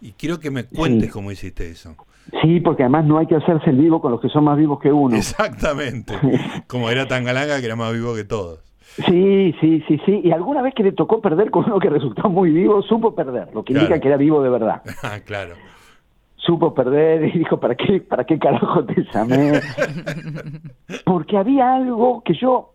Y 0.00 0.12
quiero 0.12 0.38
que 0.38 0.50
me 0.50 0.64
cuentes 0.64 1.06
Sí. 1.06 1.12
cómo 1.12 1.32
hiciste 1.32 1.70
eso. 1.70 1.96
sí, 2.42 2.60
porque 2.60 2.82
además 2.82 3.06
no 3.06 3.18
hay 3.18 3.26
que 3.26 3.36
hacerse 3.36 3.70
el 3.70 3.78
vivo 3.78 4.00
con 4.02 4.12
los 4.12 4.20
que 4.20 4.28
son 4.28 4.44
más 4.44 4.58
vivos 4.58 4.78
que 4.80 4.92
uno. 4.92 5.16
Exactamente. 5.16 6.14
Como 6.66 6.90
era 6.90 7.08
Tangalanga, 7.08 7.58
que 7.60 7.66
era 7.66 7.76
más 7.76 7.92
vivo 7.92 8.14
que 8.14 8.24
todos. 8.24 8.60
Sí, 9.06 9.54
sí, 9.60 9.82
sí, 9.88 10.00
sí. 10.06 10.20
Y 10.22 10.30
alguna 10.30 10.62
vez 10.62 10.72
que 10.74 10.84
le 10.84 10.92
tocó 10.92 11.20
perder 11.20 11.50
con 11.50 11.64
uno 11.64 11.78
que 11.80 11.90
resultó 11.90 12.28
muy 12.30 12.50
vivo, 12.50 12.80
supo 12.82 13.14
perder, 13.14 13.52
lo 13.52 13.64
que 13.64 13.72
Claro. 13.72 13.86
indica 13.86 14.00
que 14.00 14.08
era 14.08 14.16
vivo 14.16 14.42
de 14.42 14.50
verdad. 14.50 14.82
Ah, 15.02 15.18
claro. 15.24 15.54
Supo 16.36 16.74
perder 16.74 17.24
y 17.34 17.38
dijo, 17.38 17.58
¿para 17.58 17.74
qué, 17.74 18.00
para 18.00 18.24
qué 18.24 18.38
carajo 18.38 18.84
te 18.84 19.04
llamé? 19.14 19.62
Porque 21.04 21.36
había 21.36 21.74
algo 21.74 22.22
que 22.22 22.34
yo... 22.34 22.70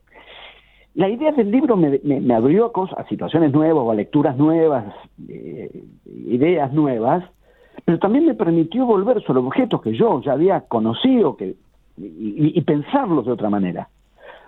La 0.95 1.07
idea 1.07 1.31
del 1.31 1.51
libro 1.51 1.77
me, 1.77 1.99
me- 2.03 2.19
me 2.19 2.33
abrió 2.33 2.65
a, 2.65 2.73
cosas, 2.73 2.97
a 2.99 3.07
situaciones 3.07 3.53
nuevas 3.53 3.83
o 3.85 3.91
a 3.91 3.95
lecturas 3.95 4.35
nuevas, 4.35 4.93
eh, 5.29 5.83
ideas 6.27 6.73
nuevas, 6.73 7.23
pero 7.85 7.99
también 7.99 8.25
me 8.25 8.33
permitió 8.33 8.85
volver 8.85 9.21
sobre 9.23 9.39
objetos 9.39 9.81
que 9.81 9.95
yo 9.95 10.19
ya 10.23 10.33
había 10.33 10.61
conocido 10.61 11.37
que, 11.37 11.55
y, 11.97 12.03
y- 12.05 12.51
y 12.55 12.61
pensarlos 12.61 13.25
de 13.27 13.31
otra 13.31 13.49
manera. 13.49 13.87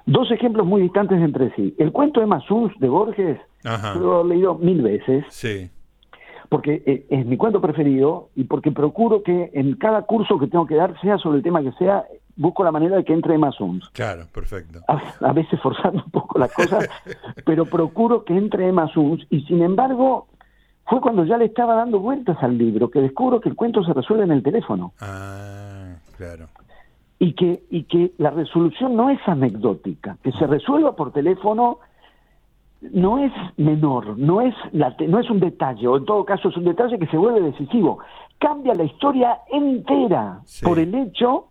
Dos 0.06 0.32
ejemplos 0.32 0.66
muy 0.66 0.82
distantes 0.82 1.20
entre 1.20 1.54
sí. 1.56 1.76
El 1.78 1.92
cuento 1.92 2.20
de 2.20 2.26
Masuns 2.26 2.74
de 2.80 2.90
Borges, 2.90 3.40
Ajá. 3.64 3.94
lo 3.96 4.22
he 4.22 4.28
leído 4.28 4.56
mil 4.56 4.82
veces, 4.82 5.26
Sí. 5.30 5.70
porque 6.50 6.82
eh, 6.86 7.06
es 7.10 7.26
mi 7.26 7.38
cuento 7.38 7.62
preferido 7.62 8.30
y 8.36 8.44
porque 8.46 8.72
procuro 8.72 9.24
que 9.24 9.52
en 9.54 9.76
cada 9.76 10.02
curso 10.04 10.38
que 10.40 10.48
tengo 10.48 10.66
que 10.66 10.76
dar, 10.76 11.00
sea 11.02 11.18
sobre 11.18 11.38
el 11.38 11.44
tema 11.44 11.62
que 11.62 11.72
sea, 11.74 12.06
busco 12.36 12.64
la 12.64 12.72
manera 12.72 12.98
de 12.98 13.04
que 13.06 13.14
entre 13.14 13.36
Emma 13.36 13.52
Suns. 13.52 13.88
Claro, 13.90 14.26
perfecto. 14.34 14.80
A, 14.88 15.02
a 15.28 15.34
veces 15.34 15.60
forzando 15.62 16.04
un 16.04 16.12
poco 16.12 16.40
las 16.40 16.52
cosas, 16.54 16.90
pero 17.46 17.66
procuro 17.66 18.24
que 18.26 18.36
entre 18.36 18.68
Emma 18.68 18.88
Suns 18.88 19.26
y 19.30 19.42
sin 19.42 19.62
embargo 19.62 20.28
fue 20.88 21.00
cuando 21.00 21.24
ya 21.24 21.38
le 21.38 21.46
estaba 21.46 21.76
dando 21.76 22.00
vueltas 22.00 22.38
al 22.42 22.58
libro 22.58 22.90
que 22.90 23.00
descubro 23.00 23.40
que 23.40 23.48
el 23.50 23.56
cuento 23.56 23.84
se 23.84 23.94
resuelve 23.94 24.24
en 24.26 24.32
el 24.32 24.44
teléfono 24.44 24.92
Ah, 25.00 25.94
claro. 26.18 26.48
Y 27.22 27.34
que, 27.34 27.62
y 27.70 27.84
que 27.84 28.14
la 28.18 28.32
resolución 28.32 28.96
no 28.96 29.12
es 29.12 29.20
anecdótica, 29.28 30.18
que 30.24 30.32
se 30.32 30.48
resuelva 30.48 30.96
por 30.96 31.12
teléfono 31.12 31.78
no 32.82 33.20
es 33.20 33.32
menor, 33.58 34.18
no 34.18 34.42
es, 34.42 34.56
la 34.72 34.96
te- 34.98 35.08
no 35.08 35.20
es 35.20 35.30
un 35.30 35.40
detalle, 35.40 35.88
o 35.88 35.98
en 35.98 36.06
todo 36.06 36.26
caso 36.26 36.50
es 36.50 36.58
un 36.58 36.64
detalle 36.64 36.98
que 36.98 37.06
se 37.06 37.18
vuelve 37.18 37.42
decisivo. 37.42 38.00
Cambia 38.40 38.74
la 38.74 38.86
historia 38.86 39.38
entera 39.52 40.40
Sí. 40.46 40.66
por 40.66 40.80
el 40.80 40.96
hecho 40.96 41.46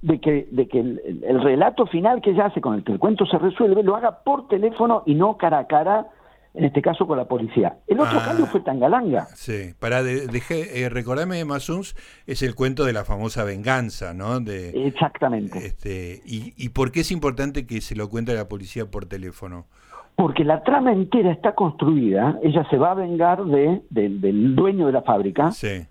de 0.00 0.18
que, 0.18 0.48
de 0.50 0.66
que 0.66 0.80
el, 0.80 1.00
el- 1.06 1.22
el 1.22 1.40
relato 1.40 1.86
final 1.86 2.20
que 2.20 2.30
ella 2.30 2.46
hace 2.46 2.60
con 2.60 2.74
el 2.74 2.82
que 2.82 2.90
el 2.90 2.98
cuento 2.98 3.24
se 3.26 3.38
resuelve 3.38 3.84
lo 3.84 3.94
haga 3.94 4.24
por 4.24 4.48
teléfono 4.48 5.04
y 5.06 5.14
no 5.14 5.36
cara 5.36 5.58
a 5.60 5.66
cara, 5.68 6.08
en 6.54 6.64
este 6.64 6.82
caso 6.82 7.06
con 7.06 7.16
la 7.16 7.24
policía. 7.24 7.78
El 7.86 7.98
otro 8.00 8.18
Ah. 8.20 8.24
cambio 8.26 8.46
fue 8.46 8.60
Tangalanga. 8.60 9.26
Sí, 9.34 9.72
para 9.78 10.02
de, 10.02 10.26
dejé, 10.26 10.82
eh, 10.82 10.88
recordarme 10.90 11.36
de 11.38 11.44
Masuns 11.46 11.96
es 12.26 12.42
el 12.42 12.54
cuento 12.54 12.84
de 12.84 12.92
la 12.92 13.04
famosa 13.04 13.42
venganza, 13.44 14.12
¿no? 14.12 14.38
De, 14.40 14.86
Exactamente. 14.86 15.58
este, 15.66 16.20
y, 16.26 16.52
¿Y 16.56 16.68
por 16.70 16.92
qué 16.92 17.00
es 17.00 17.10
importante 17.10 17.66
que 17.66 17.80
se 17.80 17.96
lo 17.96 18.08
cuente 18.10 18.32
a 18.32 18.34
la 18.34 18.48
policía 18.48 18.84
por 18.90 19.06
teléfono? 19.06 19.66
Porque 20.14 20.44
la 20.44 20.62
trama 20.62 20.92
entera 20.92 21.32
está 21.32 21.54
construida, 21.54 22.38
ella 22.42 22.66
se 22.68 22.76
va 22.76 22.90
a 22.90 22.94
vengar 22.94 23.42
de, 23.44 23.80
de- 23.88 24.10
del 24.10 24.54
dueño 24.54 24.86
de 24.86 24.92
la 24.92 25.00
fábrica, 25.02 25.50
Sí, 25.52 25.86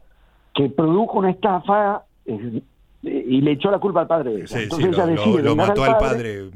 que 0.54 0.70
produjo 0.70 1.18
una 1.18 1.32
estafa 1.32 2.04
eh, 2.28 2.62
y 3.02 3.42
le 3.42 3.54
echó 3.54 3.72
la 3.72 3.80
culpa 3.80 4.02
al 4.02 4.08
padre 4.08 4.30
de 4.30 4.38
ella. 4.42 4.48
sí, 4.48 4.60
Entonces 4.62 4.90
lo, 4.90 4.94
ella 4.94 5.06
lo- 5.08 5.12
decide 5.24 5.42
lo 5.44 5.56
mató 5.56 5.84
al 5.84 5.98
padre 5.98 6.52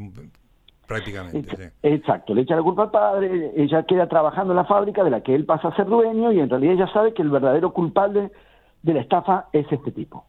prácticamente. 0.87 1.55
Sí. 1.55 1.63
Exacto, 1.83 2.33
le 2.33 2.41
echa 2.41 2.55
la 2.55 2.63
culpa 2.63 2.83
al 2.83 2.91
padre, 2.91 3.51
ella 3.55 3.83
queda 3.83 4.07
trabajando 4.07 4.53
en 4.53 4.57
la 4.57 4.65
fábrica 4.65 5.03
de 5.03 5.09
la 5.09 5.21
que 5.21 5.33
él 5.35 5.45
pasa 5.45 5.69
a 5.69 5.75
ser 5.75 5.85
dueño 5.87 6.31
y 6.31 6.39
en 6.39 6.49
realidad 6.49 6.73
ella 6.75 6.93
sabe 6.93 7.13
que 7.13 7.21
el 7.21 7.29
verdadero 7.29 7.73
culpable 7.73 8.31
de 8.83 8.93
la 8.93 9.01
estafa 9.01 9.47
es 9.51 9.65
este 9.71 9.91
tipo. 9.91 10.25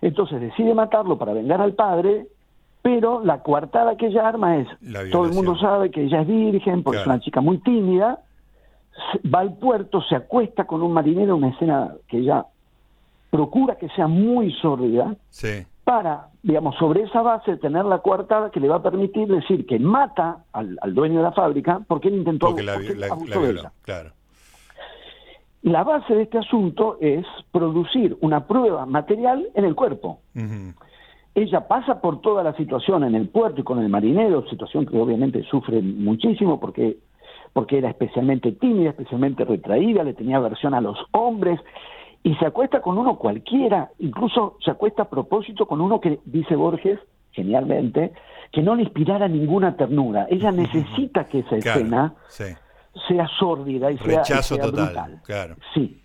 Entonces 0.00 0.40
decide 0.40 0.74
matarlo 0.74 1.18
para 1.18 1.32
vengar 1.32 1.60
al 1.60 1.74
padre, 1.74 2.26
pero 2.82 3.24
la 3.24 3.42
coartada 3.42 3.96
que 3.96 4.06
ella 4.06 4.28
arma 4.28 4.58
es, 4.58 4.68
todo 5.10 5.24
el 5.26 5.32
mundo 5.32 5.56
sabe 5.56 5.90
que 5.90 6.02
ella 6.04 6.20
es 6.22 6.26
virgen, 6.26 6.82
porque 6.82 6.98
Claro. 6.98 7.10
es 7.12 7.16
una 7.16 7.20
chica 7.24 7.40
muy 7.40 7.58
tímida, 7.58 8.20
va 9.32 9.40
al 9.40 9.54
puerto, 9.54 10.02
se 10.02 10.14
acuesta 10.16 10.64
con 10.66 10.82
un 10.82 10.92
marinero, 10.92 11.36
una 11.36 11.48
escena 11.48 11.94
que 12.08 12.18
ella 12.18 12.46
procura 13.30 13.76
que 13.76 13.88
sea 13.90 14.06
muy 14.06 14.52
sórdida, 14.52 15.16
Sí, 15.30 15.64
para, 15.84 16.28
digamos, 16.42 16.74
sobre 16.76 17.02
esa 17.02 17.20
base 17.22 17.56
tener 17.58 17.84
la 17.84 17.98
coartada 17.98 18.50
que 18.50 18.58
le 18.60 18.68
va 18.68 18.76
a 18.76 18.82
permitir 18.82 19.28
decir 19.28 19.66
que 19.66 19.78
mata 19.78 20.44
al, 20.52 20.78
al 20.80 20.94
dueño 20.94 21.18
de 21.18 21.24
la 21.24 21.32
fábrica 21.32 21.80
porque 21.86 22.08
él 22.08 22.14
intentó 22.16 22.46
porque 22.48 22.62
la, 22.62 22.74
porque 22.74 22.94
la- 22.94 23.08
la 23.08 23.14
de 23.38 23.50
ella. 23.50 23.72
claro. 23.82 24.10
La 25.62 25.82
base 25.82 26.14
de 26.14 26.22
este 26.22 26.38
asunto 26.38 26.98
es 27.00 27.24
producir 27.50 28.16
una 28.20 28.46
prueba 28.46 28.84
material 28.84 29.46
en 29.54 29.64
el 29.64 29.74
cuerpo. 29.74 30.20
Ella 31.34 31.66
pasa 31.66 32.00
por 32.02 32.20
toda 32.20 32.42
la 32.42 32.54
situación 32.54 33.02
en 33.02 33.14
el 33.14 33.28
puerto 33.28 33.62
y 33.62 33.64
con 33.64 33.78
el 33.80 33.88
marinero, 33.88 34.46
situación 34.48 34.84
que 34.86 34.98
obviamente 35.00 35.42
sufre 35.44 35.80
muchísimo 35.80 36.60
porque, 36.60 36.98
porque 37.54 37.78
era 37.78 37.88
especialmente 37.88 38.52
tímida, 38.52 38.90
especialmente 38.90 39.44
retraída, 39.44 40.04
le 40.04 40.12
tenía 40.14 40.36
aversión 40.36 40.74
a 40.74 40.80
los 40.82 40.98
hombres, 41.12 41.58
y 42.24 42.34
se 42.36 42.46
acuesta 42.46 42.80
con 42.80 42.96
uno 42.96 43.18
cualquiera, 43.18 43.90
incluso 43.98 44.56
se 44.64 44.70
acuesta 44.70 45.02
a 45.02 45.10
propósito 45.10 45.66
con 45.66 45.82
uno 45.82 46.00
que, 46.00 46.20
dice 46.24 46.56
Borges, 46.56 46.98
genialmente, 47.32 48.14
que 48.50 48.62
no 48.62 48.74
le 48.74 48.82
inspirara 48.82 49.28
ninguna 49.28 49.76
ternura. 49.76 50.26
Ella 50.30 50.50
necesita 50.50 51.28
que 51.28 51.40
esa 51.40 51.56
escena 51.56 52.14
sea 52.28 53.28
sórdida 53.38 53.90
y 53.90 53.98
sea, 53.98 54.18
Rechazo 54.20 54.56
total, 54.56 54.70
brutal. 54.72 55.20
Claro. 55.26 55.56
Sí. 55.74 56.00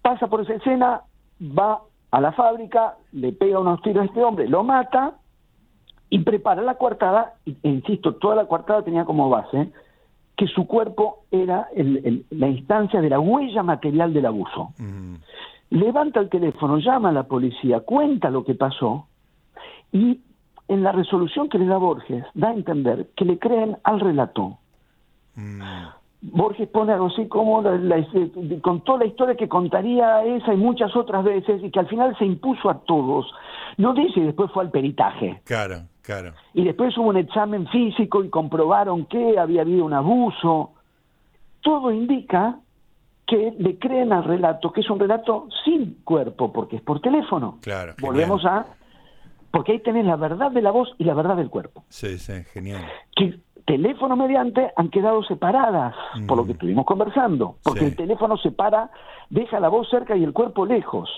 Pasa 0.00 0.28
por 0.28 0.42
esa 0.42 0.54
escena, 0.54 1.02
va 1.42 1.80
a 2.12 2.20
la 2.20 2.30
fábrica, 2.30 2.96
le 3.10 3.32
pega 3.32 3.58
unos 3.58 3.82
tiros 3.82 4.04
a 4.04 4.06
este 4.06 4.22
hombre, 4.22 4.48
lo 4.48 4.62
mata 4.62 5.16
y 6.10 6.20
prepara 6.20 6.62
la 6.62 6.74
coartada, 6.76 7.34
e 7.44 7.68
insisto, 7.68 8.14
toda 8.14 8.36
la 8.36 8.46
coartada 8.46 8.84
tenía 8.84 9.04
como 9.04 9.28
base 9.28 9.72
que 10.40 10.46
su 10.46 10.66
cuerpo 10.66 11.24
era 11.30 11.68
la 12.30 12.48
instancia 12.48 13.02
de 13.02 13.10
la 13.10 13.20
huella 13.20 13.62
material 13.62 14.14
del 14.14 14.24
abuso. 14.24 14.72
Levanta 15.68 16.18
el 16.18 16.30
teléfono, 16.30 16.78
llama 16.78 17.10
a 17.10 17.12
la 17.12 17.24
policía, 17.24 17.80
cuenta 17.80 18.30
lo 18.30 18.42
que 18.42 18.54
pasó 18.54 19.06
y 19.92 20.18
en 20.66 20.82
la 20.82 20.92
resolución 20.92 21.50
que 21.50 21.58
le 21.58 21.66
da 21.66 21.76
Borges 21.76 22.24
da 22.32 22.48
a 22.48 22.54
entender 22.54 23.10
que 23.14 23.26
le 23.26 23.38
creen 23.38 23.76
al 23.84 24.00
relato. 24.00 24.56
Mm. 25.34 25.60
Borges 26.22 26.68
pone 26.70 26.94
algo 26.94 27.08
así 27.08 27.28
como 27.28 27.62
con 28.62 28.80
toda 28.80 29.00
la 29.00 29.04
historia 29.04 29.34
que 29.36 29.46
contaría 29.46 30.24
esa 30.24 30.54
y 30.54 30.56
muchas 30.56 30.96
otras 30.96 31.22
veces 31.22 31.62
y 31.62 31.70
que 31.70 31.80
al 31.80 31.88
final 31.88 32.16
se 32.16 32.24
impuso 32.24 32.70
a 32.70 32.78
todos. 32.78 33.30
No 33.76 33.92
dice 33.92 34.20
y 34.20 34.22
después 34.22 34.50
fue 34.52 34.62
al 34.62 34.70
peritaje. 34.70 35.42
Claro. 35.44 35.82
Y 36.54 36.64
después 36.64 36.96
hubo 36.98 37.08
un 37.08 37.16
examen 37.16 37.66
físico 37.68 38.24
y 38.24 38.30
comprobaron 38.30 39.06
que 39.06 39.38
había 39.38 39.62
habido 39.62 39.84
un 39.84 39.92
abuso. 39.92 40.72
Todo 41.60 41.92
indica 41.92 42.58
que 43.26 43.54
le 43.58 43.78
creen 43.78 44.12
al 44.12 44.24
relato, 44.24 44.72
que 44.72 44.80
es 44.80 44.90
un 44.90 44.98
relato 44.98 45.48
sin 45.64 46.02
cuerpo, 46.02 46.52
porque 46.52 46.76
es 46.76 46.82
por 46.82 47.00
teléfono. 47.00 47.58
Claro. 47.62 47.94
Volvemos 48.00 48.44
a. 48.44 48.66
Porque 49.52 49.72
ahí 49.72 49.78
tenés 49.80 50.04
la 50.04 50.16
verdad 50.16 50.50
de 50.52 50.62
la 50.62 50.70
voz 50.70 50.88
y 50.98 51.04
la 51.04 51.14
verdad 51.14 51.36
del 51.36 51.50
cuerpo. 51.50 51.84
Sí, 51.88 52.18
sí, 52.18 52.44
genial. 52.52 52.84
Que 53.16 53.40
teléfono 53.66 54.16
mediante 54.16 54.70
han 54.76 54.90
quedado 54.90 55.22
separadas, 55.24 55.94
por 56.26 56.38
lo 56.38 56.44
que 56.44 56.50
mm. 56.50 56.52
estuvimos 56.52 56.86
conversando. 56.86 57.56
Porque 57.62 57.86
el 57.86 57.96
teléfono 57.96 58.36
separa, 58.36 58.90
deja 59.28 59.60
la 59.60 59.68
voz 59.68 59.88
cerca 59.90 60.16
y 60.16 60.24
el 60.24 60.32
cuerpo 60.32 60.66
lejos 60.66 61.08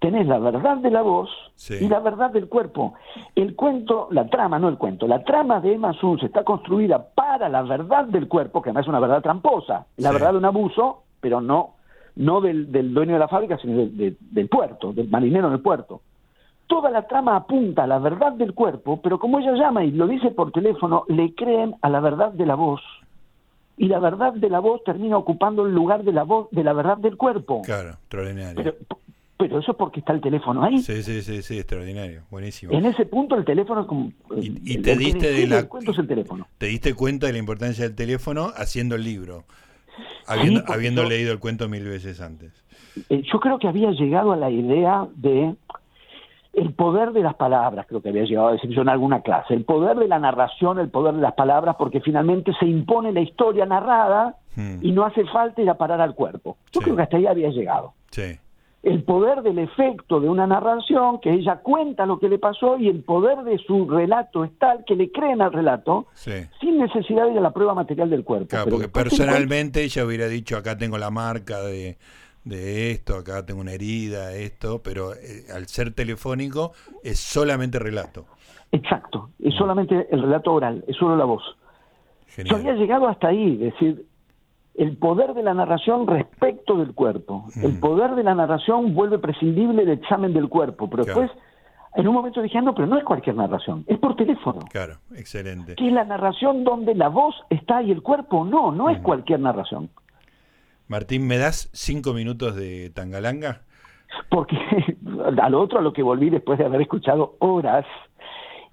tenés 0.00 0.26
la 0.26 0.38
verdad 0.38 0.78
de 0.78 0.90
la 0.90 1.02
voz 1.02 1.30
y 1.68 1.86
la 1.86 2.00
verdad 2.00 2.30
del 2.30 2.48
cuerpo. 2.48 2.94
El 3.36 3.54
cuento, 3.54 4.08
la 4.10 4.26
trama, 4.28 4.58
no 4.58 4.68
el 4.68 4.78
cuento, 4.78 5.06
la 5.06 5.22
trama 5.22 5.60
de 5.60 5.74
Emma 5.74 5.92
Suns 5.92 6.22
está 6.22 6.42
construida 6.42 7.06
para 7.14 7.48
la 7.48 7.62
verdad 7.62 8.06
del 8.06 8.26
cuerpo, 8.26 8.60
que 8.62 8.70
además 8.70 8.84
es 8.84 8.88
una 8.88 8.98
verdad 9.00 9.22
tramposa, 9.22 9.86
la 9.98 10.10
verdad 10.10 10.32
de 10.32 10.38
un 10.38 10.44
abuso, 10.46 11.02
pero 11.20 11.40
no, 11.40 11.74
no 12.16 12.40
del, 12.40 12.70
dueño 12.94 13.12
de 13.12 13.18
la 13.18 13.28
fábrica, 13.28 13.58
sino 13.58 13.86
del 13.86 14.48
puerto, 14.48 14.92
del 14.92 15.08
marinero 15.08 15.48
en 15.48 15.54
el 15.54 15.60
puerto. 15.60 16.00
Toda 16.66 16.90
la 16.90 17.06
trama 17.06 17.36
apunta 17.36 17.84
a 17.84 17.86
la 17.86 17.98
verdad 17.98 18.32
del 18.32 18.54
cuerpo, 18.54 19.00
pero 19.02 19.18
como 19.18 19.38
ella 19.38 19.52
llama 19.52 19.84
y 19.84 19.90
lo 19.90 20.06
dice 20.06 20.30
por 20.30 20.50
teléfono, 20.50 21.04
le 21.08 21.34
creen 21.34 21.74
a 21.82 21.90
la 21.90 22.00
verdad 22.00 22.32
de 22.32 22.46
la 22.46 22.54
voz 22.54 22.80
y 23.76 23.88
la 23.88 23.98
verdad 23.98 24.34
de 24.34 24.48
la 24.48 24.60
voz 24.60 24.84
termina 24.84 25.16
ocupando 25.16 25.66
el 25.66 25.74
lugar 25.74 26.04
de 26.04 26.12
la 26.12 26.22
voz 26.22 26.48
de 26.52 26.62
la 26.62 26.72
verdad 26.72 26.98
del 26.98 27.16
cuerpo. 27.16 27.62
Claro, 27.62 27.90
extraordinario. 27.90 28.62
Pero, 28.62 28.74
pero 29.40 29.58
eso 29.58 29.72
porque 29.72 30.00
está 30.00 30.12
el 30.12 30.20
teléfono 30.20 30.62
ahí. 30.62 30.78
Sí, 30.80 31.02
sí, 31.02 31.22
sí, 31.22 31.40
sí, 31.40 31.58
extraordinario, 31.58 32.24
buenísimo. 32.30 32.72
En 32.72 32.84
ese 32.84 33.06
punto 33.06 33.36
el 33.36 33.44
teléfono 33.46 33.80
es 33.80 33.86
como... 33.86 34.12
Y, 34.36 34.78
te 34.82 34.96
diste 34.96 35.32
de 35.32 35.46
la... 35.46 35.60
el 35.60 36.06
teléfono. 36.06 36.46
Te 36.58 36.66
diste 36.66 36.92
cuenta 36.92 37.26
de 37.26 37.32
la 37.32 37.38
importancia 37.38 37.84
del 37.84 37.96
teléfono 37.96 38.50
haciendo 38.54 38.96
el 38.96 39.04
libro, 39.04 39.44
habiendo, 40.26 40.62
habiendo 40.66 41.04
leído 41.04 41.32
el 41.32 41.38
cuento 41.38 41.70
mil 41.70 41.84
veces 41.84 42.20
antes. 42.20 42.52
Eh, 43.08 43.22
yo 43.22 43.40
creo 43.40 43.58
que 43.58 43.66
había 43.66 43.90
llegado 43.92 44.32
a 44.32 44.36
la 44.36 44.50
idea 44.50 45.08
de 45.16 45.54
el 46.52 46.74
poder 46.74 47.12
de 47.12 47.20
las 47.20 47.36
palabras, 47.36 47.86
creo 47.88 48.02
que 48.02 48.10
había 48.10 48.24
llegado 48.24 48.48
a 48.48 48.52
decir 48.52 48.68
yo 48.70 48.82
en 48.82 48.90
alguna 48.90 49.22
clase, 49.22 49.54
el 49.54 49.64
poder 49.64 49.96
de 49.96 50.08
la 50.08 50.18
narración, 50.18 50.78
el 50.80 50.90
poder 50.90 51.14
de 51.14 51.22
las 51.22 51.32
palabras, 51.32 51.76
porque 51.78 52.02
finalmente 52.02 52.52
se 52.60 52.66
impone 52.66 53.12
la 53.12 53.20
historia 53.20 53.64
narrada 53.64 54.36
hmm. 54.56 54.80
y 54.82 54.92
no 54.92 55.06
hace 55.06 55.24
falta 55.24 55.62
ir 55.62 55.70
a 55.70 55.78
parar 55.78 56.02
al 56.02 56.14
cuerpo. 56.14 56.58
Yo 56.72 56.82
creo 56.82 56.94
que 56.94 57.02
hasta 57.02 57.16
ahí 57.16 57.26
había 57.26 57.48
llegado. 57.48 57.94
Sí 58.10 58.38
el 58.82 59.02
poder 59.02 59.42
del 59.42 59.58
efecto 59.58 60.20
de 60.20 60.28
una 60.28 60.46
narración, 60.46 61.20
que 61.20 61.30
ella 61.32 61.56
cuenta 61.56 62.06
lo 62.06 62.18
que 62.18 62.28
le 62.28 62.38
pasó 62.38 62.78
y 62.78 62.88
el 62.88 63.02
poder 63.02 63.42
de 63.44 63.58
su 63.58 63.88
relato 63.88 64.42
es 64.44 64.56
tal 64.58 64.84
que 64.86 64.96
le 64.96 65.12
creen 65.12 65.42
al 65.42 65.52
relato 65.52 66.06
sin 66.14 66.78
necesidad 66.78 67.26
de 67.26 67.40
la 67.40 67.50
prueba 67.50 67.74
material 67.74 68.08
del 68.08 68.24
cuerpo. 68.24 68.48
Claro, 68.48 68.70
porque 68.70 68.88
personalmente 68.88 69.82
ella 69.82 70.04
hubiera 70.04 70.28
dicho 70.28 70.56
acá 70.56 70.78
tengo 70.78 70.96
la 70.96 71.10
marca 71.10 71.60
de, 71.60 71.98
de 72.44 72.90
esto, 72.92 73.16
acá 73.16 73.44
tengo 73.44 73.60
una 73.60 73.72
herida, 73.72 74.34
esto, 74.34 74.80
pero 74.82 75.12
eh, 75.14 75.44
al 75.54 75.66
ser 75.66 75.92
telefónico 75.92 76.72
es 77.04 77.20
solamente 77.20 77.78
relato. 77.78 78.26
Exacto, 78.72 79.30
es 79.40 79.54
solamente 79.56 80.08
el 80.10 80.22
relato 80.22 80.54
oral, 80.54 80.84
es 80.86 80.96
solo 80.96 81.16
la 81.16 81.24
voz. 81.24 81.42
Yo 82.44 82.56
había 82.56 82.74
llegado 82.74 83.08
hasta 83.08 83.28
ahí, 83.28 83.54
es 83.54 83.72
decir, 83.72 84.06
el 84.74 84.96
poder 84.96 85.34
de 85.34 85.42
la 85.42 85.54
narración 85.54 86.06
respecto 86.06 86.76
del 86.76 86.94
cuerpo. 86.94 87.46
El 87.62 87.78
poder 87.80 88.14
de 88.14 88.22
la 88.22 88.34
narración 88.34 88.94
vuelve 88.94 89.18
prescindible 89.18 89.82
el 89.82 89.90
examen 89.90 90.32
del 90.32 90.48
cuerpo, 90.48 90.88
pero 90.88 91.04
después 91.04 91.30
en 91.96 92.06
un 92.06 92.14
momento 92.14 92.40
dije, 92.40 92.58
ah, 92.58 92.62
no, 92.62 92.74
pero 92.74 92.86
no 92.86 92.96
es 92.96 93.04
cualquier 93.04 93.36
narración, 93.36 93.84
es 93.88 93.98
por 93.98 94.14
teléfono. 94.14 94.60
Claro, 94.70 94.98
excelente. 95.14 95.74
Que 95.74 95.88
es 95.88 95.92
la 95.92 96.04
narración 96.04 96.62
donde 96.62 96.94
la 96.94 97.08
voz 97.08 97.34
está 97.50 97.82
y 97.82 97.90
el 97.90 98.02
cuerpo 98.02 98.44
no, 98.44 98.70
no 98.70 98.90
es 98.90 99.00
cualquier 99.00 99.40
narración. 99.40 99.90
Martín, 100.86 101.26
¿me 101.26 101.38
das 101.38 101.68
cinco 101.72 102.12
minutos 102.12 102.54
de 102.54 102.90
Tangalanga? 102.90 103.62
Porque 104.28 104.56
a 105.42 105.48
lo 105.48 105.60
otro 105.60 105.78
a 105.78 105.82
lo 105.82 105.92
que 105.92 106.02
volví 106.02 106.30
después 106.30 106.58
de 106.58 106.64
haber 106.64 106.82
escuchado 106.82 107.36
horas 107.40 107.86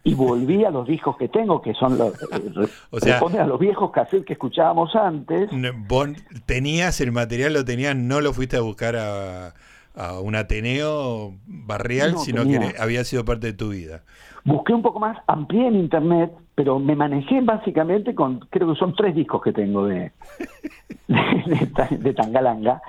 y 0.03 0.13
volví 0.13 0.63
a 0.63 0.69
los 0.69 0.87
discos 0.87 1.17
que 1.17 1.27
tengo, 1.27 1.61
que 1.61 1.73
son 1.73 1.97
los, 1.97 2.13
eh, 2.31 2.67
o 2.91 2.99
sea, 2.99 3.19
a 3.19 3.47
los 3.47 3.59
viejos 3.59 3.91
cassettes 3.91 4.25
que 4.25 4.33
escuchábamos 4.33 4.95
antes. 4.95 5.49
Vos 5.87 6.09
tenías 6.45 7.01
el 7.01 7.11
material, 7.11 7.53
lo 7.53 7.65
tenías, 7.65 7.95
no 7.95 8.21
lo 8.21 8.33
fuiste 8.33 8.57
a 8.57 8.61
buscar 8.61 8.95
a, 8.95 9.53
un 10.21 10.35
Ateneo 10.35 11.33
barrial, 11.47 12.19
sino 12.19 12.43
que 12.45 12.75
había 12.79 13.03
sido 13.03 13.25
parte 13.25 13.47
de 13.47 13.53
tu 13.53 13.69
vida. 13.69 14.03
Busqué 14.45 14.71
un 14.71 14.83
poco 14.83 14.99
más, 14.99 15.17
amplié 15.25 15.67
en 15.67 15.75
internet, 15.75 16.31
pero 16.53 16.77
me 16.77 16.95
manejé 16.95 17.41
básicamente 17.41 18.13
con, 18.13 18.39
creo 18.51 18.71
que 18.71 18.79
son 18.79 18.93
tres 18.95 19.15
discos 19.15 19.41
que 19.41 19.51
tengo 19.51 19.87
de, 19.87 20.11
de, 21.07 21.97
de 21.97 22.13
Tangalanga 22.13 22.79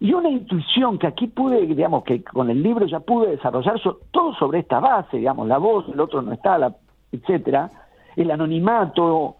y 0.00 0.14
una 0.14 0.30
intuición 0.30 0.98
que 0.98 1.06
aquí 1.06 1.26
pude, 1.26 1.66
digamos, 1.66 2.04
que 2.04 2.24
con 2.24 2.48
el 2.48 2.62
libro 2.62 2.86
ya 2.86 3.00
pude 3.00 3.32
desarrollar 3.32 3.78
todo 4.10 4.34
sobre 4.34 4.60
esta 4.60 4.80
base, 4.80 5.18
digamos, 5.18 5.46
la 5.46 5.58
voz, 5.58 5.86
el 5.92 6.00
otro 6.00 6.22
no 6.22 6.32
está, 6.32 6.56
la, 6.56 6.74
etcétera, 7.12 7.70
el 8.16 8.30
anonimato, 8.30 9.36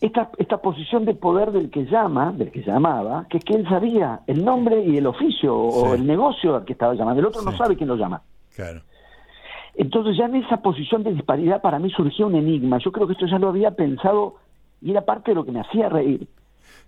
esta, 0.00 0.30
esta 0.36 0.58
posición 0.58 1.04
de 1.04 1.14
poder 1.14 1.52
del 1.52 1.70
que 1.70 1.84
llama, 1.84 2.32
del 2.32 2.50
que 2.50 2.62
llamaba, 2.62 3.26
que 3.30 3.38
es 3.38 3.44
que 3.44 3.54
él 3.54 3.68
sabía 3.68 4.20
el 4.26 4.44
nombre 4.44 4.84
y 4.84 4.96
el 4.96 5.06
oficio 5.06 5.56
o 5.56 5.94
el 5.94 6.04
negocio 6.04 6.56
al 6.56 6.64
que 6.64 6.72
estaba 6.72 6.94
llamando, 6.94 7.20
el 7.20 7.26
otro 7.26 7.42
no 7.42 7.56
sabe 7.56 7.76
quién 7.76 7.88
lo 7.88 7.96
llama. 7.96 8.20
Claro. 8.56 8.80
Entonces 9.74 10.16
ya 10.16 10.24
en 10.24 10.34
esa 10.34 10.56
posición 10.56 11.04
de 11.04 11.12
disparidad 11.12 11.62
para 11.62 11.78
mí 11.78 11.88
surgió 11.90 12.26
un 12.26 12.34
enigma. 12.34 12.78
Yo 12.78 12.90
creo 12.90 13.06
que 13.06 13.12
esto 13.12 13.26
ya 13.26 13.38
lo 13.38 13.50
había 13.50 13.70
pensado 13.70 14.34
y 14.82 14.90
era 14.90 15.02
parte 15.02 15.30
de 15.30 15.36
lo 15.36 15.44
que 15.44 15.52
me 15.52 15.60
hacía 15.60 15.88
reír 15.88 16.26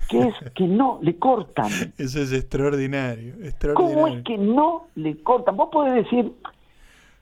que 0.09 0.20
es 0.20 0.34
que 0.55 0.66
no 0.66 0.98
le 1.03 1.16
cortan. 1.18 1.70
Eso 1.98 2.20
es 2.20 2.32
extraordinario, 2.32 3.34
extraordinario. 3.42 3.94
¿Cómo 3.94 4.07
es 4.09 4.22
que 4.24 4.38
no 4.38 4.86
le 4.96 5.22
cortan? 5.22 5.57
Vos 5.57 5.68
podés 5.70 5.94
decir, 5.94 6.32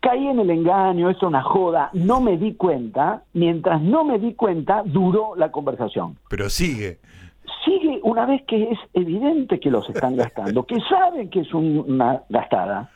caí 0.01 0.27
en 0.27 0.41
el 0.41 0.51
engaño, 0.51 1.11
es 1.11 1.23
una 1.23 1.43
joda, 1.43 1.91
no 1.93 2.21
me 2.21 2.37
di 2.37 2.55
cuenta, 2.55 3.23
mientras 3.33 3.81
no 3.83 4.05
me 4.05 4.19
di 4.19 4.35
cuenta, 4.35 4.83
duró 4.85 5.35
la 5.37 5.51
conversación. 5.51 6.17
Pero 6.29 6.49
sigue. 6.49 6.99
Sigue 7.65 8.01
una 8.03 8.27
vez 8.27 8.43
que 8.47 8.71
es 8.71 8.79
evidente 8.95 9.59
que 9.59 9.71
los 9.71 9.89
están 9.89 10.17
gastando, 10.17 10.65
que 10.65 10.81
saben 10.89 11.29
que 11.31 11.41
es 11.41 11.53
una 11.53 12.23
gastada. 12.29 12.91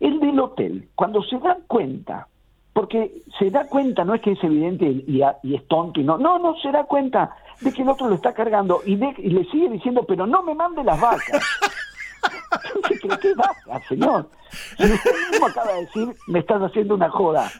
El 0.00 0.20
del 0.20 0.38
hotel, 0.40 0.88
cuando 0.94 1.22
se 1.22 1.38
dan 1.38 1.58
cuenta, 1.66 2.28
porque 2.72 3.22
se 3.38 3.50
da 3.50 3.66
cuenta, 3.68 4.04
no 4.04 4.14
es 4.14 4.20
que 4.20 4.32
es 4.32 4.42
evidente 4.42 4.84
y, 4.84 5.22
y 5.42 5.54
es 5.54 5.68
tonto 5.68 6.00
y 6.00 6.04
no, 6.04 6.18
no, 6.18 6.38
no 6.38 6.56
se 6.56 6.72
da 6.72 6.84
cuenta 6.84 7.36
de 7.60 7.72
que 7.72 7.82
el 7.82 7.88
otro 7.88 8.08
lo 8.08 8.14
está 8.14 8.32
cargando 8.32 8.82
y, 8.84 8.96
le 8.96 9.44
sigue 9.50 9.68
diciendo, 9.70 10.04
pero 10.06 10.26
no 10.26 10.42
me 10.42 10.54
mande 10.54 10.84
las 10.84 11.00
vacas. 11.00 11.44
¿Pero 13.02 13.18
qué 13.18 13.34
vaca, 13.34 13.82
señor? 13.88 14.30
Si 14.78 14.84
usted 14.84 15.30
mismo 15.30 15.46
acaba 15.46 15.72
de 15.72 15.80
decir, 15.80 16.14
me 16.26 16.38
estás 16.38 16.62
haciendo 16.62 16.94
una 16.94 17.10
joda. 17.10 17.50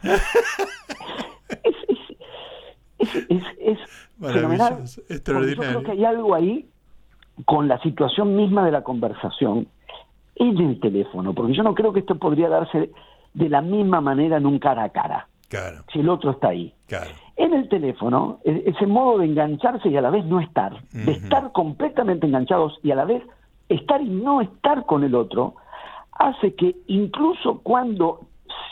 Es, 1.63 1.77
es, 2.99 3.25
es, 3.29 3.43
es, 3.59 3.79
fenomenal. 4.21 4.85
Yo 5.09 5.57
creo 5.57 5.83
que 5.83 5.91
hay 5.93 6.05
algo 6.05 6.35
ahí 6.35 6.69
con 7.45 7.69
la 7.69 7.81
situación 7.81 8.37
misma 8.37 8.65
de 8.65 8.73
la 8.73 8.83
conversación 8.83 9.69
en 10.37 10.59
el 10.59 10.81
teléfono, 10.81 11.35
porque 11.35 11.55
yo 11.55 11.63
no 11.63 11.75
creo 11.75 11.93
que 11.93 12.01
esto 12.01 12.17
podría 12.17 12.49
darse 12.49 12.91
de 13.35 13.49
la 13.49 13.61
misma 13.61 14.01
manera 14.01 14.37
en 14.37 14.47
un 14.47 14.59
cara 14.59 14.85
a 14.85 14.89
cara. 14.91 15.29
Claro. 15.55 15.85
Si 15.93 16.01
el 16.01 16.09
otro 16.09 16.33
está 16.33 16.49
ahí. 16.49 16.73
Claro. 16.89 17.11
En 17.37 17.55
el 17.55 17.69
teléfono, 17.69 18.39
e- 18.45 18.65
ese 18.67 18.87
modo 18.87 19.19
de 19.19 19.27
engancharse 19.27 19.89
y 19.89 19.97
a 19.97 20.01
la 20.01 20.11
vez 20.11 20.25
no 20.25 20.41
estar, 20.41 20.83
de 20.93 21.13
estar 21.13 21.53
completamente 21.53 22.27
enganchados 22.27 22.79
y 22.83 22.91
a 22.91 22.97
la 22.97 23.05
vez 23.05 23.23
estar 23.69 24.03
y 24.03 24.09
no 24.09 24.41
estar 24.41 24.85
con 24.85 25.05
el 25.05 25.15
otro, 25.15 25.55
hace 26.13 26.55
que 26.55 26.77
incluso 26.89 27.61
cuando 27.63 28.21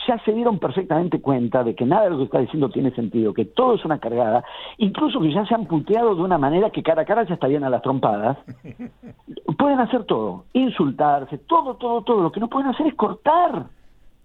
ya 0.07 0.17
se 0.25 0.33
dieron 0.33 0.59
perfectamente 0.59 1.21
cuenta 1.21 1.63
de 1.63 1.75
que 1.75 1.85
nada 1.85 2.03
de 2.03 2.09
lo 2.11 2.17
que 2.17 2.23
está 2.25 2.39
diciendo 2.39 2.69
tiene 2.69 2.91
sentido, 2.91 3.33
que 3.33 3.45
todo 3.45 3.75
es 3.75 3.85
una 3.85 3.99
cargada, 3.99 4.43
incluso 4.77 5.19
que 5.21 5.33
ya 5.33 5.45
se 5.45 5.55
han 5.55 5.65
puteado 5.65 6.15
de 6.15 6.21
una 6.21 6.37
manera 6.37 6.69
que 6.69 6.83
cara 6.83 7.03
a 7.03 7.05
cara 7.05 7.23
ya 7.23 7.35
estarían 7.35 7.63
a 7.63 7.69
las 7.69 7.81
trompadas, 7.81 8.37
pueden 9.57 9.79
hacer 9.79 10.03
todo, 10.03 10.45
insultarse, 10.53 11.37
todo, 11.37 11.75
todo, 11.75 12.01
todo. 12.01 12.21
Lo 12.21 12.31
que 12.31 12.39
no 12.39 12.49
pueden 12.49 12.69
hacer 12.69 12.87
es 12.87 12.95
cortar. 12.95 13.67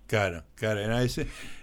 Claro, 0.09 0.43
claro, 0.57 0.85
no, 0.89 0.99
es, 0.99 1.19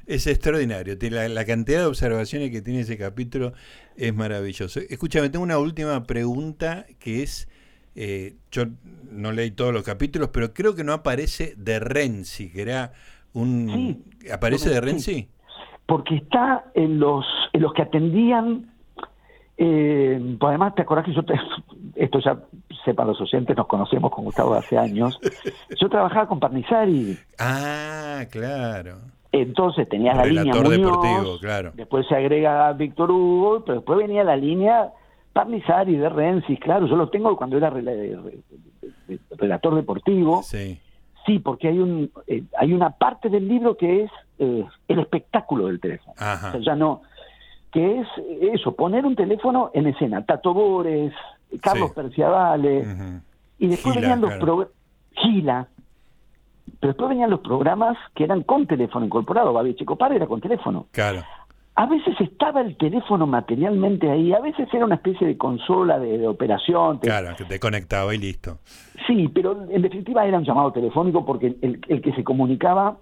es 0.05 0.27
extraordinario. 0.27 0.95
La, 1.11 1.27
la 1.27 1.45
cantidad 1.45 1.79
de 1.79 1.85
observaciones 1.87 2.51
que 2.51 2.61
tiene 2.61 2.81
ese 2.81 2.97
capítulo 2.97 3.51
es 3.97 4.13
maravilloso. 4.15 4.79
Escúchame, 4.87 5.29
tengo 5.29 5.43
una 5.43 5.57
última 5.57 6.03
pregunta 6.03 6.85
que 6.99 7.23
es, 7.23 7.49
eh, 7.95 8.35
yo 8.51 8.65
no 9.11 9.31
leí 9.33 9.51
todos 9.51 9.73
los 9.73 9.83
capítulos, 9.83 10.29
pero 10.31 10.53
creo 10.53 10.75
que 10.75 10.83
no 10.83 10.93
aparece 10.93 11.55
de 11.57 11.79
Renzi, 11.79 12.49
que 12.51 12.61
era 12.61 12.93
un... 13.33 13.67
Sí, 14.21 14.29
¿Aparece 14.31 14.69
de 14.69 14.75
sí. 14.75 14.81
Renzi? 14.81 15.29
porque 15.87 16.15
está 16.15 16.65
en 16.73 16.99
los 16.99 17.23
en 17.53 17.61
los 17.61 17.71
que 17.73 17.83
atendían 17.83 18.71
eh, 19.57 20.19
pues 20.39 20.49
además 20.49 20.73
te 20.75 20.81
acordás 20.81 21.05
que 21.05 21.13
yo 21.13 21.23
te- 21.23 21.39
esto 21.95 22.19
ya 22.25 22.39
sepan 22.85 23.07
los 23.07 23.19
oyentes 23.19 23.57
nos 23.57 23.67
conocemos 23.67 24.11
con 24.11 24.23
Gustavo 24.25 24.53
de 24.53 24.59
hace 24.59 24.77
años 24.77 25.19
yo 25.81 25.89
trabajaba 25.89 26.27
con 26.27 26.39
Parnizari 26.39 27.17
Ah, 27.39 28.23
claro. 28.31 28.97
entonces 29.31 29.89
tenía 29.89 30.13
la 30.13 30.25
línea 30.25 30.53
Muñoz, 30.53 30.69
deportivo, 30.69 31.37
claro. 31.41 31.71
después 31.73 32.07
se 32.07 32.15
agrega 32.15 32.71
Víctor 32.73 33.11
Hugo 33.11 33.63
pero 33.65 33.79
después 33.79 33.97
venía 33.99 34.23
la 34.23 34.35
línea 34.37 34.89
Parnizari 35.33 35.97
de 35.97 36.07
Renzi 36.09 36.57
claro 36.57 36.87
yo 36.87 36.95
lo 36.95 37.09
tengo 37.09 37.35
cuando 37.35 37.57
era 37.57 37.69
rela- 37.69 38.21
re- 38.23 38.39
re- 39.07 39.19
relator 39.37 39.75
deportivo 39.75 40.43
Sí, 40.43 40.79
sí 41.25 41.39
porque 41.39 41.67
hay 41.69 41.79
un 41.79 42.11
eh, 42.27 42.43
hay 42.57 42.71
una 42.73 42.91
parte 42.91 43.29
del 43.29 43.47
libro 43.47 43.75
que 43.75 44.03
es 44.03 44.11
eh, 44.39 44.65
el 44.87 44.99
espectáculo 44.99 45.67
del 45.67 45.79
teléfono 45.79 46.13
Ajá. 46.17 46.49
o 46.49 46.51
sea, 46.51 46.61
ya 46.61 46.75
no, 46.75 47.01
que 47.71 47.99
es 47.99 48.07
eso, 48.53 48.73
poner 48.73 49.05
un 49.05 49.15
teléfono 49.17 49.69
en 49.73 49.87
escena, 49.87 50.23
Tato 50.25 50.53
Bores, 50.53 51.11
Carlos 51.61 51.89
Sí. 51.89 51.95
Perciavale, 51.95 52.85
y 53.59 53.67
después 53.67 53.93
Gila, 53.95 54.01
venían 54.01 54.21
los 54.21 54.29
claro. 54.31 54.45
programas, 54.45 54.73
Gila, 55.15 55.67
pero 56.79 56.93
después 56.93 57.09
venían 57.09 57.29
los 57.29 57.39
programas 57.39 57.97
que 58.15 58.23
eran 58.23 58.43
con 58.43 58.67
teléfono 58.67 59.05
incorporado, 59.05 59.53
Babi 59.53 59.75
Checopar 59.75 60.11
era 60.13 60.27
con 60.27 60.41
teléfono. 60.41 60.87
Claro. 60.91 61.23
A 61.77 61.85
veces 61.87 62.15
estaba 62.21 62.61
el 62.61 62.77
teléfono 62.77 63.27
materialmente 63.27 64.09
ahí, 64.09 64.31
a 64.33 64.39
veces 64.39 64.67
era 64.73 64.85
una 64.85 64.95
especie 64.95 65.27
de 65.27 65.37
consola 65.37 65.99
de, 65.99 66.17
de 66.17 66.27
operación, 66.27 66.99
te- 67.01 67.07
Claro, 67.07 67.35
que 67.35 67.43
te 67.43 67.59
conectaba 67.59 68.15
y 68.15 68.17
listo. 68.17 68.59
sí, 69.07 69.27
pero 69.33 69.67
en 69.69 69.81
definitiva 69.81 70.25
era 70.25 70.37
un 70.37 70.45
llamado 70.45 70.71
telefónico 70.71 71.25
porque 71.25 71.55
el, 71.61 71.81
el 71.89 72.01
que 72.01 72.13
se 72.13 72.23
comunicaba, 72.23 72.97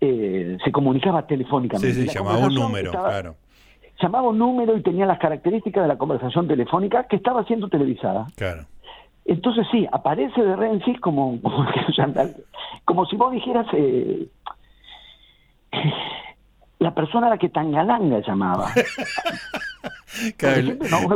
eh, 0.00 0.56
se 0.64 0.72
comunicaba 0.72 1.26
telefónicamente. 1.26 1.92
Sí, 1.94 2.00
sí, 2.02 2.06
La 2.06 2.12
llamaba 2.14 2.46
un 2.46 2.54
número, 2.54 2.90
estaba- 2.90 3.08
claro. 3.10 3.36
Llamaba 4.00 4.28
un 4.28 4.38
número 4.38 4.76
y 4.76 4.82
tenía 4.82 5.06
las 5.06 5.18
características 5.18 5.82
de 5.82 5.88
la 5.88 5.98
conversación 5.98 6.46
telefónica 6.46 7.04
que 7.04 7.16
estaba 7.16 7.44
siendo 7.44 7.68
televisada. 7.68 8.26
Claro. 8.36 8.64
Entonces 9.24 9.66
sí, 9.70 9.86
aparece 9.92 10.40
de 10.42 10.56
Renzi 10.56 10.96
como, 10.96 11.38
como, 11.42 11.54
como 12.84 13.06
si 13.06 13.16
vos 13.16 13.32
dijeras 13.32 13.66
eh, 13.74 14.26
la 16.78 16.94
persona 16.94 17.26
a 17.26 17.30
la 17.30 17.38
que 17.38 17.50
Tangalanga 17.50 18.20
llamaba. 18.20 18.70
Claro, 20.36 20.56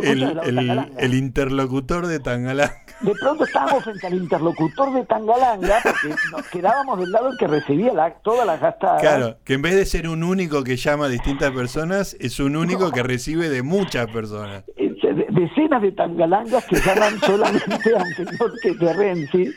el, 0.03 0.91
el- 0.99 1.15
interlocutor 1.15 2.07
de 2.07 2.21
Tangalanga. 2.21 2.77
De 3.01 3.13
pronto 3.13 3.45
estábamos 3.45 3.85
frente 3.85 4.07
al 4.07 4.15
interlocutor 4.15 4.93
de 4.95 5.05
Tangalanga 5.07 5.79
porque 5.83 6.15
nos 6.31 6.47
quedábamos 6.49 7.01
del 7.01 7.11
lado 7.11 7.31
que 7.39 7.47
recibía 7.47 7.93
la, 7.93 8.11
todas 8.23 8.47
las 8.47 8.61
gastadas. 8.61 9.01
Claro, 9.01 9.37
que 9.45 9.55
en 9.55 9.63
vez 9.63 9.75
de 9.75 9.87
ser 9.87 10.09
un 10.09 10.23
único 10.23 10.63
que 10.63 10.77
llama 10.77 11.07
a 11.07 11.09
distintas 11.09 11.51
personas, 11.53 12.17
es 12.21 12.39
un 12.39 12.55
único 12.57 12.91
que 12.93 13.03
recibe 13.03 13.49
de 13.49 13.63
muchas 13.63 14.07
personas. 14.09 14.65
Eh, 14.77 14.95
de- 15.03 15.27
decenas 15.31 15.83
de 15.83 15.93
tangalangas 15.93 16.65
que 16.67 16.77
llaman 16.77 17.19
solamente 17.21 17.97
a 17.97 18.03
un 18.03 18.57
señor 18.59 18.97
Renzi 18.97 19.51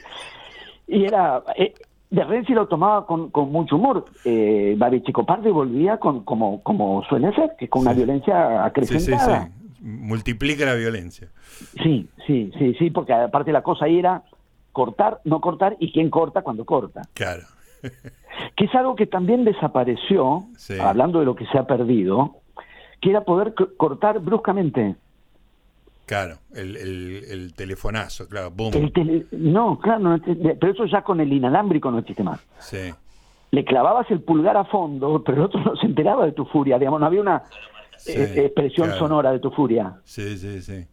y 0.88 1.06
era 1.06 1.44
eh, 1.58 1.74
de 2.10 2.24
Renzi 2.24 2.54
lo 2.54 2.68
tomaba 2.68 3.06
con, 3.06 3.30
con 3.32 3.52
mucho 3.52 3.76
humor 3.78 4.06
eh, 4.26 4.76
Barichicopardi 4.78 5.50
volvía 5.50 5.98
con 5.98 6.24
como 6.24 6.62
como 6.62 7.04
suele 7.06 7.34
ser 7.34 7.52
que 7.58 7.68
con 7.68 7.82
una 7.82 7.92
Sí. 7.92 7.98
violencia 7.98 8.36
Sí, 8.36 8.54
sí, 8.54 8.60
acrecentada 8.68 9.46
sí. 9.48 9.52
Multiplica 9.82 10.66
la 10.66 10.74
violencia. 10.76 11.28
sí 11.84 12.08
sí 12.26 12.52
sí 12.58 12.74
sí 12.80 12.90
porque 12.92 13.14
aparte 13.14 13.52
la 13.52 13.62
cosa 13.64 13.86
ahí 13.86 14.00
era 14.00 14.24
cortar 14.72 15.20
no 15.26 15.42
cortar 15.42 15.78
y 15.80 15.92
quién 15.92 16.10
corta 16.10 16.42
cuando 16.42 16.66
corta 16.66 17.02
Claro. 17.14 17.44
que 18.56 18.66
es 18.66 18.76
algo 18.76 18.96
que 18.96 19.06
también 19.08 19.44
desapareció 19.46 20.44
Sí. 20.58 20.80
hablando 20.80 21.20
de 21.20 21.26
lo 21.26 21.36
que 21.36 21.46
se 21.48 21.58
ha 21.58 21.66
perdido 21.68 22.36
que 23.02 23.10
era 23.12 23.22
poder 23.22 23.54
cortar 23.78 24.20
bruscamente 24.20 24.96
Claro, 26.06 26.38
el, 26.54 26.76
el, 26.78 27.24
el 27.30 27.54
telefonazo, 27.56 28.28
claro, 28.28 28.52
boom. 28.52 28.74
El 28.76 28.94
tele- 28.94 29.26
no, 29.32 29.80
claro, 29.80 30.00
no 30.00 30.20
pero 30.60 30.72
eso 30.72 30.86
ya 30.86 31.02
con 31.02 31.20
el 31.20 31.34
inalámbrico 31.34 31.90
no 31.90 32.00
existe 32.00 32.24
más. 32.24 32.40
Sí, 32.60 32.94
Le 33.52 33.66
clavabas 33.66 34.10
el 34.12 34.22
pulgar 34.22 34.56
a 34.58 34.66
fondo, 34.66 35.24
pero 35.24 35.38
el 35.38 35.44
otro 35.46 35.60
no 35.62 35.76
se 35.76 35.88
enteraba 35.88 36.26
de 36.26 36.34
tu 36.34 36.46
furia, 36.46 36.78
digamos, 36.78 37.00
no 37.00 37.06
había 37.08 37.22
una 37.22 37.44
Sí, 37.98 38.12
eh, 38.18 38.34
expresión 38.46 38.88
claro. 38.88 39.00
sonora 39.00 39.32
de 39.32 39.40
tu 39.40 39.50
furia. 39.52 39.96
sí, 40.04 40.38
sí, 40.38 40.62
sí. 40.62 40.86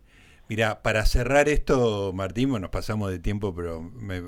Mira, 0.48 0.82
para 0.82 1.06
cerrar 1.06 1.48
esto, 1.48 2.12
Martín, 2.12 2.50
bueno, 2.50 2.64
nos 2.64 2.70
pasamos 2.70 3.10
de 3.10 3.18
tiempo, 3.18 3.54
pero 3.54 3.80
me, 3.80 4.20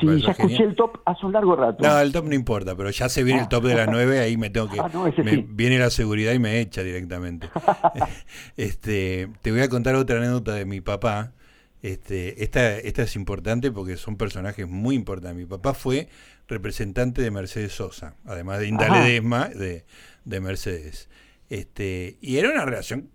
Sí, 0.00 0.06
ya 0.22 0.32
escuché 0.32 0.48
genial. 0.56 0.70
el 0.70 0.74
top 0.76 0.98
hace 1.06 1.24
un 1.26 1.32
largo 1.32 1.54
rato. 1.54 1.84
No, 1.86 2.00
el 2.00 2.10
top 2.12 2.24
no 2.24 2.34
importa, 2.34 2.74
pero 2.74 2.90
ya 2.90 3.08
se 3.08 3.22
viene 3.22 3.42
el 3.42 3.48
top 3.48 3.64
de 3.64 3.74
las 3.76 3.88
9, 3.88 4.18
ahí 4.18 4.36
me 4.36 4.50
tengo 4.50 4.68
que... 4.70 4.80
Ah, 4.80 4.90
no, 4.92 5.06
ese 5.06 5.22
me- 5.22 5.30
sí. 5.36 5.46
Viene 5.48 5.78
la 5.78 5.90
seguridad 5.90 6.32
y 6.32 6.38
me 6.40 6.58
echa 6.60 6.82
directamente. 6.82 7.48
este, 8.56 9.28
te 9.42 9.52
voy 9.52 9.60
a 9.60 9.68
contar 9.68 9.94
otra 9.94 10.18
anécdota 10.18 10.54
de 10.54 10.64
mi 10.64 10.80
papá. 10.80 11.32
Este, 11.80 12.42
esta, 12.42 12.76
esta 12.78 13.02
es 13.02 13.14
importante 13.14 13.70
porque 13.70 13.96
son 13.96 14.16
personajes 14.16 14.66
muy 14.66 14.96
importantes. 14.96 15.36
Mi 15.38 15.46
papá 15.46 15.74
fue 15.74 16.08
representante 16.48 17.22
de 17.22 17.30
Mercedes 17.30 17.72
Sosa, 17.72 18.16
además 18.24 18.58
de 18.58 18.66
Inda 18.68 18.86
Ajá. 18.86 19.04
Ledesma 19.04 19.48
de, 19.48 19.84
de 20.24 20.40
Mercedes. 20.40 21.08
Este, 21.50 22.16
y 22.20 22.38
era 22.38 22.50
una 22.50 22.64
relación 22.64 23.10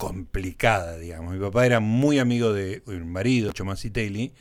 complicada, 0.00 0.98
digamos. 0.98 1.34
Mi 1.34 1.40
papá 1.40 1.66
era 1.66 1.80
muy 1.80 2.18
amigo 2.18 2.52
de 2.52 2.82
mi 2.86 2.96
marido, 3.00 3.52
Chomacitelli, 3.52 4.32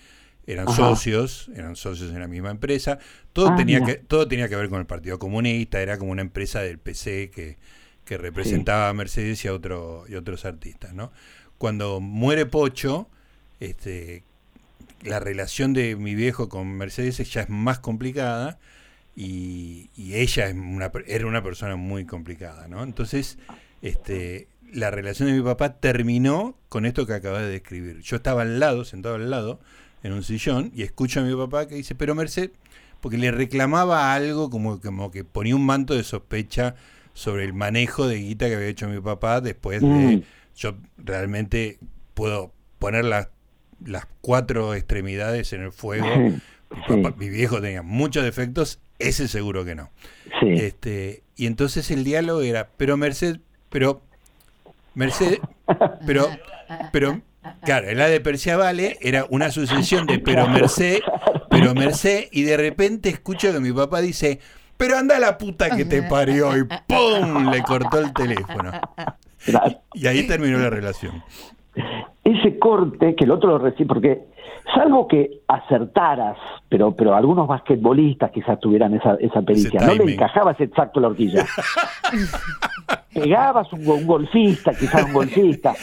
eran 0.47 0.67
Ajá. 0.67 0.75
socios, 0.77 1.49
eran 1.55 1.75
socios 1.75 2.11
en 2.11 2.19
la 2.19 2.27
misma 2.27 2.49
empresa. 2.51 2.97
Todo 3.33 3.49
Ah, 3.49 3.55
tenía 3.55 3.79
mira. 3.81 3.93
que 3.93 3.99
todo 3.99 4.27
tenía 4.27 4.49
que 4.49 4.55
ver 4.55 4.69
con 4.69 4.79
el 4.79 4.85
Partido 4.87 5.19
Comunista, 5.19 5.81
era 5.81 5.97
como 5.97 6.11
una 6.11 6.21
empresa 6.21 6.61
del 6.61 6.79
PC 6.79 7.29
que, 7.29 7.57
que 8.05 8.17
representaba 8.17 8.89
a 8.89 8.93
Mercedes 8.93 9.43
y 9.45 9.47
a 9.47 9.53
otro 9.53 10.05
y 10.09 10.15
otros 10.15 10.45
artistas, 10.45 10.93
¿no? 10.93 11.11
Cuando 11.57 11.99
muere 11.99 12.45
Pocho, 12.45 13.07
este 13.59 14.23
la 15.03 15.19
relación 15.19 15.73
de 15.73 15.95
mi 15.95 16.13
viejo 16.15 16.49
con 16.49 16.67
Mercedes 16.77 17.17
ya 17.31 17.41
es 17.41 17.49
más 17.49 17.79
complicada 17.79 18.59
y, 19.15 19.89
y 19.95 20.15
ella 20.15 20.47
es 20.47 20.55
una, 20.55 20.91
era 21.07 21.25
una 21.27 21.43
persona 21.43 21.75
muy 21.77 22.05
complicada, 22.05 22.67
¿no? 22.67 22.83
Entonces, 22.83 23.37
este, 23.81 24.47
la 24.73 24.91
relación 24.91 25.29
de 25.29 25.35
mi 25.35 25.41
papá 25.43 25.79
terminó 25.79 26.57
con 26.69 26.85
esto 26.85 27.05
que 27.05 27.13
acabas 27.13 27.41
de 27.41 27.49
describir. 27.49 27.99
Yo 28.01 28.15
estaba 28.17 28.41
al 28.43 28.59
lado, 28.59 28.85
sentado 28.85 29.15
al 29.15 29.29
lado, 29.29 29.59
en 30.03 30.13
un 30.13 30.23
sillón, 30.23 30.71
y 30.75 30.83
escucho 30.83 31.19
a 31.19 31.23
mi 31.23 31.35
papá 31.35 31.67
que 31.67 31.75
dice, 31.75 31.95
pero 31.95 32.15
Mercedes, 32.15 32.51
porque 33.01 33.17
le 33.17 33.31
reclamaba 33.31 34.13
algo 34.13 34.49
como, 34.49 34.79
como 34.81 35.11
que 35.11 35.23
ponía 35.23 35.55
un 35.55 35.65
manto 35.65 35.93
de 35.95 36.03
sospecha 36.03 36.75
sobre 37.13 37.43
el 37.45 37.53
manejo 37.53 38.07
de 38.07 38.17
guita 38.17 38.47
que 38.47 38.55
había 38.55 38.67
hecho 38.67 38.87
mi 38.87 38.99
papá 39.01 39.41
después 39.41 39.81
de... 39.81 39.87
Mm. 39.87 40.23
Yo 40.55 40.75
realmente 40.97 41.79
puedo 42.13 42.53
poner 42.79 43.05
las, 43.05 43.29
las 43.85 44.05
cuatro 44.21 44.73
extremidades 44.75 45.53
en 45.53 45.61
el 45.63 45.71
fuego. 45.71 46.05
Mi, 46.17 46.31
Sí, 46.87 47.01
papá- 47.01 47.15
mi 47.17 47.29
viejo 47.29 47.59
tenía 47.61 47.81
muchos 47.81 48.23
defectos, 48.23 48.79
ese 48.99 49.27
seguro 49.27 49.65
que 49.65 49.73
no. 49.73 49.89
sí. 50.39 50.47
Este, 50.53 51.23
y 51.35 51.47
entonces 51.47 51.89
el 51.89 52.03
diálogo 52.03 52.41
era, 52.41 52.69
pero 52.77 52.95
Merced, 52.95 53.37
pero 53.69 54.03
Merced, 54.95 55.39
pero, 56.05 56.29
pero, 56.91 57.21
claro, 57.63 57.89
el 57.89 58.01
A 58.01 58.07
de 58.07 58.19
Perciavale 58.19 58.97
era 59.01 59.25
una 59.29 59.51
sucesión 59.51 60.05
de 60.05 60.19
pero 60.19 60.47
Merced, 60.47 60.99
pero 61.49 61.73
Merced, 61.73 62.27
y 62.31 62.43
de 62.43 62.57
repente 62.57 63.09
escucho 63.09 63.51
que 63.51 63.59
mi 63.59 63.71
papá 63.71 64.01
dice, 64.01 64.39
pero 64.77 64.97
anda 64.97 65.19
la 65.19 65.37
puta 65.37 65.69
que 65.75 65.85
te 65.85 66.03
parió, 66.03 66.57
y 66.57 66.63
¡pum! 66.63 67.49
le 67.49 67.61
cortó 67.63 67.99
el 67.99 68.13
teléfono. 68.13 68.71
Y 69.93 70.07
ahí 70.07 70.27
terminó 70.27 70.57
la 70.57 70.69
relación. 70.69 71.23
Ese 72.23 72.59
corte 72.59 73.15
que 73.15 73.23
el 73.23 73.31
otro 73.31 73.51
lo 73.51 73.57
recibe, 73.59 73.87
porque 73.87 74.25
salvo 74.73 75.07
que 75.07 75.41
acertaras, 75.47 76.37
pero 76.67 76.95
pero 76.95 77.15
algunos 77.15 77.47
basquetbolistas 77.47 78.31
quizás 78.31 78.59
tuvieran 78.59 78.93
esa, 78.93 79.15
esa 79.15 79.41
pericia, 79.41 79.81
no 79.81 79.93
le 79.93 80.13
encajabas 80.13 80.59
exacto 80.59 80.99
la 80.99 81.07
horquilla. 81.07 81.45
pegabas 83.13 83.71
un, 83.73 83.87
un, 83.87 84.05
golfista, 84.05 84.71
quizás 84.71 85.05
un 85.05 85.13
golfista, 85.13 85.73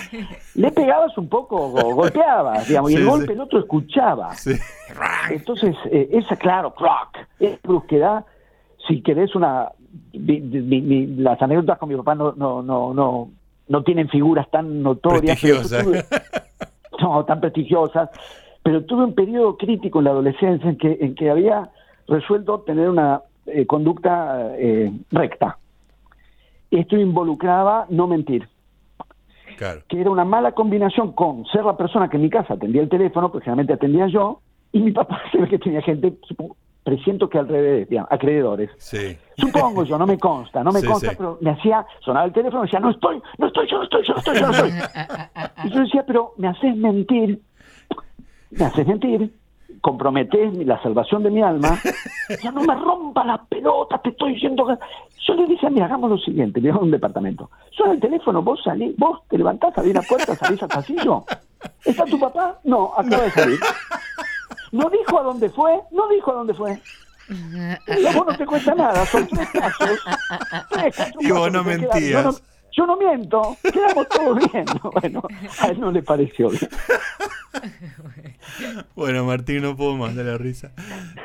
le 0.54 0.70
pegabas 0.72 1.16
un 1.18 1.28
poco, 1.28 1.68
golpeabas, 1.70 2.68
digamos, 2.68 2.90
y 2.90 2.94
el 2.94 3.06
golpe 3.06 3.32
el 3.32 3.40
otro 3.40 3.58
escuchaba. 3.58 4.32
Entonces, 5.30 5.74
eh, 5.90 6.08
esa, 6.12 6.36
claro, 6.36 6.74
clock, 6.74 7.16
es 7.40 7.60
brusquedad, 7.62 8.24
si 8.86 9.02
querés 9.02 9.34
una... 9.34 9.70
las 10.12 11.42
anécdotas 11.42 11.78
con 11.78 11.88
mi 11.88 11.96
papá 11.96 12.14
no, 12.14 12.32
no, 12.36 12.62
no, 12.62 12.94
no, 12.94 13.30
no 13.68 13.82
tienen 13.82 14.08
figuras 14.08 14.50
tan 14.50 14.82
notorias. 14.82 15.42
no, 17.00 17.24
tan 17.24 17.40
prestigiosas, 17.40 18.10
pero 18.62 18.84
tuve 18.84 19.04
un 19.04 19.14
periodo 19.14 19.56
crítico 19.56 19.98
en 19.98 20.04
la 20.04 20.10
adolescencia 20.10 20.70
en 20.70 20.76
que, 20.76 20.98
en 21.00 21.14
que 21.14 21.30
había 21.30 21.70
resuelto 22.08 22.60
tener 22.60 22.88
una 22.88 23.22
eh, 23.46 23.66
conducta 23.66 24.54
eh, 24.56 24.92
recta. 25.10 25.58
Esto 26.70 26.96
involucraba 26.96 27.86
no 27.90 28.06
mentir. 28.06 28.48
Que 29.88 30.00
era 30.00 30.10
una 30.10 30.24
mala 30.24 30.52
combinación 30.52 31.12
con 31.12 31.46
ser 31.46 31.64
la 31.64 31.76
persona 31.76 32.10
que 32.10 32.16
en 32.16 32.24
mi 32.24 32.30
casa 32.30 32.54
atendía 32.54 32.82
el 32.82 32.88
teléfono, 32.88 33.30
porque 33.30 33.44
generalmente 33.44 33.72
atendía 33.72 34.06
yo, 34.08 34.40
y 34.72 34.80
mi 34.80 34.92
papá 34.92 35.20
se 35.32 35.38
ve 35.38 35.48
que 35.48 35.58
tenía 35.58 35.80
gente, 35.82 36.14
presiento 36.86 37.28
que 37.28 37.36
al 37.36 37.48
revés, 37.48 37.88
acreedores. 38.08 38.70
Supongo 39.36 39.82
yo, 39.82 39.98
no 39.98 40.06
me 40.06 40.18
consta, 40.18 40.62
no 40.62 40.70
me 40.70 40.80
consta, 40.84 41.14
pero 41.18 41.36
me 41.40 41.50
hacía, 41.50 41.84
sonaba 42.00 42.26
el 42.26 42.32
teléfono 42.32 42.62
y 42.62 42.66
decía, 42.66 42.78
no 42.78 42.90
estoy, 42.90 43.20
no 43.38 43.48
estoy, 43.48 43.68
yo 43.68 43.78
no 43.78 43.82
estoy, 43.82 44.04
yo 44.06 44.12
no 44.14 44.18
estoy, 44.20 44.38
yo 44.38 44.46
no 44.46 44.52
estoy. 44.52 44.70
y 45.64 45.70
yo 45.70 45.80
decía, 45.80 46.04
pero 46.06 46.32
me 46.36 46.46
haces 46.46 46.76
mentir, 46.76 47.42
me 48.52 48.64
haces 48.64 48.86
mentir, 48.86 49.34
comprometés 49.80 50.56
la 50.64 50.80
salvación 50.80 51.24
de 51.24 51.30
mi 51.30 51.42
alma, 51.42 51.76
ya 52.40 52.52
no 52.52 52.62
me 52.62 52.76
rompa 52.76 53.24
la 53.24 53.44
pelota, 53.44 53.98
te 53.98 54.10
estoy 54.10 54.34
diciendo 54.34 54.64
que... 54.64 54.74
Yo 55.26 55.34
le 55.34 55.46
dije, 55.46 55.68
mira, 55.70 55.86
hagamos 55.86 56.08
lo 56.08 56.18
siguiente, 56.18 56.60
le 56.60 56.70
a 56.70 56.76
un 56.76 56.92
departamento. 56.92 57.50
Suena 57.72 57.94
el 57.94 58.00
teléfono, 58.00 58.42
vos 58.42 58.60
salís, 58.62 58.96
vos 58.96 59.22
te 59.28 59.36
levantás, 59.36 59.76
abrís 59.76 59.94
la 59.94 60.02
puerta, 60.02 60.36
salís 60.36 60.62
al 60.62 60.68
pasillo. 60.68 61.24
¿Está 61.84 62.04
tu 62.04 62.16
papá? 62.16 62.60
No, 62.62 62.92
acaba 62.96 63.24
de 63.24 63.30
salir. 63.30 63.58
No 64.76 64.90
dijo 64.90 65.18
a 65.18 65.22
dónde 65.22 65.48
fue, 65.50 65.80
no 65.90 66.08
dijo 66.08 66.32
a 66.32 66.34
dónde 66.34 66.54
fue. 66.54 66.80
Y 67.28 68.14
vos 68.14 68.26
no 68.26 68.36
te 68.36 68.46
cuesta 68.46 68.74
nada, 68.74 69.04
son 69.06 69.26
tres 69.26 69.48
casos. 69.50 69.98
y 71.20 71.30
vos 71.30 71.50
no 71.50 71.64
mentías. 71.64 72.42
Yo 72.72 72.84
no, 72.84 72.98
miento, 72.98 73.56
quedamos 73.62 74.06
todos 74.08 74.38
bien. 74.52 74.66
Bueno, 74.92 75.22
a 75.60 75.68
él 75.68 75.80
no 75.80 75.90
le 75.90 76.02
pareció 76.02 76.50
bien. 76.50 76.68
Bueno, 78.94 79.24
Martín, 79.24 79.62
no 79.62 79.76
puedo 79.76 79.96
más 79.96 80.14
de 80.14 80.24
la 80.24 80.36
risa. 80.36 80.72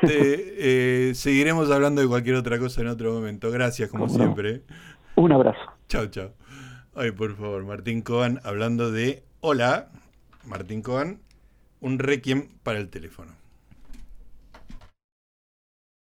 Eh, 0.02 1.12
seguiremos 1.14 1.70
hablando 1.70 2.00
de 2.00 2.08
cualquier 2.08 2.36
otra 2.36 2.58
cosa 2.58 2.80
en 2.80 2.88
otro 2.88 3.12
momento. 3.12 3.50
Gracias, 3.50 3.90
como 3.90 4.08
siempre. 4.08 4.62
Un 5.14 5.30
abrazo. 5.30 5.60
Chao, 5.88 6.06
chao. 6.06 6.30
Ay, 6.94 7.10
por 7.10 7.36
favor, 7.36 7.64
Martín 7.64 8.00
Coan 8.00 8.40
hablando 8.44 8.90
de 8.90 9.22
Hola, 9.40 9.90
Martín 10.46 10.80
Coan, 10.80 11.20
un 11.80 11.98
requiem 11.98 12.48
para 12.62 12.78
el 12.78 12.88
teléfono. 12.88 13.41